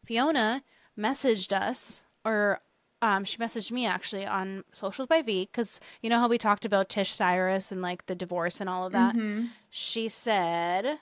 Fiona 0.06 0.64
messaged 1.00 1.52
us, 1.54 2.04
or 2.26 2.60
um, 3.02 3.24
she 3.24 3.38
messaged 3.38 3.72
me 3.72 3.86
actually 3.86 4.26
on 4.26 4.64
socials 4.72 5.08
by 5.08 5.22
V, 5.22 5.48
because 5.52 5.80
you 6.02 6.10
know 6.10 6.20
how 6.20 6.28
we 6.28 6.38
talked 6.38 6.66
about 6.66 6.90
Tish 6.90 7.14
Cyrus 7.16 7.72
and 7.72 7.82
like 7.82 8.06
the 8.06 8.16
divorce 8.16 8.60
and 8.62 8.70
all 8.70 8.86
of 8.86 8.92
that. 8.94 9.16
Mhm. 9.16 9.50
She 9.70 10.08
said. 10.08 11.00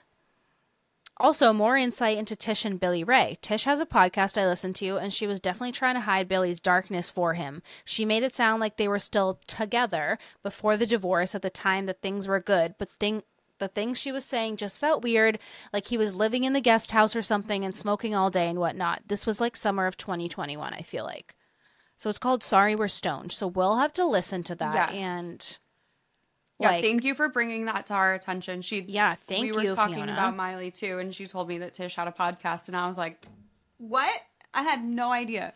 Also, 1.20 1.52
more 1.52 1.76
insight 1.76 2.16
into 2.16 2.34
Tish 2.34 2.64
and 2.64 2.80
Billy 2.80 3.04
Ray. 3.04 3.36
Tish 3.42 3.64
has 3.64 3.78
a 3.78 3.86
podcast 3.86 4.40
I 4.40 4.46
listened 4.46 4.74
to, 4.76 4.96
and 4.96 5.12
she 5.12 5.26
was 5.26 5.38
definitely 5.38 5.72
trying 5.72 5.94
to 5.94 6.00
hide 6.00 6.28
Billy's 6.28 6.60
darkness 6.60 7.10
for 7.10 7.34
him. 7.34 7.62
She 7.84 8.04
made 8.06 8.22
it 8.22 8.34
sound 8.34 8.60
like 8.60 8.76
they 8.76 8.88
were 8.88 8.98
still 8.98 9.38
together 9.46 10.18
before 10.42 10.76
the 10.78 10.86
divorce 10.86 11.34
at 11.34 11.42
the 11.42 11.50
time 11.50 11.84
that 11.86 12.00
things 12.00 12.26
were 12.26 12.40
good, 12.40 12.74
but 12.78 12.88
thing 12.88 13.22
the 13.58 13.68
things 13.68 13.98
she 13.98 14.10
was 14.10 14.24
saying 14.24 14.56
just 14.56 14.80
felt 14.80 15.02
weird, 15.02 15.38
like 15.70 15.88
he 15.88 15.98
was 15.98 16.14
living 16.14 16.44
in 16.44 16.54
the 16.54 16.62
guest 16.62 16.92
house 16.92 17.14
or 17.14 17.20
something 17.20 17.62
and 17.62 17.76
smoking 17.76 18.14
all 18.14 18.30
day 18.30 18.48
and 18.48 18.58
whatnot. 18.58 19.02
This 19.06 19.26
was 19.26 19.38
like 19.38 19.54
summer 19.54 19.86
of 19.86 19.98
2021, 19.98 20.72
I 20.72 20.80
feel 20.80 21.04
like. 21.04 21.36
So 21.98 22.08
it's 22.08 22.18
called 22.18 22.42
Sorry 22.42 22.74
We're 22.74 22.88
Stoned. 22.88 23.32
So 23.32 23.46
we'll 23.46 23.76
have 23.76 23.92
to 23.92 24.06
listen 24.06 24.42
to 24.44 24.54
that 24.54 24.94
Yes. 24.94 25.10
and 25.22 25.58
Yeah, 26.60 26.72
like 26.72 26.84
thank 26.84 27.04
you 27.04 27.14
for 27.14 27.30
bringing 27.30 27.64
that 27.64 27.86
to 27.86 27.94
our 27.94 28.12
attention. 28.12 28.60
She 28.60 28.82
yeah, 28.82 29.14
thank 29.14 29.46
you. 29.46 29.54
we 29.54 29.68
were 29.68 29.74
talking 29.74 29.94
Fiona. 29.94 30.12
about 30.12 30.36
Miley 30.36 30.70
too, 30.70 30.98
and 30.98 31.14
she 31.14 31.26
told 31.26 31.48
me 31.48 31.58
that 31.58 31.72
Tish 31.72 31.94
had 31.94 32.06
a 32.06 32.12
podcast, 32.12 32.68
and 32.68 32.76
I 32.76 32.86
was 32.86 32.98
like, 32.98 33.24
"What? 33.78 34.12
I 34.52 34.62
had 34.62 34.84
no 34.84 35.10
idea." 35.10 35.54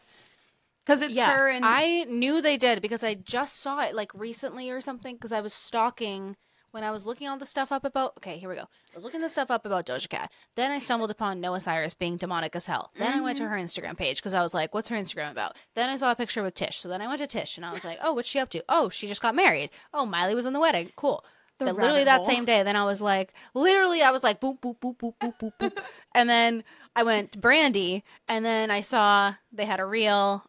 Because 0.84 1.02
it's 1.02 1.14
yeah, 1.14 1.30
her 1.30 1.48
and 1.48 1.64
I 1.64 2.05
knew 2.05 2.40
they 2.40 2.57
did 2.57 2.80
because 2.80 3.05
I 3.05 3.14
just 3.14 3.61
saw 3.61 3.82
it 3.82 3.94
like 3.94 4.12
recently 4.14 4.70
or 4.70 4.80
something 4.80 5.16
because 5.16 5.32
I 5.32 5.42
was 5.42 5.52
stalking 5.52 6.36
when 6.74 6.82
I 6.84 6.90
was 6.90 7.06
looking 7.06 7.28
all 7.28 7.38
the 7.38 7.46
stuff 7.46 7.70
up 7.70 7.84
about. 7.84 8.14
Okay, 8.18 8.36
here 8.36 8.48
we 8.48 8.56
go. 8.56 8.62
I 8.62 8.96
was 8.96 9.04
looking 9.04 9.20
the 9.20 9.28
stuff 9.28 9.50
up 9.50 9.64
about 9.64 9.86
Doja 9.86 10.08
Cat. 10.08 10.30
Then 10.56 10.70
I 10.72 10.80
stumbled 10.80 11.10
upon 11.10 11.40
Noah 11.40 11.60
Cyrus 11.60 11.94
being 11.94 12.16
demonic 12.16 12.54
as 12.56 12.66
hell. 12.66 12.90
Then 12.98 13.12
I 13.16 13.20
went 13.20 13.38
Mm-hmm. 13.38 13.44
to 13.44 13.50
her 13.50 13.56
Instagram 13.56 13.96
page 13.96 14.16
because 14.18 14.34
I 14.34 14.42
was 14.42 14.52
like, 14.54 14.74
"What's 14.74 14.88
her 14.88 14.96
Instagram 14.96 15.30
about?" 15.30 15.56
Then 15.74 15.88
I 15.88 15.96
saw 15.96 16.10
a 16.10 16.16
picture 16.16 16.42
with 16.42 16.54
Tish. 16.54 16.78
So 16.78 16.88
then 16.88 17.00
I 17.00 17.06
went 17.06 17.20
to 17.20 17.26
Tish 17.26 17.56
and 17.56 17.64
I 17.64 17.72
was 17.72 17.84
like, 17.84 17.98
"Oh, 18.02 18.12
what's 18.12 18.28
she 18.28 18.38
up 18.40 18.50
to? 18.50 18.64
Oh, 18.68 18.88
she 18.88 19.06
just 19.06 19.22
got 19.22 19.34
married. 19.34 19.70
Oh, 19.94 20.04
Miley 20.04 20.34
was 20.34 20.46
in 20.46 20.52
the 20.52 20.60
wedding. 20.60 20.90
Cool." 20.96 21.24
The 21.60 21.66
Then 21.66 21.76
literally 21.76 22.02
that 22.04 22.16
hole. 22.22 22.26
same 22.26 22.44
day, 22.44 22.64
then 22.64 22.74
I 22.74 22.84
was 22.84 23.00
like, 23.00 23.32
literally, 23.54 24.02
I 24.02 24.10
was 24.10 24.24
like, 24.24 24.40
boop, 24.40 24.58
boop, 24.58 24.80
boop, 24.80 24.98
boop, 24.98 25.14
boop, 25.20 25.34
boop, 25.38 25.52
boop. 25.60 25.78
and 26.14 26.28
then 26.28 26.64
I 26.96 27.04
went 27.04 27.30
to 27.30 27.38
Brandy, 27.38 28.02
and 28.26 28.44
then 28.44 28.72
I 28.72 28.80
saw 28.80 29.34
they 29.52 29.64
had 29.64 29.78
a 29.78 29.86
reel 29.86 30.44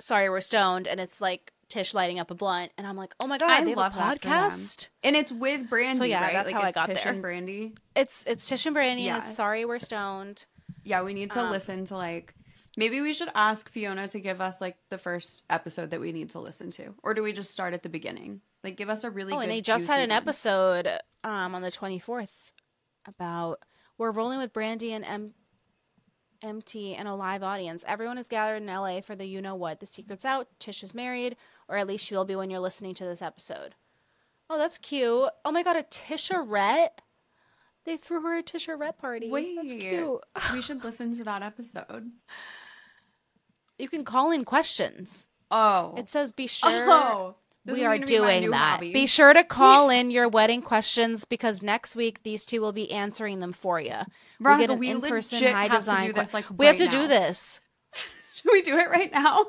sorry 0.00 0.28
we're 0.28 0.40
stoned 0.40 0.86
and 0.88 0.98
it's 1.00 1.20
like 1.20 1.52
tish 1.68 1.94
lighting 1.94 2.18
up 2.18 2.30
a 2.30 2.34
blunt 2.34 2.70
and 2.78 2.86
i'm 2.86 2.96
like 2.96 3.14
oh 3.20 3.26
my 3.26 3.38
god 3.38 3.50
I 3.50 3.62
they 3.64 3.70
have 3.70 3.76
love 3.78 3.92
a 3.92 3.94
for 3.96 4.18
them. 4.18 4.18
podcast 4.18 4.88
and 5.02 5.16
it's 5.16 5.32
with 5.32 5.68
Brandy. 5.68 5.96
So, 5.98 6.04
yeah, 6.04 6.20
right? 6.22 6.32
that's 6.32 6.52
Like, 6.52 6.60
how 6.62 6.68
I 6.68 6.72
got 6.72 6.86
Tish 6.86 7.02
there. 7.02 7.12
and 7.12 7.22
Brandy. 7.22 7.74
it's 7.96 8.24
it's 8.26 8.46
tish 8.48 8.66
and 8.66 8.74
brandy 8.74 9.08
and 9.08 9.22
it's 9.22 9.34
sorry 9.34 9.64
we're 9.64 9.78
stoned 9.78 10.46
Yeah, 10.82 11.02
we 11.02 11.14
need 11.14 11.30
to 11.32 11.40
Um, 11.40 11.50
listen 11.50 11.84
to 11.86 11.96
like. 11.96 12.34
Maybe 12.76 13.00
we 13.00 13.14
should 13.14 13.30
ask 13.36 13.70
Fiona 13.70 14.08
to 14.08 14.18
give 14.18 14.40
us 14.40 14.60
like 14.60 14.76
the 14.90 14.98
first 14.98 15.44
episode 15.48 15.90
that 15.90 16.00
we 16.00 16.10
need 16.10 16.30
to 16.30 16.40
listen 16.40 16.72
to, 16.72 16.92
or 17.04 17.14
do 17.14 17.22
we 17.22 17.32
just 17.32 17.52
start 17.52 17.72
at 17.72 17.84
the 17.84 17.88
beginning? 17.88 18.40
Like, 18.64 18.76
give 18.76 18.88
us 18.90 19.04
a 19.04 19.10
really. 19.10 19.32
oh 19.32 19.36
good, 19.36 19.42
and 19.44 19.52
they 19.52 19.60
just 19.60 19.86
had 19.86 20.00
an 20.02 20.10
one. 20.10 20.16
episode 20.16 20.88
um 21.22 21.54
on 21.54 21.62
the 21.62 21.70
24th 21.70 22.50
about 23.06 23.60
we're 23.96 24.10
rolling 24.10 24.38
with 24.38 24.52
brandy 24.52 24.92
and 24.92 25.04
M- 25.04 25.34
mt 26.42 26.74
and 26.98 27.08
a 27.08 27.14
live 27.14 27.42
audience 27.42 27.84
everyone 27.86 28.18
is 28.18 28.28
gathered 28.28 28.56
in 28.56 28.66
la 28.66 29.00
for 29.00 29.14
the 29.16 29.24
you 29.24 29.40
know 29.40 29.54
what 29.54 29.80
the 29.80 29.86
secret's 29.86 30.24
out 30.24 30.48
tish 30.58 30.82
is 30.82 30.94
married 30.94 31.36
or 31.68 31.76
at 31.76 31.86
least 31.86 32.04
she 32.04 32.14
will 32.14 32.24
be 32.24 32.36
when 32.36 32.50
you're 32.50 32.60
listening 32.60 32.94
to 32.94 33.04
this 33.04 33.22
episode 33.22 33.74
oh 34.50 34.58
that's 34.58 34.78
cute 34.78 35.28
oh 35.44 35.50
my 35.52 35.62
god 35.62 35.76
a 35.76 35.82
tisharette 35.84 36.98
they 37.84 37.96
threw 37.96 38.20
her 38.22 38.38
a 38.38 38.42
tisharette 38.42 38.96
party 38.98 39.28
Wait, 39.30 39.56
that's 39.56 39.72
cute 39.72 40.20
we 40.52 40.62
should 40.62 40.82
listen 40.84 41.16
to 41.16 41.24
that 41.24 41.42
episode. 41.42 42.10
You 43.78 43.88
can 43.88 44.04
call 44.04 44.30
in 44.30 44.44
questions. 44.44 45.26
Oh, 45.50 45.94
It 45.96 46.08
says 46.08 46.30
be 46.32 46.46
sure 46.46 46.70
oh, 46.70 47.34
this 47.64 47.78
we 47.78 47.84
are 47.84 47.98
doing 47.98 48.50
that. 48.50 48.74
hobby. 48.74 48.92
Be 48.92 49.06
sure 49.06 49.32
to 49.32 49.42
call 49.42 49.90
in 49.98 50.10
your 50.10 50.28
wedding 50.28 50.62
questions 50.62 51.24
because 51.24 51.62
next 51.62 51.96
week 51.96 52.22
these 52.22 52.44
two 52.44 52.60
will 52.60 52.72
be 52.72 52.90
answering 52.92 53.40
them 53.40 53.52
for 53.52 53.80
you. 53.80 53.94
Veronica, 54.40 54.74
we 54.74 54.86
get 54.86 54.96
an 54.96 55.02
in-person 55.02 55.52
high 55.52 55.62
have 55.64 55.72
design. 55.72 56.06
do 56.06 56.12
this, 56.12 56.34
like, 56.34 56.44
we 56.56 56.66
have 56.66 56.78
right 56.78 56.90
to 56.90 56.96
do 56.96 57.08
this. 57.08 57.60
Should 58.34 58.52
we 58.52 58.62
do 58.62 58.78
it 58.78 58.88
right 58.90 59.12
now? 59.12 59.44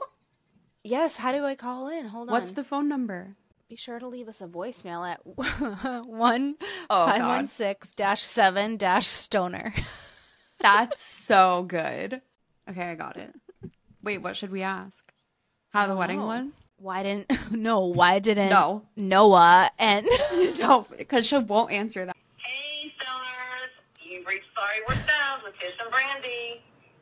Yes. 0.85 1.17
How 1.17 1.31
do 1.31 1.43
I 1.45 1.55
call 1.55 1.87
in? 1.89 2.05
Hold 2.07 2.29
on. 2.29 2.33
What's 2.33 2.51
the 2.51 2.63
phone 2.63 2.87
number? 2.87 3.35
Be 3.67 3.75
sure 3.75 3.97
to 3.97 4.07
leave 4.07 4.27
us 4.27 4.41
a 4.41 4.45
voicemail 4.47 5.05
at 5.09 5.19
oh, 5.25 6.03
one 6.05 6.55
Oh, 6.89 7.07
five 7.07 7.19
God. 7.21 7.27
one 7.37 7.47
six 7.47 7.95
dash 7.95 8.21
seven 8.21 8.77
dash 8.77 9.07
stoner. 9.07 9.73
That's 10.59 10.99
so 10.99 11.63
good. 11.63 12.21
Okay, 12.69 12.83
I 12.91 12.95
got 12.95 13.17
it. 13.17 13.33
Wait, 14.03 14.19
what 14.19 14.35
should 14.37 14.51
we 14.51 14.61
ask? 14.61 15.11
How 15.71 15.87
the 15.87 15.95
wedding 15.95 16.19
know. 16.19 16.27
was? 16.27 16.63
Why 16.77 17.01
didn't 17.03 17.31
no? 17.51 17.85
Why 17.87 18.19
didn't 18.19 18.49
No. 18.49 18.83
Noah 18.95 19.71
and 19.79 20.05
No, 20.59 20.85
because 20.97 21.25
she 21.25 21.37
won't 21.39 21.71
answer 21.71 22.05
that. 22.05 22.15
Hey, 22.37 22.93
stoners. 22.99 23.73
You've 23.99 24.25
reached 24.27 24.45
Sorry 24.55 24.77
We're 24.87 24.93
Stoned 24.95 25.41
with 25.43 25.57
Tish 25.59 25.73
and 25.81 25.89
Brandy. 25.91 26.61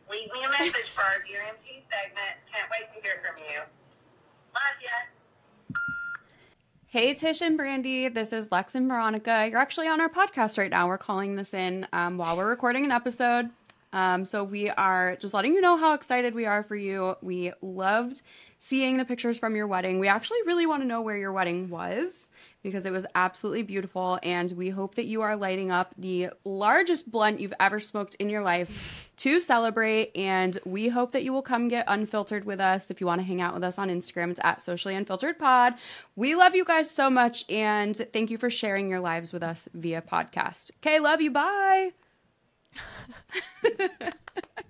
Leave 0.10 0.32
me 0.34 0.44
a 0.46 0.50
message 0.50 0.90
for 0.96 1.02
our 1.02 1.20
Dear 1.28 1.40
MP 1.42 1.84
segment. 1.92 2.36
Can't 2.54 2.70
wait 2.72 2.88
to 2.96 3.02
hear 3.04 3.22
from 3.26 3.38
you. 3.44 3.60
Love 3.60 3.68
ya. 4.53 4.53
Hey, 6.88 7.14
Tish 7.16 7.42
and 7.42 7.58
Brandy. 7.58 8.08
This 8.08 8.32
is 8.32 8.52
Lex 8.52 8.76
and 8.76 8.88
Veronica. 8.88 9.48
You're 9.50 9.60
actually 9.60 9.88
on 9.88 10.00
our 10.00 10.10
podcast 10.10 10.58
right 10.60 10.70
now. 10.70 10.88
We're 10.88 11.00
calling 11.00 11.36
this 11.36 11.54
in 11.54 11.88
um, 11.92 12.18
while 12.18 12.38
we're 12.38 12.50
recording 12.50 12.86
an 12.86 12.92
episode. 12.92 13.50
Um, 13.94 14.26
so 14.26 14.44
we 14.44 14.70
are 14.70 15.16
just 15.16 15.34
letting 15.34 15.54
you 15.54 15.62
know 15.62 15.76
how 15.78 15.94
excited 15.94 16.36
we 16.36 16.46
are 16.46 16.62
for 16.64 16.76
you. 16.76 17.16
We 17.22 17.52
loved 17.62 18.22
seeing 18.64 18.96
the 18.96 19.04
pictures 19.04 19.38
from 19.38 19.58
your 19.58 19.68
wedding. 19.68 20.00
We 20.00 20.08
actually 20.08 20.42
really 20.46 20.66
want 20.66 20.84
to 20.84 20.88
know 20.88 21.02
where 21.02 21.18
your 21.18 21.34
wedding 21.34 21.70
was 21.70 22.32
because 22.62 22.86
it 22.86 22.94
was 22.94 23.06
absolutely 23.14 23.64
beautiful. 23.64 24.20
And 24.24 24.50
we 24.54 24.70
hope 24.70 24.96
that 24.96 25.04
you 25.04 25.22
are 25.22 25.36
lighting 25.36 25.70
up 25.70 25.94
the 25.98 26.30
largest 26.46 27.12
blunt 27.12 27.42
you've 27.42 27.54
ever 27.60 27.82
smoked 27.82 28.16
in 28.16 28.30
your 28.30 28.42
life 28.42 29.12
to 29.18 29.42
celebrate. 29.42 30.16
And 30.16 30.58
we 30.64 30.88
hope 30.88 31.12
that 31.12 31.26
you 31.26 31.34
will 31.34 31.42
come 31.42 31.68
get 31.68 31.84
unfiltered 31.90 32.46
with 32.46 32.62
us. 32.62 32.90
If 32.90 33.02
you 33.02 33.08
want 33.08 33.20
to 33.20 33.28
hang 33.28 33.42
out 33.42 33.54
with 33.54 33.66
us 33.66 33.78
on 33.78 33.90
Instagram, 33.90 34.32
it's 34.32 34.40
at 34.46 34.62
socially 34.62 34.96
unfiltered 34.96 35.38
pod. 35.38 35.74
We 36.16 36.34
love 36.34 36.56
you 36.56 36.64
guys 36.64 36.90
so 36.90 37.10
much. 37.10 37.44
And 37.50 37.98
thank 38.14 38.32
you 38.32 38.38
for 38.38 38.50
sharing 38.50 38.88
your 38.88 39.02
lives 39.02 39.34
with 39.34 39.44
us 39.44 39.68
via 39.74 40.02
podcast. 40.02 40.72
Okay, 40.78 41.02
love 41.02 41.20
you. 41.20 41.32
Bye. 41.32 41.92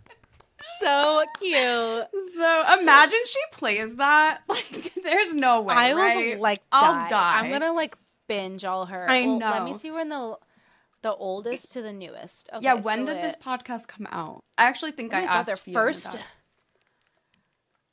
so 0.80 1.26
cute. 1.40 2.08
So 2.34 2.80
imagine 2.80 3.20
she 3.26 3.40
plays 3.52 3.98
that. 3.98 4.42
Like, 4.50 4.94
there's 5.04 5.34
no 5.34 5.62
way. 5.62 5.74
I 5.74 5.94
would 5.94 6.00
right? 6.00 6.40
like 6.40 6.62
I'll 6.72 6.94
die. 6.94 7.10
die. 7.10 7.40
I'm 7.40 7.50
gonna 7.50 7.74
like 7.74 7.98
binge 8.28 8.64
all 8.64 8.86
her. 8.86 9.10
I 9.10 9.26
Well, 9.26 9.40
Let 9.40 9.66
me 9.66 9.74
see 9.74 9.92
when 9.92 10.10
the 10.10 10.38
the 11.02 11.14
oldest 11.14 11.74
to 11.74 11.82
the 11.82 11.92
newest. 11.92 12.50
Okay, 12.54 12.64
yeah, 12.64 12.76
when 12.76 13.06
so 13.06 13.14
did 13.14 13.24
this 13.24 13.36
podcast 13.36 13.88
come 13.88 14.08
out? 14.12 14.44
I 14.58 14.64
actually 14.64 14.92
think 14.92 15.14
Oh 15.14 15.18
I 15.18 15.22
God, 15.22 15.30
asked 15.30 15.48
their 15.48 15.74
first 15.74 16.18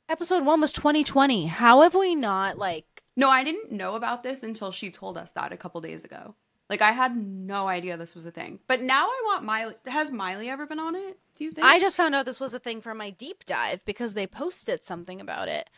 episode 0.09 0.45
one 0.45 0.61
was 0.61 0.71
2020. 0.71 1.47
How 1.47 1.81
have 1.81 1.95
we 1.95 2.15
not 2.15 2.57
like? 2.57 2.85
No, 3.15 3.29
I 3.29 3.43
didn't 3.43 3.71
know 3.71 3.95
about 3.95 4.23
this 4.23 4.43
until 4.43 4.71
she 4.71 4.89
told 4.89 5.17
us 5.17 5.31
that 5.31 5.51
a 5.51 5.57
couple 5.57 5.81
days 5.81 6.03
ago. 6.03 6.35
Like 6.71 6.81
I 6.81 6.93
had 6.93 7.17
no 7.17 7.67
idea 7.67 7.97
this 7.97 8.15
was 8.15 8.25
a 8.25 8.31
thing. 8.31 8.59
But 8.65 8.81
now 8.81 9.05
I 9.05 9.21
want 9.25 9.43
Miley. 9.43 9.75
Has 9.87 10.09
Miley 10.09 10.49
ever 10.49 10.65
been 10.65 10.79
on 10.79 10.95
it? 10.95 11.19
Do 11.35 11.43
you 11.43 11.51
think? 11.51 11.67
I 11.67 11.79
just 11.79 11.97
found 11.97 12.15
out 12.15 12.25
this 12.25 12.39
was 12.39 12.53
a 12.53 12.59
thing 12.59 12.79
for 12.79 12.93
my 12.93 13.09
deep 13.09 13.45
dive 13.45 13.83
because 13.83 14.13
they 14.13 14.25
posted 14.25 14.85
something 14.85 15.19
about 15.19 15.49
it. 15.49 15.69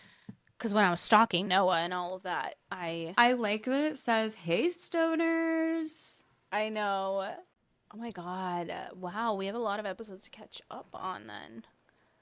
Because 0.55 0.71
when 0.71 0.83
I 0.83 0.91
was 0.91 1.01
stalking 1.01 1.47
Noah 1.47 1.79
and 1.79 1.95
all 1.95 2.13
of 2.13 2.21
that, 2.23 2.57
I 2.71 3.15
I 3.17 3.33
like 3.33 3.65
that 3.65 3.83
it 3.83 3.97
says, 3.97 4.35
"Hey 4.35 4.67
stoners." 4.67 6.21
I 6.51 6.69
know. 6.69 7.27
Oh 7.91 7.97
my 7.97 8.11
god! 8.11 8.71
Wow, 8.95 9.33
we 9.33 9.47
have 9.47 9.55
a 9.55 9.59
lot 9.59 9.79
of 9.79 9.87
episodes 9.87 10.25
to 10.25 10.29
catch 10.29 10.61
up 10.69 10.89
on. 10.93 11.25
Then 11.25 11.65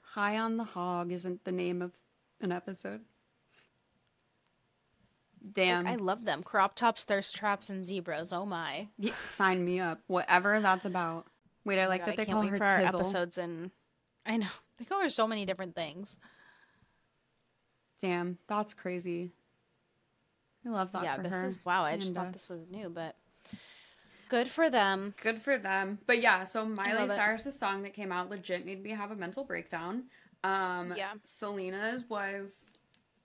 High 0.00 0.38
on 0.38 0.56
the 0.56 0.64
hog 0.64 1.12
isn't 1.12 1.44
the 1.44 1.52
name 1.52 1.82
of 1.82 1.92
an 2.40 2.52
episode. 2.52 3.02
Damn. 5.50 5.86
I 5.86 5.96
love 5.96 6.24
them. 6.24 6.42
Crop 6.42 6.74
tops, 6.76 7.04
thirst 7.04 7.34
traps, 7.34 7.68
and 7.70 7.84
zebras. 7.84 8.32
Oh 8.32 8.46
my! 8.46 8.88
Yeah, 8.98 9.12
sign 9.24 9.64
me 9.64 9.80
up. 9.80 10.00
Whatever 10.06 10.60
that's 10.60 10.84
about. 10.84 11.26
Wait, 11.64 11.78
I 11.80 11.86
Oh 11.86 11.88
like 11.88 12.00
God, 12.02 12.08
that 12.10 12.16
they 12.16 12.26
call 12.26 12.42
her 12.42 12.56
for 12.56 12.64
Tizzle. 12.64 12.94
episodes 12.94 13.38
and 13.38 13.70
I 14.26 14.36
know 14.36 14.46
they 14.78 14.84
call 14.84 15.00
her 15.02 15.08
so 15.08 15.26
many 15.28 15.44
different 15.46 15.74
things. 15.74 16.18
Damn, 18.00 18.38
that's 18.48 18.74
crazy. 18.74 19.30
I 20.66 20.70
love 20.70 20.92
that 20.92 21.02
yeah, 21.02 21.18
this 21.18 21.32
her. 21.32 21.46
is 21.46 21.58
wow. 21.64 21.84
I 21.84 21.96
just 21.96 22.08
and 22.08 22.16
thought 22.16 22.32
this 22.32 22.48
was 22.48 22.60
new, 22.70 22.88
but 22.88 23.16
good 24.28 24.48
for 24.48 24.70
them. 24.70 25.14
good 25.22 25.40
for 25.40 25.58
them. 25.58 25.98
But 26.06 26.20
yeah, 26.20 26.44
so 26.44 26.64
Miley. 26.64 27.08
Cyrus's 27.08 27.58
song 27.58 27.82
that 27.82 27.94
came 27.94 28.12
out 28.12 28.30
legit 28.30 28.64
made 28.66 28.82
me 28.82 28.90
have 28.90 29.10
a 29.10 29.16
mental 29.16 29.44
breakdown. 29.44 30.04
Um 30.44 30.94
Yeah. 30.96 31.12
Selena's 31.22 32.04
was 32.08 32.70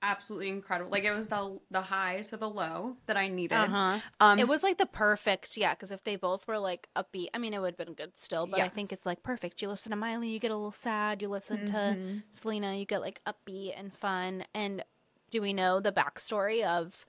absolutely 0.02 0.50
incredible. 0.50 0.92
Like 0.92 1.04
it 1.04 1.12
was 1.12 1.28
the 1.28 1.60
the 1.72 1.82
high 1.82 2.22
to 2.22 2.38
the 2.38 2.50
low 2.50 2.98
that 3.08 3.18
I 3.18 3.28
needed. 3.28 3.56
Uh 3.56 3.68
huh. 3.68 4.00
Um 4.20 4.40
it 4.40 4.48
was 4.48 4.64
like 4.64 4.78
the 4.78 4.86
perfect, 4.86 5.58
yeah. 5.58 5.74
Because 5.74 5.92
if 5.92 6.04
they 6.04 6.16
both 6.16 6.48
were 6.48 6.60
like 6.60 6.88
upbeat, 6.96 7.28
I 7.34 7.38
mean, 7.38 7.54
it 7.54 7.60
would 7.62 7.76
have 7.78 7.86
been 7.86 7.94
good 7.96 8.18
still. 8.18 8.46
But 8.48 8.60
I 8.62 8.70
think 8.70 8.92
it's 8.92 9.06
like 9.06 9.24
perfect. 9.24 9.62
You 9.62 9.70
listen 9.70 9.90
to 9.92 9.96
Miley, 9.96 10.30
you 10.30 10.40
get 10.40 10.52
a 10.52 10.56
little 10.56 10.72
sad. 10.72 11.22
You 11.22 11.30
listen 11.30 11.66
to 11.68 11.74
Mhm. 11.74 12.24
Selena, 12.32 12.76
you 12.76 12.86
get 12.86 13.02
like 13.02 13.22
upbeat 13.26 13.74
and 13.78 13.94
fun. 13.94 14.46
And 14.54 14.84
do 15.32 15.42
we 15.42 15.52
know 15.54 15.80
the 15.80 15.92
backstory 15.92 16.64
of 16.66 17.06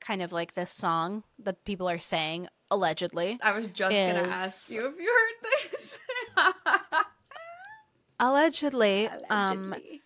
kind 0.00 0.22
of 0.22 0.32
like 0.32 0.54
this 0.54 0.70
song 0.70 1.24
that 1.38 1.64
people 1.64 1.88
are 1.88 1.98
saying 1.98 2.48
allegedly? 2.70 3.38
I 3.42 3.52
was 3.52 3.66
just 3.66 3.90
gonna 3.90 4.28
ask 4.28 4.70
you 4.70 4.86
if 4.86 4.94
you 4.98 5.12
heard 5.12 5.70
this. 5.72 5.98
Allegedly, 8.18 9.08
um, 9.30 9.72
Allegedly. 9.72 9.99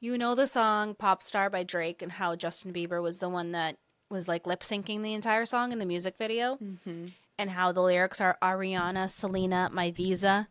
You 0.00 0.16
know 0.16 0.34
the 0.34 0.46
song 0.46 0.94
"Pop 0.94 1.22
Star" 1.22 1.50
by 1.50 1.64
Drake 1.64 2.02
and 2.02 2.12
how 2.12 2.36
Justin 2.36 2.72
Bieber 2.72 3.02
was 3.02 3.18
the 3.18 3.28
one 3.28 3.52
that 3.52 3.76
was 4.10 4.28
like 4.28 4.46
lip 4.46 4.60
syncing 4.60 5.02
the 5.02 5.12
entire 5.14 5.44
song 5.44 5.72
in 5.72 5.78
the 5.78 5.84
music 5.86 6.16
video, 6.16 6.56
Mhm. 6.56 7.12
and 7.36 7.50
how 7.50 7.72
the 7.72 7.82
lyrics 7.82 8.20
are 8.20 8.38
Ariana, 8.40 9.10
Selena, 9.10 9.68
my 9.72 9.90
visa. 9.90 10.48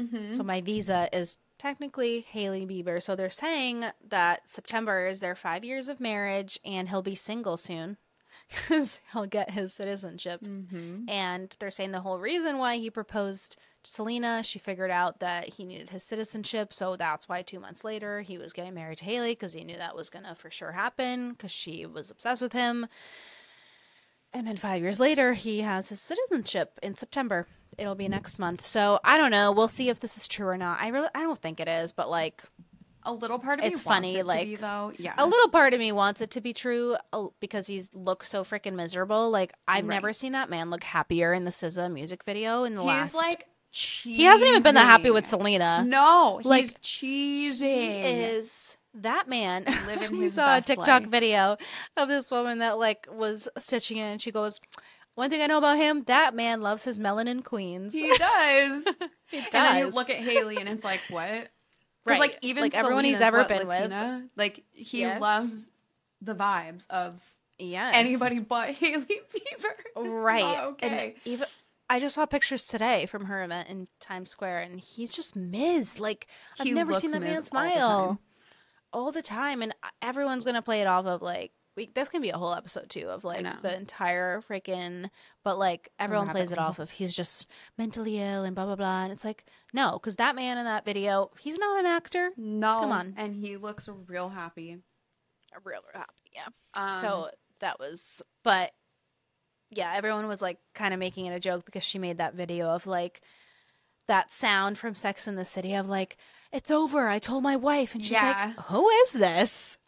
Mhm. 0.00 0.34
So 0.34 0.42
my 0.42 0.60
visa 0.60 1.08
is 1.12 1.38
technically 1.58 2.22
Hailey 2.22 2.66
Bieber. 2.66 3.00
So 3.02 3.14
they're 3.14 3.30
saying 3.30 3.84
that 4.08 4.48
September 4.48 5.06
is 5.06 5.20
their 5.20 5.36
five 5.36 5.64
years 5.64 5.88
of 5.88 6.00
marriage, 6.00 6.58
and 6.64 6.88
he'll 6.88 7.02
be 7.02 7.14
single 7.14 7.56
soon 7.56 7.98
because 8.48 9.00
he'll 9.12 9.26
get 9.26 9.52
his 9.52 9.72
citizenship. 9.72 10.40
Mhm. 10.42 11.08
And 11.08 11.54
they're 11.60 11.70
saying 11.70 11.92
the 11.92 12.00
whole 12.00 12.18
reason 12.18 12.58
why 12.58 12.78
he 12.78 12.90
proposed 12.90 13.56
Selena, 13.84 14.42
she 14.42 14.58
figured 14.58 14.90
out 14.90 15.18
that 15.20 15.54
he 15.54 15.64
needed 15.64 15.90
his 15.90 16.02
citizenship. 16.04 16.72
So 16.72 16.96
that's 16.96 17.28
why 17.28 17.42
two 17.42 17.58
months 17.60 17.82
later 17.84 18.20
he 18.20 18.38
was 18.38 18.52
getting 18.52 18.74
married 18.74 18.98
to 18.98 19.04
Hailey 19.04 19.32
because 19.32 19.54
he 19.54 19.64
knew 19.64 19.76
that 19.76 19.96
was 19.96 20.08
going 20.10 20.24
to 20.24 20.34
for 20.34 20.50
sure 20.50 20.72
happen 20.72 21.30
because 21.30 21.50
she 21.50 21.84
was 21.86 22.10
obsessed 22.10 22.42
with 22.42 22.52
him. 22.52 22.86
And 24.32 24.46
then 24.46 24.56
five 24.56 24.80
years 24.80 24.98
later, 24.98 25.34
he 25.34 25.60
has 25.60 25.90
his 25.90 26.00
citizenship 26.00 26.78
in 26.82 26.96
September. 26.96 27.46
It'll 27.76 27.94
be 27.94 28.08
next 28.08 28.38
month. 28.38 28.64
So 28.64 28.98
I 29.04 29.18
don't 29.18 29.30
know. 29.30 29.52
We'll 29.52 29.68
see 29.68 29.88
if 29.90 30.00
this 30.00 30.16
is 30.16 30.26
true 30.26 30.46
or 30.46 30.56
not. 30.56 30.78
I 30.80 30.88
really, 30.88 31.08
I 31.14 31.20
don't 31.20 31.38
think 31.38 31.60
it 31.60 31.68
is, 31.68 31.92
but 31.92 32.08
like 32.08 32.42
A 33.04 33.12
little 33.12 33.38
part 33.38 33.58
of 33.58 33.64
me 33.64 33.70
It's 33.72 33.84
wants 33.84 33.88
funny, 33.88 34.14
it 34.16 34.18
to 34.22 34.24
like, 34.24 34.46
be, 34.48 34.56
though. 34.56 34.92
Yeah. 34.98 35.14
a 35.18 35.26
little 35.26 35.48
part 35.50 35.74
of 35.74 35.80
me 35.80 35.92
wants 35.92 36.20
it 36.22 36.30
to 36.32 36.40
be 36.40 36.52
true 36.54 36.96
uh, 37.12 37.26
because 37.40 37.66
he's 37.66 37.94
looks 37.94 38.28
so 38.30 38.42
freaking 38.44 38.74
miserable. 38.74 39.30
Like 39.30 39.52
I've 39.68 39.86
Right. 39.86 39.96
never 39.96 40.12
seen 40.14 40.32
that 40.32 40.48
man 40.48 40.70
look 40.70 40.84
happier 40.84 41.34
in 41.34 41.44
the 41.44 41.50
SZA 41.50 41.92
music 41.92 42.24
video 42.24 42.64
in 42.64 42.74
the 42.74 42.80
He's 42.82 42.88
last. 42.88 43.14
like 43.14 43.48
he 43.72 44.24
hasn't 44.24 44.48
even 44.50 44.62
been 44.62 44.74
that 44.74 44.84
happy 44.86 45.10
with. 45.10 45.26
Selena. 45.26 45.84
No, 45.86 46.38
he's 46.38 46.46
Like, 46.46 46.66
cheesing. 46.82 47.60
He 48.04 48.20
is 48.22 48.76
that 48.94 49.28
man. 49.28 49.64
Living 49.86 50.18
we 50.18 50.28
saw 50.28 50.58
a 50.58 50.60
TikTok 50.60 51.02
life. 51.02 51.06
video 51.10 51.56
of 51.96 52.08
this 52.08 52.30
woman 52.30 52.58
that 52.58 52.78
like 52.78 53.06
was 53.10 53.48
stitching 53.58 53.96
it, 53.96 54.02
and 54.02 54.20
she 54.20 54.30
goes, 54.30 54.60
"One 55.14 55.30
thing 55.30 55.40
I 55.40 55.46
know 55.46 55.58
about 55.58 55.78
him, 55.78 56.02
that 56.04 56.34
man 56.34 56.60
loves 56.60 56.84
his 56.84 56.98
melanin 56.98 57.42
queens." 57.42 57.94
He 57.94 58.08
does. 58.18 58.86
He 59.30 59.38
And 59.38 59.46
then 59.50 59.78
you 59.78 59.88
look 59.90 60.10
at 60.10 60.18
Hailey 60.18 60.58
and 60.58 60.68
it's 60.68 60.84
like, 60.84 61.00
what? 61.08 61.48
Right. 62.04 62.18
Like 62.20 62.38
even 62.42 62.64
Like, 62.64 62.74
everyone 62.74 63.04
he's 63.04 63.20
ever 63.20 63.38
what, 63.38 63.48
been 63.48 63.66
with. 63.66 64.28
Like 64.36 64.64
he 64.72 65.00
Yes. 65.00 65.20
loves 65.20 65.70
the 66.20 66.34
vibes 66.34 66.86
of 66.90 67.22
yes. 67.58 67.92
anybody 67.96 68.40
but 68.40 68.70
Hailey 68.74 69.06
Bieber. 69.06 69.72
It's 69.96 70.12
right 70.14 70.60
okay. 70.64 70.86
and 70.88 71.12
even 71.24 71.46
i 71.92 72.00
just 72.00 72.14
saw 72.16 72.26
pictures 72.26 72.66
today 72.66 73.06
from 73.06 73.26
her 73.26 73.42
event 73.44 73.68
in 73.68 73.86
times 74.00 74.30
square 74.30 74.58
and 74.60 74.80
he's 74.80 75.12
just 75.12 75.36
Miz. 75.36 76.00
like 76.00 76.26
i've 76.58 76.66
He 76.66 76.72
never 76.72 76.94
seen 76.94 77.10
that 77.12 77.20
man 77.20 77.30
Miz 77.30 77.36
all 77.38 77.42
the 77.42 77.46
smile 77.46 78.20
all 78.92 79.12
the 79.12 79.22
time 79.22 79.62
and 79.62 79.74
everyone's 80.00 80.44
gonna 80.44 80.62
play 80.62 80.80
it 80.80 80.86
off 80.86 81.06
of 81.06 81.22
like 81.22 81.52
we, 81.74 81.90
that's 81.94 82.10
gonna 82.10 82.20
be 82.20 82.28
a 82.30 82.36
whole 82.36 82.52
episode 82.54 82.90
too 82.90 83.08
of 83.08 83.24
like 83.24 83.62
the 83.62 83.74
entire 83.74 84.42
freaking 84.42 85.08
but 85.42 85.58
like 85.58 85.90
everyone 85.98 86.28
plays 86.28 86.52
it 86.52 86.58
off 86.58 86.78
of 86.78 86.90
he's 86.90 87.14
just 87.16 87.46
mentally 87.78 88.18
ill 88.20 88.44
and 88.44 88.54
blah 88.54 88.66
blah 88.66 88.76
blah 88.76 89.04
and 89.04 89.12
it's 89.12 89.24
like 89.24 89.44
no 89.72 89.92
because 89.94 90.16
that 90.16 90.36
man 90.36 90.58
in 90.58 90.64
that 90.64 90.84
video 90.84 91.30
he's 91.40 91.58
not 91.58 91.78
an 91.80 91.86
actor 91.86 92.30
no, 92.36 92.80
Come 92.80 92.92
on. 92.92 93.14
and 93.16 93.34
he 93.34 93.56
looks 93.56 93.88
real 94.06 94.28
happy. 94.28 94.76
real 95.64 95.80
happy 95.94 96.30
yeah 96.34 96.48
Um, 96.76 96.90
so 97.00 97.30
that 97.60 97.78
was 97.78 98.20
but 98.44 98.72
yeah 99.74 99.92
everyone 99.96 100.28
was 100.28 100.42
like 100.42 100.58
kind 100.74 100.92
of 100.94 101.00
making 101.00 101.26
it 101.26 101.32
a 101.34 101.40
joke 101.40 101.64
because 101.64 101.82
she 101.82 101.98
made 101.98 102.18
that 102.18 102.34
video 102.34 102.68
of 102.70 102.86
like 102.86 103.20
that 104.08 104.30
sound 104.30 104.78
from 104.78 104.94
sex 104.94 105.26
in 105.28 105.36
the 105.36 105.44
city 105.44 105.74
of 105.74 105.88
like 105.88 106.16
it's 106.52 106.70
over 106.70 107.08
i 107.08 107.18
told 107.18 107.42
my 107.42 107.56
wife 107.56 107.94
and 107.94 108.02
she's 108.02 108.12
Yeah. 108.12 108.52
like 108.56 108.64
who 108.66 108.88
is 108.88 109.12
this 109.12 109.78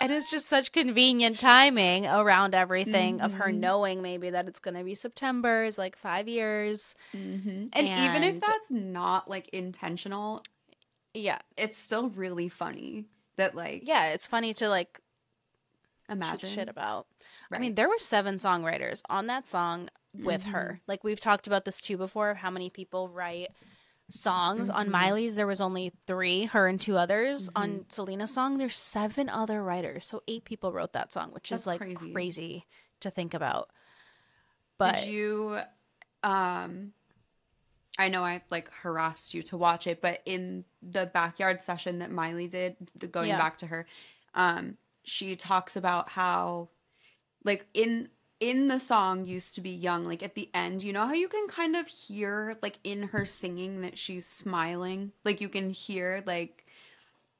and 0.00 0.12
it's 0.12 0.30
just 0.30 0.46
such 0.46 0.70
convenient 0.72 1.38
timing 1.40 2.06
around 2.06 2.54
everything 2.54 3.20
of 3.20 3.32
her 3.34 3.46
Mhm. 3.46 3.58
knowing 3.58 4.02
maybe 4.02 4.30
that 4.30 4.46
it's 4.46 4.60
going 4.60 4.76
to 4.76 4.84
be 4.84 4.94
september 4.94 5.64
is 5.64 5.78
like 5.78 5.96
five 5.96 6.28
years 6.28 6.94
and, 7.12 7.68
even 7.74 8.22
if 8.24 8.40
that's 8.40 8.70
not 8.70 9.28
like 9.30 9.48
intentional, 9.50 10.42
yeah 11.14 11.38
it's 11.56 11.76
still 11.78 12.08
really 12.10 12.48
funny 12.48 13.06
that 13.36 13.54
like 13.54 13.82
yeah 13.84 14.08
it's 14.12 14.26
funny 14.26 14.52
to 14.54 14.68
like 14.68 15.00
imagine 16.10 16.48
shit 16.50 16.68
about. 16.68 17.06
I 17.52 17.58
mean, 17.58 17.74
there 17.74 17.88
were 17.88 17.98
seven 17.98 18.36
songwriters 18.38 19.02
on 19.08 19.26
that 19.28 19.46
song 19.48 19.88
with 20.14 20.42
Mm-hmm. 20.42 20.50
her. 20.52 20.80
Like 20.86 21.04
we've 21.04 21.20
talked 21.20 21.46
about 21.46 21.64
this 21.64 21.80
too 21.80 21.96
before 21.96 22.30
of 22.30 22.38
how 22.38 22.50
many 22.50 22.68
people 22.70 23.08
write 23.08 23.48
songs 24.08 24.68
on 24.68 24.88
Mhm. 24.88 24.90
Miley's. 24.90 25.36
There 25.36 25.46
was 25.46 25.60
only 25.60 25.92
three, 26.06 26.44
her 26.46 26.66
and 26.66 26.80
two 26.80 26.96
others. 26.96 27.48
Mm-hmm. 27.50 27.62
On 27.62 27.84
Selena's 27.88 28.32
song, 28.34 28.58
there's 28.58 28.76
seven 28.76 29.28
other 29.28 29.62
writers, 29.62 30.04
so 30.06 30.22
eight 30.26 30.44
people 30.44 30.72
wrote 30.72 30.92
that 30.94 31.12
song, 31.12 31.30
which 31.32 31.50
That's 31.50 31.62
is 31.62 31.66
like 31.66 31.80
crazy. 31.80 32.12
crazy. 32.12 32.66
to 33.00 33.10
think 33.10 33.32
about. 33.34 33.70
But 34.78 34.96
did 34.96 35.08
you 35.08 35.60
um 36.22 36.92
I 37.98 38.08
know 38.08 38.24
I 38.24 38.42
like 38.50 38.70
harassed 38.72 39.32
you 39.34 39.42
to 39.44 39.56
watch 39.56 39.86
it, 39.86 40.00
but 40.00 40.20
in 40.24 40.64
the 40.82 41.06
backyard 41.06 41.62
session 41.62 41.98
that 42.00 42.10
Miley 42.10 42.48
did, 42.48 42.76
going 43.12 43.28
Yeah. 43.28 43.38
back 43.38 43.58
to 43.58 43.66
her, 43.66 43.86
um, 44.34 44.76
she 45.04 45.36
talks 45.36 45.76
about 45.76 46.10
how, 46.10 46.68
like 47.44 47.66
in 47.74 48.08
in 48.40 48.68
the 48.68 48.78
song 48.78 49.24
used 49.26 49.54
to 49.54 49.60
be 49.60 49.70
young 49.70 50.04
like 50.04 50.22
at 50.22 50.34
the 50.34 50.50
end 50.54 50.82
you 50.82 50.92
know 50.92 51.06
how 51.06 51.12
you 51.14 51.28
can 51.28 51.46
kind 51.48 51.76
of 51.76 51.86
hear 51.86 52.56
like 52.62 52.78
in 52.84 53.02
her 53.04 53.24
singing 53.24 53.82
that 53.82 53.98
she's 53.98 54.26
smiling 54.26 55.12
like 55.24 55.40
you 55.40 55.48
can 55.48 55.70
hear 55.70 56.22
like 56.26 56.66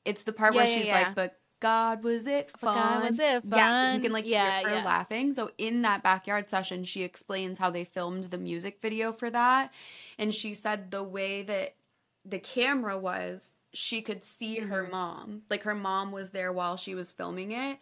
it's 0.05 0.23
the 0.25 0.33
part 0.33 0.55
where 0.55 0.67
Yeah, 0.67 0.69
yeah, 0.69 0.79
she's 0.79 0.85
yeah. 0.85 0.93
like 0.93 1.15
but 1.15 1.39
god 1.61 2.03
was 2.05 2.27
it 2.27 2.51
fun 2.51 3.01
God, 3.01 3.01
was 3.01 3.19
it 3.19 3.45
yeah 3.45 3.67
you 3.83 4.01
can 4.01 4.13
like 4.13 4.27
Yeah, 4.27 4.31
hear 4.31 4.53
her 4.63 4.79
yeah. 4.79 4.81
laughing 4.81 5.33
so 5.33 5.51
in 5.59 5.83
that 5.83 6.03
backyard 6.03 6.49
session 6.51 6.85
she 6.85 7.03
explains 7.03 7.59
how 7.59 7.71
they 7.71 7.85
filmed 7.85 8.25
the 8.25 8.39
music 8.39 8.79
video 8.81 9.13
for 9.13 9.31
that 9.31 9.73
and 10.19 10.33
she 10.35 10.55
said 10.55 10.91
the 10.91 11.03
way 11.03 11.43
that 11.43 11.75
the 12.25 12.39
camera 12.39 12.99
was 12.99 13.57
she 13.73 14.03
could 14.03 14.25
see 14.25 14.59
her 14.59 14.83
Mm-hmm. 14.83 14.91
mom 14.93 15.43
like 15.51 15.63
her 15.63 15.75
mom 15.75 16.11
was 16.13 16.31
there 16.31 16.53
while 16.53 16.77
she 16.77 16.95
was 16.95 17.11
filming 17.11 17.53
it 17.53 17.79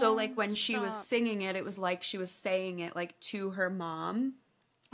so 0.00 0.12
like 0.14 0.36
when 0.36 0.54
she 0.54 0.78
was 0.78 0.94
singing 1.06 1.42
it, 1.42 1.54
it 1.56 1.64
was 1.64 1.78
like 1.78 2.02
she 2.02 2.18
was 2.18 2.30
saying 2.30 2.80
it 2.80 2.94
like 2.96 3.18
to 3.20 3.50
her 3.50 3.68
mom. 3.70 4.34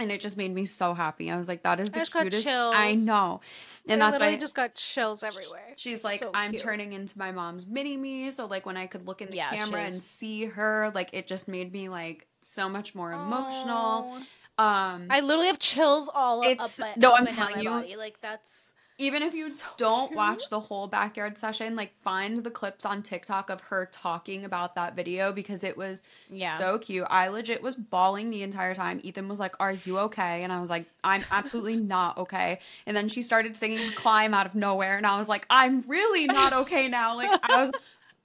And 0.01 0.13
it 0.13 0.21
just 0.21 0.37
made 0.37 0.55
me 0.55 0.65
so 0.65 0.95
happy. 0.95 1.29
I 1.29 1.37
was 1.37 1.49
like, 1.49 1.65
that 1.65 1.81
is 1.81 1.91
the 1.91 1.99
I 2.01 2.05
cutest. 2.05 2.47
I 2.47 2.93
know. 2.93 3.41
And 3.89 4.01
I 4.01 4.07
that's 4.07 4.13
literally 4.13 4.35
why 4.35 4.39
just 4.39 4.55
got 4.55 4.77
chills 4.77 5.25
everywhere. 5.25 5.73
she's 5.77 6.05
like, 6.05 6.21
so 6.21 6.31
I'm 6.33 6.53
cute. 6.53 6.63
turning 6.63 6.93
into 6.93 7.19
my 7.19 7.33
mom's 7.33 7.67
mini 7.67 7.97
me. 7.97 8.31
So 8.31 8.47
like 8.47 8.65
when 8.65 8.77
I 8.77 8.87
could 8.87 9.09
look 9.09 9.23
in 9.23 9.31
the 9.31 9.37
Yeah, 9.37 9.51
camera 9.55 9.81
and 9.83 10.01
see 10.01 10.45
her, 10.45 10.93
like 10.95 11.11
it 11.13 11.27
just 11.27 11.49
made 11.49 11.73
me 11.73 11.89
like 11.89 12.29
so 12.43 12.69
much 12.69 12.95
more 12.95 13.13
emotional. 13.13 14.23
Aw. 14.59 14.95
Um 14.95 15.09
I 15.11 15.21
literally 15.21 15.49
have 15.49 15.59
chills 15.59 16.09
all 16.15 16.43
It's- 16.45 16.81
up, 16.81 16.97
no, 16.97 17.13
up 17.13 17.21
I'm 17.21 17.27
telling 17.27 17.61
you. 17.65 17.71
body. 17.71 17.97
Like 17.97 18.21
that's 18.21 18.75
even 18.99 19.23
if 19.23 19.33
you 19.35 19.49
So 19.49 19.65
don't 19.77 20.09
cute. 20.09 20.17
watch 20.17 20.49
the 20.51 20.59
whole 20.61 20.89
backyard 20.89 21.39
session, 21.39 21.77
like 21.77 21.93
find 22.03 22.43
the 22.45 22.51
clips 22.51 22.85
on 22.85 23.03
TikTok 23.03 23.49
of 23.49 23.61
her 23.63 23.89
talking 23.93 24.45
about 24.45 24.75
that 24.75 24.97
video 24.97 25.33
because 25.33 25.63
it 25.65 25.77
was 25.77 26.03
Yeah. 26.29 26.57
so 26.57 26.79
cute. 26.79 27.07
I 27.09 27.29
legit 27.29 27.63
was 27.63 27.77
bawling 27.77 28.31
the 28.31 28.43
entire 28.43 28.75
time. 28.75 29.01
Ethan 29.05 29.29
was 29.29 29.39
like, 29.39 29.55
"Are 29.61 29.73
you 29.73 29.99
okay?" 30.01 30.43
And 30.43 30.53
I 30.53 30.61
was 30.61 30.69
like, 30.69 30.87
"I'm 31.05 31.25
absolutely 31.31 31.77
not 31.81 32.19
okay." 32.19 32.59
And 32.87 32.97
then 32.97 33.09
she 33.09 33.23
started 33.23 33.57
singing 33.57 33.93
"Climb" 33.93 34.35
out 34.35 34.47
of 34.47 34.55
nowhere, 34.55 34.97
and 34.97 35.07
I 35.07 35.17
was 35.17 35.29
like, 35.29 35.47
"I'm 35.49 35.83
really 35.87 36.27
not 36.27 36.53
okay 36.53 36.89
now." 36.89 37.17
Like 37.17 37.31
I 37.43 37.57
was 37.61 37.71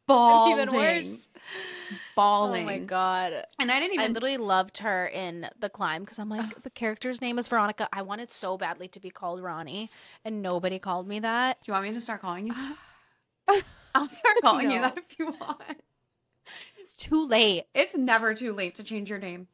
bawling, 0.07 0.59
even 0.59 0.75
worse. 0.75 1.29
bawling. 2.15 2.63
Oh 2.63 2.65
my 2.65 2.77
god. 2.79 3.45
And 3.59 3.71
I 3.71 3.79
didn't 3.79 3.95
even 3.95 4.05
I 4.05 4.13
literally 4.13 4.37
loved 4.37 4.79
her 4.79 5.07
in 5.07 5.49
The 5.59 5.69
Climb 5.69 6.03
because 6.03 6.19
I'm 6.19 6.29
like, 6.29 6.61
the 6.63 6.69
character's 6.69 7.21
name 7.21 7.37
is 7.39 7.47
Veronica. 7.47 7.87
I 7.93 8.01
wanted 8.01 8.31
so 8.31 8.57
badly 8.57 8.87
to 8.89 8.99
be 8.99 9.09
called 9.09 9.41
Ronnie, 9.41 9.89
and 10.25 10.41
nobody 10.41 10.79
called 10.79 11.07
me 11.07 11.19
that. 11.19 11.61
Do 11.61 11.71
you 11.71 11.73
want 11.73 11.85
me 11.85 11.93
to 11.93 12.01
start 12.01 12.21
calling 12.21 12.47
you? 12.47 12.53
that? 12.53 13.63
I'll 13.95 14.09
start 14.09 14.37
calling 14.41 14.71
you 14.71 14.81
that 14.81 14.97
if 14.97 15.19
you 15.19 15.27
want. 15.39 15.61
It's 16.77 16.95
too 16.95 17.25
late. 17.25 17.65
It's 17.73 17.95
never 17.95 18.33
too 18.33 18.53
late 18.53 18.75
to 18.75 18.83
change 18.83 19.09
your 19.09 19.19
name. 19.19 19.47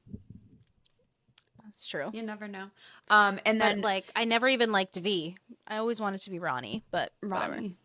That's 1.63 1.87
true. 1.87 2.09
You 2.11 2.23
never 2.23 2.47
know. 2.47 2.67
Um, 3.09 3.39
and 3.45 3.59
But 3.59 3.65
then 3.65 3.81
like, 3.81 4.05
I 4.15 4.25
never 4.25 4.47
even 4.47 4.71
liked 4.71 4.95
V. 4.97 5.37
I 5.67 5.77
always 5.77 6.01
wanted 6.01 6.21
to 6.21 6.29
be 6.29 6.39
Ronnie, 6.39 6.83
but 6.91 7.11
whatever. 7.21 7.53
Ronnie, 7.53 7.77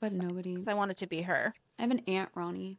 but 0.00 0.12
nobody. 0.12 0.56
'Cause 0.56 0.68
I 0.68 0.74
wanted 0.74 0.98
to 0.98 1.06
be 1.06 1.22
her. 1.22 1.54
I 1.78 1.82
have 1.82 1.90
an 1.90 2.02
aunt 2.06 2.30
Ronnie. 2.34 2.78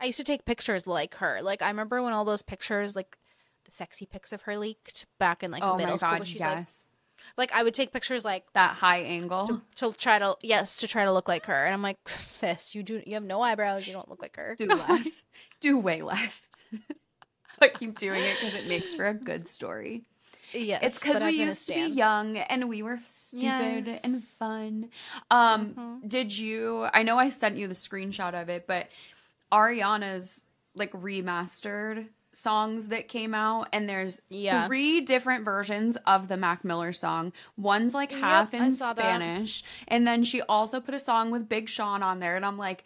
I 0.00 0.06
used 0.06 0.18
to 0.18 0.24
take 0.24 0.44
pictures 0.44 0.86
like 0.86 1.16
her. 1.16 1.40
Like 1.42 1.62
I 1.62 1.68
remember 1.68 2.02
when 2.02 2.12
all 2.12 2.24
those 2.24 2.42
pictures, 2.42 2.96
like 2.96 3.16
the 3.64 3.70
sexy 3.70 4.06
pics 4.06 4.32
of 4.32 4.42
her 4.42 4.56
leaked 4.58 5.06
back 5.18 5.42
in 5.42 5.50
like 5.50 5.62
oh 5.62 5.76
middle 5.76 5.98
school. 5.98 6.10
god, 6.10 6.18
But 6.18 6.28
she's 6.28 6.40
yes, 6.40 6.90
like, 7.36 7.50
like 7.50 7.58
I 7.58 7.62
would 7.62 7.74
take 7.74 7.92
pictures 7.92 8.24
like 8.24 8.52
that 8.52 8.74
high 8.76 8.98
angle. 9.00 9.46
to, 9.46 9.62
to 9.76 9.92
try 9.92 10.18
to 10.18 10.36
yes 10.42 10.78
to 10.78 10.88
try 10.88 11.04
to 11.04 11.12
look 11.12 11.28
like 11.28 11.46
her, 11.46 11.64
and 11.64 11.72
I'm 11.74 11.82
like, 11.82 11.98
sis, 12.08 12.74
you 12.74 12.82
do 12.82 13.02
you 13.06 13.14
have 13.14 13.24
no 13.24 13.40
eyebrows, 13.40 13.86
you 13.86 13.92
don't 13.92 14.08
look 14.08 14.20
like 14.22 14.36
her. 14.36 14.54
Do 14.58 14.66
less. 14.88 15.24
Do 15.60 15.78
way 15.78 16.02
less. 16.02 16.50
I 17.60 17.68
keep 17.68 17.98
doing 17.98 18.22
it 18.22 18.36
because 18.40 18.54
it 18.54 18.66
makes 18.66 18.94
for 18.94 19.06
a 19.06 19.14
good 19.14 19.46
story. 19.46 20.02
Yes, 20.54 20.82
It's 20.82 20.98
because 21.00 21.22
we 21.22 21.32
used 21.42 21.66
to 21.68 21.74
be 21.74 21.80
young 21.90 22.36
and 22.38 22.68
we 22.68 22.82
were 22.82 23.00
stupid 23.08 23.88
and 23.88 24.22
fun. 24.22 24.90
Um, 25.30 25.74
Mhm. 25.74 26.08
did 26.08 26.36
you? 26.36 26.88
I 26.92 27.02
know 27.02 27.18
I 27.18 27.28
sent 27.28 27.56
you 27.56 27.68
the 27.68 27.74
screenshot 27.74 28.40
of 28.40 28.48
it, 28.48 28.66
but 28.66 28.88
Ariana's 29.52 30.46
like 30.74 30.92
remastered 30.92 32.08
songs 32.32 32.88
that 32.88 33.06
came 33.06 33.32
out, 33.32 33.68
and 33.72 33.88
there's 33.88 34.20
Yeah. 34.28 34.66
three 34.66 35.00
different 35.00 35.44
versions 35.44 35.96
of 35.98 36.26
the 36.26 36.36
Mac 36.36 36.64
Miller 36.64 36.92
song. 36.92 37.32
One's 37.56 37.94
like 37.94 38.10
half 38.10 38.52
I 38.52 38.58
in 38.58 38.72
saw 38.72 38.88
that. 38.92 38.96
Spanish, 38.96 39.62
and 39.86 40.04
then 40.06 40.24
she 40.24 40.42
also 40.42 40.80
put 40.80 40.94
a 40.94 40.98
song 40.98 41.30
with 41.30 41.48
Big 41.48 41.68
Sean 41.68 42.02
on 42.02 42.18
there, 42.18 42.34
and 42.34 42.44
I'm 42.44 42.58
like, 42.58 42.84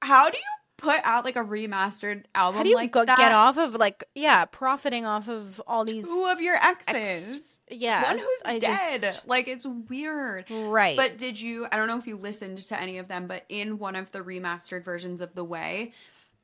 how 0.00 0.28
do 0.30 0.36
you 0.36 0.42
put 0.78 1.00
out 1.04 1.24
like 1.26 1.36
a 1.36 1.42
remastered 1.44 2.24
album 2.34 2.56
How 2.56 2.62
do 2.62 2.70
you 2.70 2.76
like 2.76 2.92
go, 2.92 3.04
get 3.04 3.32
off 3.32 3.58
of 3.58 3.74
like 3.74 4.04
yeah, 4.14 4.46
profiting 4.46 5.04
off 5.04 5.28
of 5.28 5.60
all 5.66 5.84
these 5.84 6.06
two 6.06 6.28
of 6.30 6.40
your 6.40 6.54
exes. 6.56 7.62
yeah, 7.70 8.04
One 8.04 8.18
who's 8.18 8.42
I 8.46 8.58
dead. 8.58 9.00
just- 9.02 9.28
Like 9.28 9.46
it's 9.48 9.66
weird. 9.66 10.46
right? 10.50 10.96
But 10.96 11.18
did 11.18 11.38
you 11.40 11.66
I 11.70 11.76
don't 11.76 11.88
know 11.88 11.98
if 11.98 12.06
you 12.06 12.16
listened 12.16 12.58
to 12.58 12.80
any 12.80 12.96
of 12.98 13.08
them, 13.08 13.26
but 13.26 13.44
in 13.50 13.78
one 13.78 13.94
of 13.96 14.10
the 14.12 14.20
remastered 14.20 14.84
versions 14.84 15.20
of 15.20 15.34
The 15.34 15.44
Way, 15.44 15.92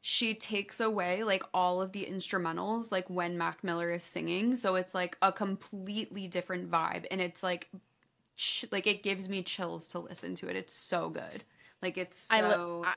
she 0.02 0.34
takes 0.34 0.80
away 0.80 1.22
like 1.22 1.44
all 1.54 1.80
of 1.80 1.92
the 1.92 2.04
instrumentals 2.04 2.92
like 2.92 3.08
when 3.08 3.38
Mac 3.38 3.64
Miller 3.64 3.90
is 3.92 4.04
singing, 4.04 4.56
so 4.56 4.74
it's 4.74 4.94
like 4.94 5.16
a 5.22 5.32
completely 5.32 6.26
different 6.28 6.70
vibe 6.70 7.06
and 7.10 7.20
it's 7.20 7.42
like 7.42 7.68
ch- 8.36 8.66
like 8.72 8.86
it 8.86 9.02
gives 9.02 9.28
me 9.28 9.42
chills 9.42 9.86
to 9.88 10.00
listen 10.00 10.34
to 10.34 10.48
it. 10.48 10.56
It's 10.56 10.74
so 10.74 11.08
good. 11.08 11.44
Like 11.80 11.96
it's 11.96 12.30
I 12.32 12.40
so 12.40 12.80
li- 12.82 12.88
I- 12.88 12.94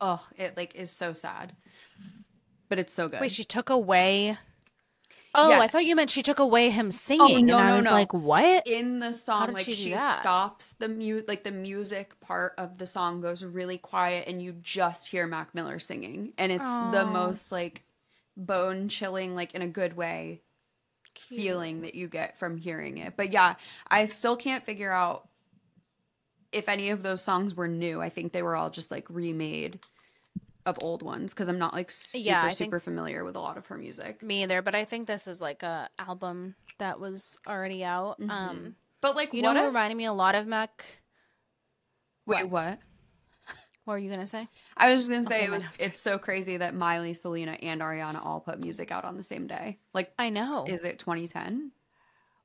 Oh, 0.00 0.24
it 0.36 0.56
like 0.56 0.74
is 0.74 0.90
so 0.90 1.12
sad. 1.12 1.54
But 2.68 2.78
it's 2.78 2.94
so 2.94 3.08
good. 3.08 3.20
wait, 3.20 3.32
she 3.32 3.44
took 3.44 3.68
away. 3.68 4.38
Oh, 5.34 5.50
Yeah. 5.50 5.60
I 5.60 5.68
thought 5.68 5.84
you 5.84 5.94
meant 5.94 6.10
she 6.10 6.22
took 6.22 6.38
away 6.38 6.70
him 6.70 6.86
oh, 6.86 6.90
singing, 6.90 7.46
no, 7.46 7.58
and 7.58 7.66
I 7.66 7.70
no, 7.70 7.76
was 7.76 7.84
no. 7.84 7.92
like, 7.92 8.12
what? 8.12 8.66
in 8.66 8.98
the 8.98 9.12
song 9.12 9.52
like 9.52 9.64
she 9.64 9.72
she, 9.72 9.96
stops 9.96 10.72
the 10.74 10.88
mute 10.88 11.28
like 11.28 11.44
the 11.44 11.50
music 11.50 12.18
part 12.20 12.52
of 12.58 12.78
the 12.78 12.86
song 12.86 13.20
goes 13.20 13.44
really 13.44 13.78
quiet 13.78 14.26
and 14.26 14.42
you 14.42 14.52
just 14.60 15.08
hear 15.08 15.26
mac 15.26 15.54
miller 15.54 15.78
singing 15.78 16.32
and 16.36 16.52
it's 16.52 16.78
the 16.90 17.04
most 17.04 17.52
like 17.52 17.82
bone 18.36 18.88
chilling 18.88 19.34
like 19.34 19.54
in 19.54 19.62
a 19.62 19.68
good 19.68 19.96
way 19.96 20.40
feeling 21.16 21.82
that 21.82 21.94
you 21.94 22.06
get 22.08 22.38
from 22.38 22.56
hearing 22.56 22.98
it 22.98 23.14
but 23.16 23.32
yeah 23.32 23.54
i 23.88 24.04
still 24.04 24.36
can't 24.36 24.64
figure 24.64 24.92
out 24.92 25.29
if 26.52 26.68
any 26.68 26.90
of 26.90 27.02
those 27.02 27.20
songs 27.22 27.54
were 27.54 27.68
new 27.68 28.00
i 28.00 28.08
think 28.08 28.32
they 28.32 28.42
were 28.42 28.56
all 28.56 28.70
just 28.70 28.90
like 28.90 29.06
remade 29.08 29.78
of 30.66 30.76
old 30.82 31.02
ones 31.02 31.32
because 31.32 31.48
i'm 31.48 31.58
not 31.58 31.72
like 31.72 31.90
super 31.90 32.22
Yeah, 32.24 32.48
super 32.50 32.80
familiar 32.80 33.24
with 33.24 33.36
a 33.36 33.40
lot 33.40 33.56
of 33.56 33.66
her 33.68 33.78
music 33.78 34.22
Me 34.22 34.42
either, 34.42 34.60
but 34.62 34.74
I 34.74 34.84
think 34.84 35.06
this 35.06 35.26
is 35.26 35.40
like 35.40 35.62
a 35.62 35.88
album 35.98 36.54
that 36.78 37.00
was 37.00 37.38
already 37.46 37.82
out. 37.84 38.20
Mhm. 38.20 38.30
Um, 38.30 38.76
but 39.00 39.16
like 39.16 39.32
you 39.32 39.40
know, 39.42 39.48
what 39.50 39.56
what 39.56 39.64
is- 39.68 39.74
reminded 39.74 39.96
me 39.96 40.04
a 40.04 40.12
lot 40.12 40.34
of 40.34 40.46
Mac. 40.46 40.84
wait 42.26 42.48
what 42.48 42.78
What 43.84 43.94
were 43.94 43.98
you 43.98 44.10
gonna 44.10 44.26
say? 44.26 44.46
I 44.76 44.90
was 44.90 45.00
just 45.00 45.10
gonna 45.10 45.22
say 45.24 45.38
say 45.38 45.44
it 45.46 45.50
was 45.50 45.64
it's 45.78 45.98
so 46.00 46.18
crazy 46.18 46.58
that 46.58 46.74
Miley, 46.74 47.14
Selena, 47.14 47.52
and 47.52 47.80
Ariana 47.80 48.24
all 48.24 48.40
put 48.40 48.60
music 48.60 48.92
out 48.92 49.04
on 49.06 49.16
the 49.16 49.22
same 49.22 49.46
day. 49.46 49.78
Like, 49.94 50.12
I 50.18 50.28
know. 50.28 50.66
is 50.68 50.84
it 50.84 50.98
2010? 50.98 51.72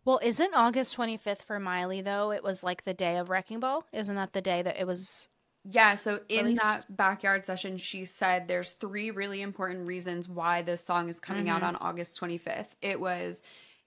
Well, 0.06 0.20
isn't 0.24 0.54
August 0.54 0.96
25th 0.98 1.42
for 1.44 1.60
Miley 1.60 2.02
though? 2.02 2.32
It 2.32 2.44
was 2.44 2.64
like 2.64 2.84
the 2.84 2.94
day 2.94 3.18
of 3.18 3.30
Wrecking 3.30 3.60
Ball. 3.60 3.84
Isn't 3.92 4.16
that 4.16 4.34
the 4.34 4.42
day 4.42 4.62
that 4.62 4.80
it 4.80 4.86
was? 4.88 5.28
Yeah. 5.68 5.96
So 5.96 6.20
in 6.30 6.46
Released. 6.46 6.62
that 6.64 6.96
backyard 6.96 7.44
session, 7.44 7.78
she 7.80 8.06
said 8.06 8.48
there's 8.48 8.72
three 8.74 9.10
really 9.12 9.42
important 9.42 9.88
reasons 9.88 10.30
why 10.30 10.62
this 10.62 10.84
song 10.86 11.10
is 11.10 11.20
coming 11.20 11.50
out 11.50 11.62
Mm-hmm. 11.64 11.76
on 11.78 11.90
August 11.90 12.22
25th. 12.22 12.68
It 12.82 13.00
was 13.00 13.42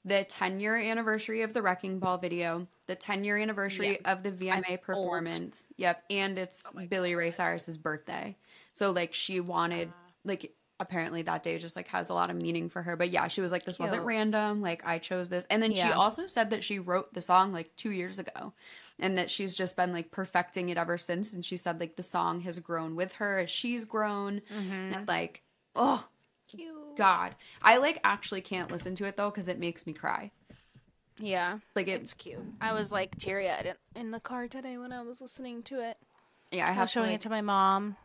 the 0.05 0.25
10 0.25 0.59
year 0.61 0.77
anniversary 0.77 1.43
of 1.43 1.53
the 1.53 1.62
Wrecking 1.62 1.99
Ball 2.01 2.19
video, 2.19 2.66
the 2.89 2.97
10 2.97 3.23
year 3.25 3.37
anniversary 3.37 4.05
of 4.05 4.23
the 4.25 4.33
VMA 4.33 4.71
old. 4.71 4.83
performance. 4.83 5.69
Yep, 5.77 6.03
and 6.11 6.39
it's 6.39 6.73
Oh 6.77 6.85
Billy 6.87 7.14
Ray 7.14 7.31
Cyrus's 7.31 7.79
birthday. 7.79 8.37
So 8.73 8.91
like 8.91 9.12
she 9.14 9.39
wanted 9.41 9.93
Ah. 9.95 10.11
like 10.25 10.53
apparently 10.81 11.22
that 11.22 11.43
day 11.43 11.59
just 11.59 11.76
like 11.76 11.89
has 11.89 12.09
a 12.09 12.14
lot 12.14 12.31
of 12.31 12.37
meaning 12.37 12.68
for 12.68 12.83
her. 12.83 12.97
But 12.97 13.11
yeah, 13.11 13.26
she 13.29 13.41
was 13.41 13.53
like 13.53 13.64
this 13.64 13.79
wasn't 13.79 14.05
random, 14.05 14.61
like 14.62 14.85
I 14.87 14.99
chose 14.99 15.29
this. 15.29 15.47
And 15.51 15.62
then 15.62 15.74
she 15.74 15.83
also 15.91 16.26
said 16.26 16.51
that 16.51 16.62
she 16.64 16.79
wrote 16.79 17.12
the 17.14 17.20
song 17.20 17.53
like 17.53 17.74
2 17.76 17.91
years 17.91 18.18
ago 18.18 18.53
and 18.99 19.18
that 19.18 19.31
she's 19.31 19.55
just 19.55 19.76
been 19.76 19.93
like 19.93 20.11
perfecting 20.11 20.68
it 20.68 20.79
ever 20.79 20.99
since 20.99 21.33
and 21.33 21.45
she 21.45 21.57
said 21.57 21.81
like 21.81 21.97
the 21.97 22.03
song 22.03 22.41
has 22.41 22.59
grown 22.59 22.97
with 22.97 23.12
her 23.14 23.39
as 23.39 23.51
she's 23.51 23.85
grown 23.85 24.41
mm-hmm. 24.53 24.95
and 24.95 25.09
like 25.09 25.43
oh 25.76 26.07
Cute. 26.49 26.97
god. 26.97 27.35
I 27.62 27.76
like 27.79 28.01
actually 28.05 28.41
can't 28.41 28.70
listen 28.70 28.95
to 28.97 29.05
it 29.07 29.16
though 29.16 29.31
cuz 29.31 29.49
it 29.49 29.59
makes 29.59 29.87
me 29.87 29.93
cry. 29.93 30.31
Yeah, 31.20 31.59
Like 31.74 31.89
it 31.89 32.01
it's 32.01 32.14
cute. 32.14 32.39
I 32.61 32.72
was 32.72 32.93
like 32.93 33.18
teary 33.18 33.51
eyed 33.51 33.66
in, 33.95 34.01
in 34.01 34.11
the 34.12 34.20
car 34.20 34.47
today 34.47 34.79
when 34.79 34.93
I 34.93 35.03
was 35.03 35.20
listening 35.20 35.62
to 35.64 35.81
it. 35.81 35.97
yeah, 36.53 36.66
I 36.66 36.70
I 36.70 36.72
have 36.72 36.83
was 36.85 36.91
showing 36.93 37.09
to, 37.09 37.14
it 37.14 37.20
to 37.22 37.31
my 37.31 37.41
mom. 37.41 37.97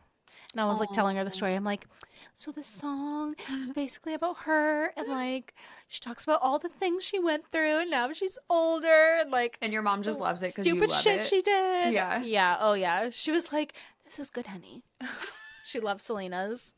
And 0.52 0.60
I 0.60 0.66
was 0.66 0.78
like 0.80 0.92
telling 0.92 1.16
her 1.16 1.24
the 1.24 1.30
story. 1.30 1.54
I'm 1.54 1.64
like, 1.64 1.86
so 2.34 2.52
this 2.52 2.66
song 2.66 3.34
is 3.52 3.70
basically 3.74 4.14
about 4.14 4.38
her 4.44 4.92
and 4.96 5.08
like 5.22 5.54
she 5.88 6.00
talks 6.00 6.24
about 6.24 6.40
all 6.42 6.58
the 6.58 6.68
things 6.68 7.04
she 7.04 7.18
went 7.18 7.46
through 7.46 7.78
and 7.80 7.90
now 7.90 8.12
she's 8.12 8.38
older 8.50 9.18
and 9.20 9.30
like 9.30 9.58
And 9.62 9.72
your 9.72 9.82
mom 9.82 10.02
just 10.02 10.20
loves 10.20 10.42
it 10.42 10.52
because 10.54 10.66
you 10.66 10.72
stupid 10.76 10.90
shit 10.92 11.20
it. 11.20 11.26
she 11.26 11.42
did. 11.42 11.92
Yeah. 11.94 12.22
Yeah. 12.22 12.56
Oh 12.60 12.74
yeah. 12.74 13.10
She 13.10 13.30
was 13.32 13.52
like, 13.52 13.74
This 14.04 14.18
is 14.18 14.30
good, 14.30 14.46
honey. 14.46 14.84
she 15.64 15.80
loves 15.80 16.04
Selena's. 16.04 16.74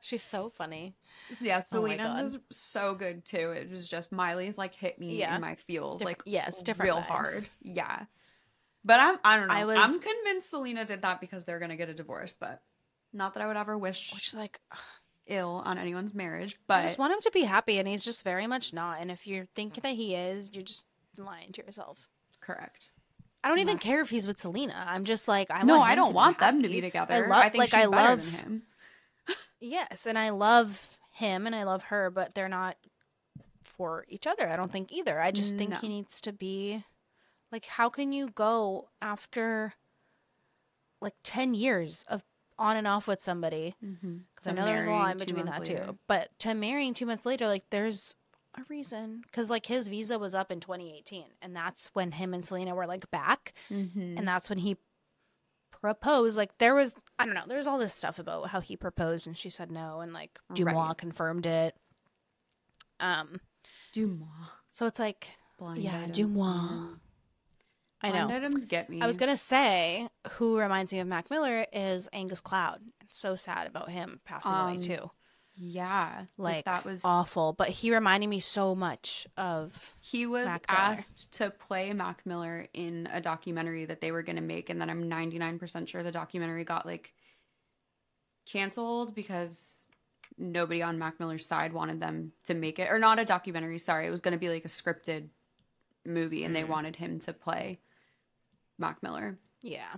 She's 0.00 0.22
so 0.22 0.50
funny. 0.50 0.94
Yeah, 1.40 1.56
Oh 1.56 1.60
Selena's 1.60 2.12
God. 2.12 2.24
is 2.24 2.38
so 2.50 2.94
good 2.94 3.24
too. 3.24 3.52
It 3.52 3.70
was 3.70 3.88
just 3.88 4.12
Miley's 4.12 4.58
like 4.58 4.74
hit 4.74 4.98
me 4.98 5.18
Yeah. 5.18 5.34
in 5.34 5.40
my 5.40 5.54
feels 5.54 6.00
Diff- 6.00 6.06
like 6.06 6.22
yes, 6.26 6.62
different 6.62 6.90
real 6.92 7.00
hard. 7.00 7.30
Yeah. 7.62 8.04
But 8.84 9.00
I'm 9.00 9.18
I 9.24 9.38
don't 9.38 9.48
know. 9.48 9.54
I 9.54 9.60
I 9.60 9.64
was- 9.64 9.76
am 9.78 9.98
convinced 9.98 10.50
Selena 10.50 10.84
did 10.84 11.00
that 11.02 11.22
because 11.22 11.46
they're 11.46 11.58
gonna 11.58 11.76
get 11.76 11.88
a 11.88 11.94
divorce, 11.94 12.36
but 12.38 12.60
not 13.14 13.34
that 13.34 13.42
I 13.42 13.46
would 13.46 13.56
ever 13.56 13.78
wish 13.78 14.12
Which 14.12 14.34
like 14.34 14.60
ill 15.26 15.62
on 15.64 15.78
anyone's 15.78 16.12
marriage. 16.14 16.56
But 16.66 16.80
I 16.80 16.82
just 16.82 16.98
want 16.98 17.12
him 17.14 17.20
to 17.22 17.30
be 17.30 17.42
happy 17.42 17.78
and 17.78 17.88
he's 17.88 18.04
just 18.04 18.24
very 18.24 18.46
much 18.46 18.72
not. 18.74 19.00
And 19.00 19.10
if 19.10 19.26
you're 19.26 19.46
thinking 19.54 19.82
that 19.82 19.94
he 19.94 20.14
is, 20.14 20.50
you're 20.52 20.62
just 20.64 20.86
lying 21.16 21.52
to 21.52 21.62
yourself. 21.64 22.08
correct. 22.40 22.92
I 23.42 23.48
don't 23.48 23.58
even 23.58 23.76
care 23.78 24.00
if 24.00 24.08
he's 24.08 24.26
with 24.26 24.40
Selena. 24.40 24.86
I'm 24.88 25.04
just 25.04 25.28
like 25.28 25.50
I 25.50 25.62
no, 25.62 25.76
want 25.78 25.88
I 25.88 25.92
him 25.92 25.96
don't 25.98 26.14
want 26.14 26.38
them 26.38 26.62
to 26.62 26.68
be 26.68 26.80
together. 26.80 27.14
I 27.14 27.18
I, 27.26 27.28
love 27.42 27.52
think 27.52 27.56
like 27.60 27.70
she's 27.70 27.86
I 27.86 27.90
better 27.90 28.08
love 28.16 28.24
than 28.32 28.40
him. 28.40 28.62
Yes, 29.60 30.06
and 30.06 30.18
I 30.18 30.30
love 30.30 30.98
him 31.12 31.46
and 31.46 31.54
I 31.54 31.62
love 31.64 31.84
her, 31.84 32.10
but 32.10 32.34
they're 32.34 32.48
not 32.48 32.76
for 33.62 34.04
each 34.08 34.26
other. 34.26 34.48
I 34.48 34.56
don't 34.56 34.70
think 34.70 34.92
either. 34.92 35.20
I 35.20 35.30
just 35.30 35.56
think 35.56 35.70
No. 35.70 35.76
he 35.76 35.88
needs 35.88 36.20
to 36.22 36.32
be 36.32 36.84
like 37.52 37.66
how 37.66 37.88
can 37.88 38.12
you 38.12 38.28
go 38.30 38.88
after 39.00 39.74
like 41.00 41.14
10 41.22 41.54
years 41.54 42.04
of 42.08 42.22
on 42.58 42.76
and 42.76 42.86
off 42.86 43.06
with 43.08 43.20
somebody? 43.20 43.74
Cuz 43.80 44.46
I 44.46 44.50
To 44.50 44.56
know 44.56 44.64
there's 44.64 44.86
a 44.86 44.90
line 44.90 45.18
between 45.18 45.46
that 45.46 45.60
later. 45.60 45.86
too. 45.86 45.98
But 46.06 46.36
to 46.40 46.54
marrying 46.54 46.94
2 46.94 47.06
months 47.06 47.26
later 47.26 47.46
like 47.48 47.68
there's 47.70 48.16
a 48.56 48.62
reason 48.68 49.24
cuz 49.32 49.50
like 49.50 49.66
his 49.66 49.88
visa 49.88 50.16
was 50.18 50.34
up 50.34 50.52
in 50.52 50.60
2018 50.60 51.24
and 51.42 51.56
that's 51.56 51.88
when 51.94 52.12
him 52.12 52.32
and 52.32 52.46
Selena 52.46 52.74
were 52.74 52.86
like 52.86 53.10
back 53.10 53.52
Mhm. 53.68 54.16
and 54.16 54.28
that's 54.28 54.48
when 54.48 54.58
he 54.58 54.76
proposed 55.72 56.36
like 56.38 56.56
there 56.58 56.74
was 56.74 56.94
i 57.18 57.26
don't 57.26 57.34
know 57.34 57.42
there's 57.48 57.66
all 57.66 57.78
this 57.78 57.92
stuff 57.92 58.18
about 58.18 58.48
how 58.50 58.60
he 58.60 58.76
proposed 58.76 59.26
and 59.26 59.36
she 59.36 59.50
said 59.50 59.70
no 59.72 60.00
and 60.00 60.12
like 60.12 60.38
DeuxMoi 60.54 60.72
Right. 60.88 60.96
confirmed 60.96 61.46
it 61.46 61.76
um 63.00 63.40
DeuxMoi. 63.92 64.28
so 64.70 64.86
it's 64.86 64.98
like 65.00 65.32
Blind 65.58 65.82
yeah 65.82 66.06
man. 66.06 66.10
I 68.04 68.10
know 68.10 68.50
get 68.68 68.88
me. 68.90 69.00
i 69.00 69.06
was 69.06 69.16
gonna 69.16 69.36
say 69.36 70.08
who 70.32 70.58
reminds 70.58 70.92
me 70.92 70.98
of 71.00 71.06
mac 71.08 71.30
miller 71.30 71.66
is 71.72 72.08
angus 72.12 72.40
cloud 72.40 72.80
so 73.08 73.34
sad 73.36 73.66
about 73.66 73.90
him 73.90 74.20
passing 74.24 74.54
away 74.54 74.74
Um, 74.74 74.80
too 74.80 75.10
yeah, 75.56 76.24
like 76.36 76.64
that 76.64 76.84
was 76.84 77.00
awful 77.04 77.52
but 77.52 77.68
he 77.68 77.94
reminded 77.94 78.26
me 78.28 78.40
so 78.40 78.74
much 78.74 79.28
of 79.36 79.94
He 80.00 80.26
was 80.26 80.50
asked 80.68 81.32
to 81.34 81.48
play 81.50 81.92
Mac 81.92 82.26
Miller 82.26 82.66
in 82.74 83.08
a 83.12 83.20
documentary 83.20 83.84
that 83.84 84.00
they 84.00 84.10
were 84.10 84.22
going 84.24 84.34
to 84.34 84.42
make, 84.42 84.68
and 84.68 84.80
then 84.80 84.90
I'm 84.90 85.08
99% 85.08 85.86
sure 85.86 86.02
the 86.02 86.10
documentary 86.10 86.64
got 86.64 86.86
like 86.86 87.14
canceled 88.46 89.14
because 89.14 89.88
nobody 90.36 90.82
on 90.82 90.98
Mac 90.98 91.20
Miller's 91.20 91.46
side 91.46 91.72
wanted 91.72 92.00
them 92.00 92.32
to 92.46 92.54
make 92.54 92.78
it, 92.78 92.90
or 92.90 92.98
not 92.98 93.18
a 93.20 93.24
documentary. 93.24 93.78
Sorry, 93.78 94.06
it 94.06 94.10
was 94.10 94.20
going 94.20 94.32
to 94.32 94.38
be 94.38 94.48
like 94.48 94.64
a 94.64 94.68
scripted 94.68 95.28
movie, 96.04 96.42
and 96.44 96.54
they 96.54 96.64
Mm. 96.64 96.68
wanted 96.68 96.96
him 96.96 97.18
to 97.20 97.32
play 97.32 97.78
Mac 98.78 99.02
Miller. 99.02 99.38
yeah 99.62 99.94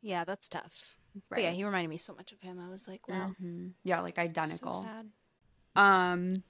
yeah 0.00 0.24
that's 0.24 0.48
tough 0.48 0.96
Right. 1.30 1.42
yeah 1.42 1.50
he 1.50 1.64
reminded 1.64 1.88
me 1.90 1.98
so 1.98 2.14
much 2.14 2.32
of 2.32 2.40
him 2.40 2.58
i 2.58 2.68
was 2.70 2.88
like 2.88 3.06
wow 3.08 3.32
Mhm. 3.42 3.72
Yeah, 3.84 4.00
like 4.00 4.16
so 4.16 4.22
identical. 4.22 4.82
sad. 4.82 5.06
Um 5.76 6.42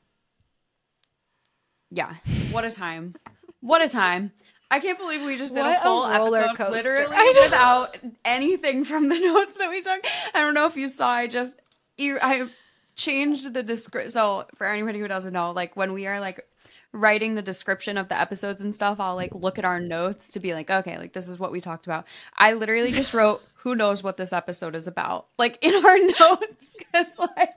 Yeah. 1.91 2.15
What 2.53 2.65
a 2.65 2.71
time. 2.71 3.15
What 3.61 3.83
a 3.83 3.89
time. 3.89 4.33
I 4.71 4.81
can't 4.81 4.99
believe 4.99 5.23
we 5.25 5.37
just 5.37 5.55
did 5.55 5.61
What 5.61 5.77
a 5.77 5.81
a 5.81 5.83
full 5.83 6.09
roller 6.09 6.39
episode 6.39 6.57
coaster. 6.57 6.89
literally 7.09 7.41
without 7.43 7.97
anything 8.25 8.85
from 8.85 9.09
the 9.11 9.19
notes 9.21 9.57
that 9.59 9.69
we 9.69 9.83
took. 9.83 10.01
I 10.35 10.41
don't 10.41 10.55
know 10.55 10.67
if 10.67 10.77
you 10.77 10.89
saw 10.89 11.11
I 11.11 11.27
just 11.27 11.61
I 12.01 12.49
changed 12.97 13.53
the 13.53 13.63
description. 13.63 14.11
So 14.11 14.47
for 14.57 14.67
anybody 14.67 14.99
who 15.01 15.09
doesn't 15.09 15.33
know, 15.33 15.51
like 15.51 15.77
when 15.77 15.93
we 15.93 16.07
are 16.07 16.21
like 16.21 16.47
writing 16.93 17.35
the 17.35 17.43
description 17.43 17.97
of 17.97 18.09
the 18.09 18.21
episodes 18.21 18.63
and 18.63 18.75
stuff, 18.75 19.01
I'll 19.01 19.17
like 19.17 19.35
look 19.35 19.59
at 19.59 19.65
our 19.65 19.81
notes 19.81 20.31
to 20.31 20.41
be 20.41 20.53
like, 20.55 20.71
okay, 20.71 20.99
like 20.99 21.13
this 21.13 21.29
is 21.29 21.39
what 21.39 21.51
we 21.53 21.61
talked 21.61 21.87
about. 21.87 22.05
I 22.37 22.53
literally 22.53 22.93
just 22.93 23.15
wrote 23.15 23.43
who 23.55 23.75
knows 23.75 24.03
what 24.03 24.17
this 24.17 24.33
episode 24.33 24.75
is 24.75 24.87
about. 24.87 25.29
Like 25.39 25.59
in 25.65 25.75
our 25.85 25.99
notes 26.21 26.77
cuz 26.95 27.19
like 27.19 27.55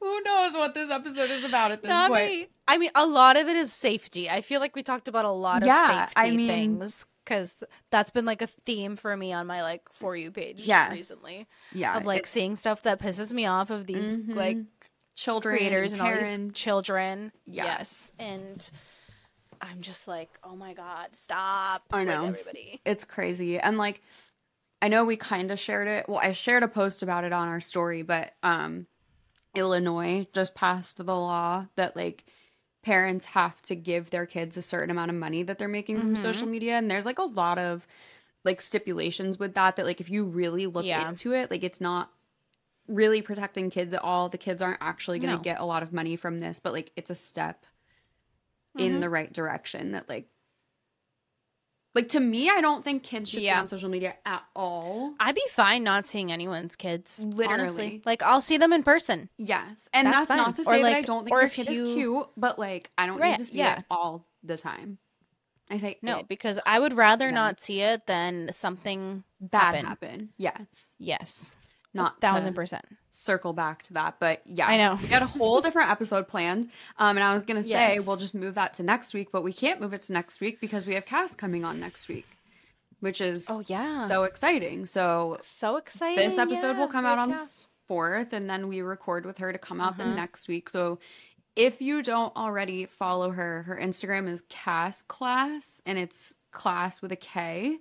who 0.00 0.20
knows 0.22 0.54
what 0.54 0.74
this 0.74 0.90
episode 0.90 1.30
is 1.30 1.44
about 1.44 1.70
at 1.72 1.82
this 1.82 1.88
Not 1.88 2.10
point. 2.10 2.26
me. 2.28 2.48
I 2.66 2.76
mean, 2.78 2.90
a 2.94 3.06
lot 3.06 3.36
of 3.36 3.46
it 3.48 3.56
is 3.56 3.72
safety. 3.72 4.28
I 4.28 4.40
feel 4.40 4.60
like 4.60 4.74
we 4.74 4.82
talked 4.82 5.08
about 5.08 5.24
a 5.24 5.30
lot 5.30 5.62
of 5.62 5.68
safety 5.68 6.12
I 6.16 6.30
mean- 6.30 6.48
things 6.48 7.06
because 7.24 7.56
that's 7.92 8.10
been 8.10 8.24
like 8.24 8.42
a 8.42 8.48
theme 8.48 8.96
for 8.96 9.16
me 9.16 9.32
on 9.32 9.46
my 9.46 9.62
like 9.62 9.82
for 9.92 10.16
you 10.16 10.32
page 10.32 10.62
Yes. 10.64 10.90
recently 10.90 11.46
Yeah. 11.72 11.96
of 11.96 12.04
like 12.04 12.26
seeing 12.26 12.56
stuff 12.56 12.82
that 12.82 12.98
pisses 12.98 13.32
me 13.32 13.46
off 13.46 13.70
of 13.70 13.86
these 13.86 14.16
Mhm. 14.18 14.34
like 14.34 14.56
children 15.14 15.56
creators 15.56 15.92
and 15.92 16.02
all 16.02 16.16
these 16.16 16.40
children. 16.54 17.32
Yeah. 17.44 17.64
Yes, 17.78 18.12
and 18.18 18.70
I'm 19.60 19.80
just 19.80 20.08
like, 20.08 20.30
oh 20.42 20.56
my 20.56 20.74
god, 20.74 21.10
stop! 21.14 21.82
I 21.90 22.04
Like, 22.04 22.08
know. 22.08 22.26
everybody. 22.26 22.80
It's 22.84 23.04
crazy. 23.04 23.58
And 23.58 23.78
like 23.78 24.02
I 24.80 24.88
know 24.88 25.04
we 25.04 25.16
kind 25.16 25.50
of 25.52 25.60
shared 25.60 25.86
it. 25.86 26.08
Well, 26.08 26.18
I 26.22 26.32
shared 26.32 26.62
a 26.64 26.68
post 26.68 27.02
about 27.02 27.24
it 27.24 27.32
on 27.32 27.48
our 27.48 27.60
story, 27.60 28.02
but 28.02 28.32
um 28.42 28.86
Illinois 29.54 30.26
just 30.32 30.54
passed 30.54 30.96
the 30.96 31.04
law 31.14 31.66
that 31.76 31.94
like 31.94 32.24
parents 32.82 33.26
have 33.26 33.60
to 33.62 33.76
give 33.76 34.10
their 34.10 34.26
kids 34.26 34.56
a 34.56 34.62
certain 34.62 34.90
amount 34.90 35.10
of 35.10 35.16
money 35.16 35.42
that 35.44 35.58
they're 35.58 35.68
making 35.68 36.00
from 36.00 36.14
Mhm. 36.14 36.18
social 36.18 36.48
media 36.48 36.76
and 36.76 36.90
there's 36.90 37.04
like 37.06 37.18
a 37.20 37.22
lot 37.24 37.58
of 37.58 37.86
like 38.44 38.60
stipulations 38.60 39.38
with 39.38 39.54
that 39.54 39.76
that 39.76 39.86
like 39.86 40.00
if 40.00 40.10
you 40.10 40.24
really 40.24 40.66
look 40.66 40.84
Yeah. 40.86 41.08
into 41.08 41.32
it, 41.32 41.48
like 41.50 41.62
it's 41.62 41.80
not 41.80 42.10
really 42.88 43.22
protecting 43.22 43.70
kids 43.70 43.94
at 43.94 44.02
all. 44.02 44.28
The 44.28 44.38
kids 44.38 44.60
aren't 44.62 44.78
actually 44.80 45.18
going 45.18 45.30
to 45.30 45.36
No. 45.36 45.42
get 45.42 45.60
a 45.60 45.64
lot 45.64 45.82
of 45.82 45.92
money 45.92 46.16
from 46.16 46.40
this, 46.40 46.58
but 46.60 46.72
like 46.72 46.92
it's 46.96 47.10
a 47.10 47.14
step 47.14 47.64
in 48.76 48.94
Mhm. 48.94 49.00
the 49.00 49.08
right 49.08 49.32
direction 49.32 49.92
that 49.92 50.08
like 50.08 50.28
like 51.94 52.08
to 52.08 52.20
me 52.20 52.48
I 52.48 52.62
don't 52.62 52.82
think 52.82 53.02
kids 53.02 53.28
should 53.30 53.42
Yeah. 53.42 53.56
be 53.56 53.60
on 53.60 53.68
social 53.68 53.90
media 53.90 54.16
at 54.24 54.42
all. 54.56 55.14
I'd 55.20 55.34
be 55.34 55.42
fine 55.50 55.84
not 55.84 56.06
seeing 56.06 56.32
anyone's 56.32 56.74
kids. 56.74 57.22
Literally. 57.24 57.52
honestly. 57.60 58.02
like 58.06 58.22
I'll 58.22 58.40
see 58.40 58.56
them 58.56 58.72
in 58.72 58.82
person. 58.82 59.28
Yes. 59.36 59.88
And 59.92 60.06
That's 60.06 60.26
that's, 60.26 60.36
not 60.38 60.56
to 60.56 60.62
Or, 60.62 60.64
say 60.74 60.82
that 60.82 60.94
I 60.96 61.02
don't 61.02 61.24
think 61.24 61.32
or 61.34 61.40
your 61.40 61.46
if 61.46 61.54
kid 61.54 61.68
you- 61.68 61.84
is 61.86 61.94
cute, 61.94 62.26
but 62.36 62.58
like 62.58 62.90
I 62.96 63.06
don't 63.06 63.18
Right, 63.18 63.32
need 63.32 63.38
to 63.38 63.44
see 63.44 63.58
yeah. 63.58 63.80
it 63.80 63.84
all 63.90 64.26
the 64.42 64.56
time. 64.56 64.98
I 65.70 65.76
say 65.76 65.98
No, 66.02 66.20
it. 66.20 66.28
because 66.28 66.58
I 66.66 66.78
would 66.80 66.94
rather 66.94 67.26
Yeah. 67.26 67.34
not 67.34 67.60
see 67.60 67.80
it 67.82 68.06
than 68.06 68.50
something 68.52 69.24
bad 69.40 69.74
happen. 69.74 69.86
happen. 69.86 70.32
Yes. 70.38 70.94
Yes, 70.98 71.56
Not 71.94 72.20
thousand 72.20 72.54
percent. 72.54 72.84
circle 73.10 73.52
back 73.52 73.82
to 73.84 73.94
that, 73.94 74.16
but 74.18 74.40
yeah, 74.46 74.66
I 74.66 74.76
know. 74.78 74.98
we 75.00 75.08
got 75.08 75.22
a 75.22 75.26
whole 75.26 75.60
different 75.60 75.90
episode 75.90 76.26
planned. 76.28 76.64
Um, 76.98 77.16
and 77.16 77.24
I 77.24 77.32
was 77.32 77.42
gonna 77.42 77.62
say 77.64 77.96
Yes. 77.96 78.06
we'll 78.06 78.16
just 78.16 78.34
move 78.34 78.54
that 78.54 78.74
to 78.74 78.82
next 78.82 79.12
week, 79.14 79.30
but 79.30 79.42
we 79.42 79.52
can't 79.52 79.80
move 79.80 79.92
it 79.92 80.02
to 80.02 80.12
next 80.12 80.40
week 80.40 80.60
because 80.60 80.86
we 80.86 80.94
have 80.94 81.04
Cass 81.06 81.34
coming 81.34 81.64
on 81.64 81.78
next 81.80 82.08
week, 82.08 82.26
which 83.00 83.20
is 83.20 83.46
Oh, 83.50 83.62
yeah. 83.66 83.90
so 83.92 84.22
exciting. 84.24 84.86
So 84.86 85.36
So 85.42 85.76
exciting! 85.76 86.16
this 86.24 86.38
episode 86.38 86.78
will 86.78 86.88
come 86.88 87.04
out 87.04 87.18
on 87.18 87.30
Cass. 87.30 87.68
fourth, 87.88 88.32
and 88.32 88.48
then 88.48 88.68
we 88.68 88.80
record 88.80 89.26
with 89.26 89.36
her 89.38 89.52
to 89.52 89.58
come 89.58 89.80
out 89.80 89.98
the 89.98 90.04
Uh-huh. 90.04 90.14
next 90.14 90.48
week. 90.48 90.70
So 90.70 90.98
if 91.54 91.82
you 91.82 92.02
don't 92.02 92.34
already 92.34 92.86
follow 92.86 93.30
her, 93.32 93.64
her 93.64 93.76
Instagram 93.76 94.26
is 94.26 94.42
Cass 94.48 95.02
Klass, 95.02 95.82
and 95.84 95.98
it's 95.98 96.36
class 96.52 97.02
with 97.02 97.12
a 97.12 97.16
K. 97.16 97.76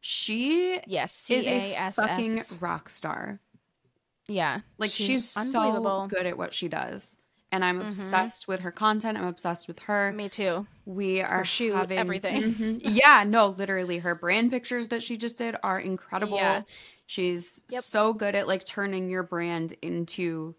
She 0.00 0.78
Yes, 0.86 1.12
C 1.14 1.34
is 1.34 1.46
a 1.48 1.90
fucking 1.92 2.38
rock 2.60 2.88
star. 2.88 3.40
Yeah, 4.28 4.60
Like 4.78 4.90
she's, 4.90 5.28
so 5.30 5.40
unbelievable. 5.40 6.08
good 6.08 6.26
at 6.26 6.36
what 6.36 6.52
she 6.52 6.68
does. 6.68 7.20
And 7.52 7.64
I'm 7.64 7.80
Mhm. 7.80 7.86
obsessed 7.86 8.48
with 8.48 8.60
her 8.60 8.72
content. 8.72 9.16
I'm 9.16 9.26
obsessed 9.26 9.68
with 9.68 9.78
her. 9.80 10.12
Me 10.12 10.28
too. 10.28 10.66
We 10.84 11.20
are 11.22 11.44
shoot, 11.44 11.74
having 11.74 11.98
everything. 11.98 12.42
Mhm. 12.42 12.80
Yeah, 13.04 13.22
no, 13.24 13.48
literally 13.48 13.98
her 13.98 14.14
brand 14.16 14.50
pictures 14.50 14.88
that 14.88 15.02
she 15.02 15.16
just 15.16 15.38
did 15.38 15.54
are 15.62 15.78
incredible. 15.78 16.36
Yeah. 16.38 16.62
She's 17.06 17.64
Yep. 17.70 17.84
so 17.84 18.12
good 18.12 18.34
at 18.34 18.48
like 18.48 18.66
turning 18.66 19.08
your 19.08 19.22
brand 19.22 19.74
into 19.80 20.56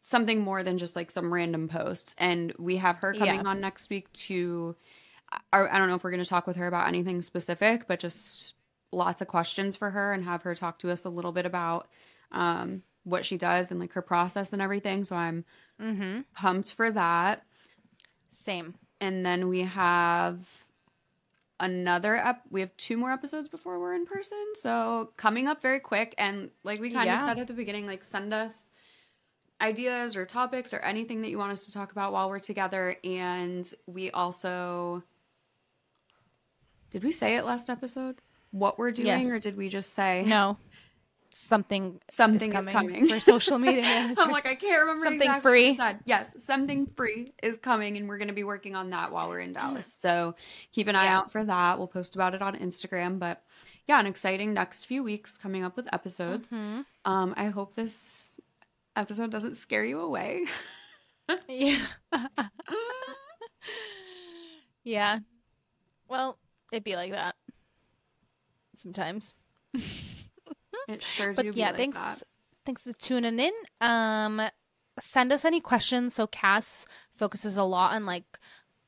something 0.00 0.40
more 0.40 0.62
than 0.62 0.78
just 0.78 0.96
like 0.96 1.10
some 1.10 1.32
random 1.32 1.68
posts. 1.68 2.14
And 2.18 2.52
we 2.58 2.76
have 2.76 2.96
her 2.98 3.12
coming 3.12 3.42
Yeah. 3.42 3.48
on 3.50 3.60
next 3.60 3.90
week 3.90 4.10
to 4.14 4.74
I, 5.52 5.66
I 5.66 5.78
don't 5.78 5.88
know 5.88 5.94
if 5.94 6.04
we're 6.04 6.10
going 6.10 6.22
to 6.22 6.28
talk 6.28 6.46
with 6.46 6.56
her 6.56 6.66
about 6.66 6.88
anything 6.88 7.22
specific, 7.22 7.86
but 7.86 7.98
just 8.00 8.54
lots 8.90 9.22
of 9.22 9.28
questions 9.28 9.76
for 9.76 9.88
her 9.90 10.12
and 10.12 10.24
have 10.24 10.42
her 10.42 10.54
talk 10.54 10.78
to 10.80 10.90
us 10.90 11.04
a 11.06 11.08
little 11.10 11.32
bit 11.32 11.46
about 11.46 11.88
um 12.32 12.82
what 13.04 13.24
she 13.24 13.36
does 13.36 13.70
and 13.70 13.80
like 13.80 13.92
her 13.92 14.02
process 14.02 14.52
and 14.52 14.62
everything. 14.62 15.04
So 15.04 15.16
I'm 15.16 15.44
Mm-hmm. 15.80 16.20
pumped 16.36 16.72
for 16.74 16.90
that. 16.92 17.42
Same. 18.30 18.74
And 19.00 19.26
then 19.26 19.48
we 19.48 19.60
have 19.62 20.38
another 21.58 22.16
ep- 22.16 22.42
we 22.50 22.60
have 22.60 22.76
two 22.76 22.96
more 22.96 23.10
episodes 23.10 23.48
before 23.48 23.80
we're 23.80 23.94
in 23.94 24.06
person. 24.06 24.38
So 24.54 25.10
coming 25.16 25.48
up 25.48 25.60
very 25.62 25.80
quick 25.80 26.14
and 26.18 26.50
like 26.62 26.80
we 26.80 26.90
kind 26.90 27.08
of 27.10 27.16
Yeah. 27.16 27.26
said 27.26 27.38
at 27.38 27.46
the 27.48 27.52
beginning 27.52 27.86
like 27.86 28.04
send 28.04 28.32
us 28.32 28.70
ideas 29.60 30.14
or 30.16 30.24
topics 30.26 30.72
or 30.72 30.78
anything 30.80 31.20
that 31.22 31.30
you 31.30 31.38
want 31.38 31.52
us 31.52 31.64
to 31.66 31.72
talk 31.72 31.90
about 31.92 32.12
while 32.12 32.28
we're 32.28 32.38
together 32.40 32.96
and 33.04 33.72
we 33.86 34.10
also 34.12 35.02
Did 36.90 37.04
we 37.04 37.12
say 37.12 37.36
it 37.36 37.44
last 37.44 37.70
episode? 37.70 38.20
What 38.50 38.78
we're 38.78 38.90
doing 38.92 39.06
Yes. 39.06 39.30
or 39.34 39.38
did 39.38 39.56
we 39.56 39.68
just 39.68 39.94
say 39.94 40.24
No, 40.26 40.58
something 41.34 41.98
something 42.08 42.52
is 42.52 42.66
is 42.66 42.72
coming, 42.72 42.94
coming, 42.94 43.08
for 43.08 43.18
social 43.18 43.58
media 43.58 43.80
managers. 43.82 44.18
I'm 44.20 44.30
like, 44.30 44.46
I 44.46 44.54
can't 44.54 44.80
remember 44.80 45.02
Something 45.02 45.28
exactly 45.30 45.74
free. 45.74 45.78
Yes, 46.04 46.42
something 46.44 46.86
free 46.86 47.32
is 47.42 47.56
coming, 47.56 47.96
and 47.96 48.08
we're 48.08 48.18
going 48.18 48.28
to 48.28 48.34
be 48.34 48.44
working 48.44 48.76
on 48.76 48.90
that 48.90 49.10
while 49.12 49.28
we're 49.28 49.40
in 49.40 49.52
Dallas. 49.52 49.92
So 49.92 50.34
keep 50.72 50.88
an 50.88 50.96
eye 50.96 51.04
Yeah. 51.06 51.18
out 51.18 51.32
for 51.32 51.42
that. 51.44 51.78
We'll 51.78 51.88
post 51.88 52.14
about 52.14 52.34
it 52.34 52.42
on 52.42 52.54
Instagram. 52.56 53.18
But 53.18 53.42
yeah, 53.88 53.98
an 53.98 54.06
exciting 54.06 54.52
next 54.52 54.84
few 54.84 55.02
weeks 55.02 55.38
coming 55.38 55.64
up 55.64 55.74
with 55.76 55.88
episodes. 55.92 56.50
Mhm. 56.50 56.84
Um, 57.04 57.34
I 57.36 57.46
hope 57.46 57.74
this 57.74 58.38
episode 58.94 59.30
doesn't 59.30 59.54
scare 59.56 59.84
you 59.84 60.00
away. 60.00 60.44
Yeah. 61.48 61.78
yeah. 64.84 65.18
Well, 66.08 66.38
it'd 66.72 66.84
be 66.84 66.94
like 66.94 67.12
that 67.12 67.36
sometimes. 68.74 69.34
It 70.88 71.02
sure 71.02 71.30
do. 71.32 71.36
But 71.36 71.54
be 71.54 71.60
yeah, 71.60 71.68
like 71.68 71.76
thanks. 71.76 71.96
that. 71.98 72.22
Thanks 72.64 72.82
for 72.82 72.92
tuning 72.92 73.38
in. 73.40 73.52
Um, 73.80 74.40
send 75.00 75.32
us 75.32 75.44
any 75.44 75.60
questions. 75.60 76.14
So 76.14 76.26
Cass 76.26 76.86
focuses 77.12 77.56
a 77.56 77.64
lot 77.64 77.92
on 77.94 78.06
like 78.06 78.38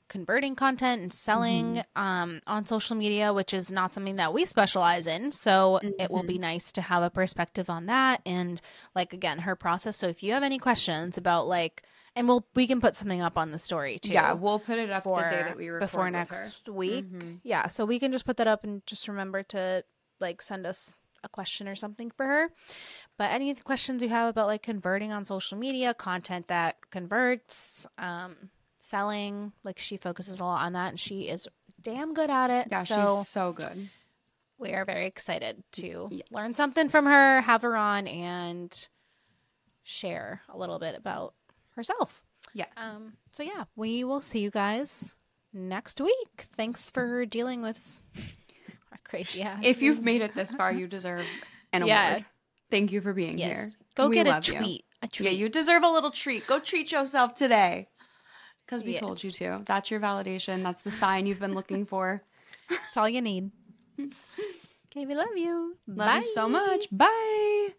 converting 0.09 0.55
content 0.55 1.01
and 1.03 1.13
selling 1.13 1.75
Mm-hmm. 1.77 2.01
um 2.03 2.41
on 2.47 2.67
social 2.67 2.95
media, 2.95 3.33
which 3.33 3.55
is 3.55 3.71
not 3.73 3.93
something 3.95 4.17
that 4.17 4.33
we 4.35 4.45
specialize 4.45 5.07
in. 5.07 5.31
So 5.33 5.81
it 5.99 6.11
will 6.11 6.19
Mm-hmm. 6.21 6.27
be 6.29 6.39
nice 6.39 6.73
to 6.73 6.83
have 6.83 7.03
a 7.03 7.11
perspective 7.11 7.69
on 7.71 7.87
that 7.87 8.21
and 8.27 8.61
like 8.95 9.13
again 9.13 9.39
her 9.41 9.57
process. 9.57 9.97
So 9.97 10.07
if 10.09 10.23
you 10.23 10.33
have 10.35 10.43
any 10.43 10.59
questions 10.59 11.17
about 11.17 11.49
like 11.49 11.83
and 12.15 12.29
we'll 12.29 12.47
we 12.55 12.67
can 12.69 12.81
put 12.81 12.95
something 12.95 13.23
up 13.23 13.37
on 13.39 13.51
the 13.51 13.59
story 13.59 13.99
too. 13.99 14.13
Yeah, 14.13 14.35
we'll 14.35 14.61
put 14.61 14.79
it 14.79 14.91
up 14.91 15.03
for 15.05 15.23
the 15.23 15.29
day 15.29 15.43
that 15.43 15.57
we 15.57 15.69
record 15.69 15.81
before 15.81 16.11
next 16.11 16.61
her. 16.67 16.73
week. 16.73 17.07
Mhm. 17.11 17.41
Yeah, 17.43 17.67
so 17.69 17.85
we 17.85 17.99
can 17.99 18.13
just 18.13 18.25
put 18.27 18.37
that 18.37 18.47
up 18.47 18.63
and 18.63 18.87
just 18.87 19.09
remember 19.09 19.43
to 19.45 19.85
like 20.21 20.43
send 20.43 20.65
us 20.67 20.95
a 21.25 21.29
question 21.29 21.67
or 21.69 21.75
something 21.75 22.11
for 22.11 22.27
her. 22.27 22.51
But 23.17 23.31
any 23.33 23.55
questions 23.55 24.03
you 24.03 24.09
have 24.11 24.29
about 24.29 24.47
like 24.47 24.63
converting 24.63 25.13
on 25.13 25.25
social 25.25 25.57
media, 25.59 25.95
content 25.95 26.49
that 26.49 26.77
converts, 26.91 27.87
um, 27.99 28.51
selling, 28.79 29.53
like 29.65 29.79
she 29.79 29.97
focuses 29.97 30.41
a 30.41 30.45
lot 30.45 30.63
on 30.65 30.75
that 30.75 30.91
and 30.91 31.01
she 31.01 31.23
is 31.29 31.49
damn 31.81 32.13
good 32.15 32.31
at 32.31 32.51
it. 32.51 32.69
Yeah, 32.71 32.85
so 32.85 33.17
she's 33.19 33.29
so 33.29 33.53
good. 33.53 33.89
we 34.59 34.73
are 34.73 34.85
very 34.85 35.07
excited 35.07 35.63
to 35.73 36.09
Yes. 36.11 36.29
learn 36.31 36.53
something 36.55 36.89
from 36.89 37.07
her, 37.07 37.41
have 37.41 37.63
her 37.63 37.77
on 37.77 38.07
and 38.07 38.89
share 39.83 40.43
a 40.49 40.57
little 40.59 40.79
bit 40.79 40.95
about 40.97 41.35
herself. 41.77 42.23
Yes. 42.53 42.69
Um, 42.77 43.17
so 43.33 43.43
yeah, 43.43 43.65
we 43.75 44.05
will 44.05 44.21
see 44.21 44.41
you 44.41 44.51
guys 44.51 45.17
next 45.53 46.01
week. 46.01 46.47
Thanks 46.57 46.91
for 46.91 47.25
dealing 47.27 47.63
with 47.63 48.01
crazy 49.05 49.43
ass. 49.43 49.61
if 49.63 49.83
you've 49.83 50.05
made 50.05 50.21
it 50.23 50.35
this 50.35 50.53
far, 50.55 50.73
you 50.73 50.87
deserve 50.87 51.25
an 51.73 51.87
Yeah. 51.87 52.09
award. 52.09 52.25
Thank 52.71 52.93
you 52.93 53.01
for 53.01 53.13
being 53.13 53.39
yes, 53.39 53.57
here. 53.59 53.71
go 53.95 54.09
We 54.09 54.17
get 54.17 54.27
a 54.27 54.31
love 54.31 54.49
you. 54.49 54.55
A 55.03 55.09
tweet. 55.09 55.21
Yeah, 55.21 55.31
you 55.31 55.49
deserve 55.49 55.83
a 55.85 55.89
little 55.89 56.11
treat. 56.11 56.47
Go 56.47 56.59
treat 56.59 56.91
yourself 56.91 57.35
today. 57.35 57.89
Because 58.65 58.83
we 58.83 58.97
told 58.97 59.23
you 59.23 59.31
to. 59.33 59.63
That's 59.67 59.91
your 59.91 60.01
validation. 60.01 60.63
That's 60.63 60.83
the 60.83 60.91
sign 60.91 61.27
you've 61.27 61.39
been 61.41 61.55
looking 61.55 61.85
for. 61.85 62.23
That's 62.71 62.97
all 62.97 63.09
you 63.09 63.21
need. 63.21 63.51
okay, 64.01 65.05
we 65.07 65.15
love 65.15 65.37
you. 65.37 65.77
Love 65.87 66.17
you 66.17 66.33
so 66.35 66.49
much. 66.49 66.87
Bye. 66.91 67.75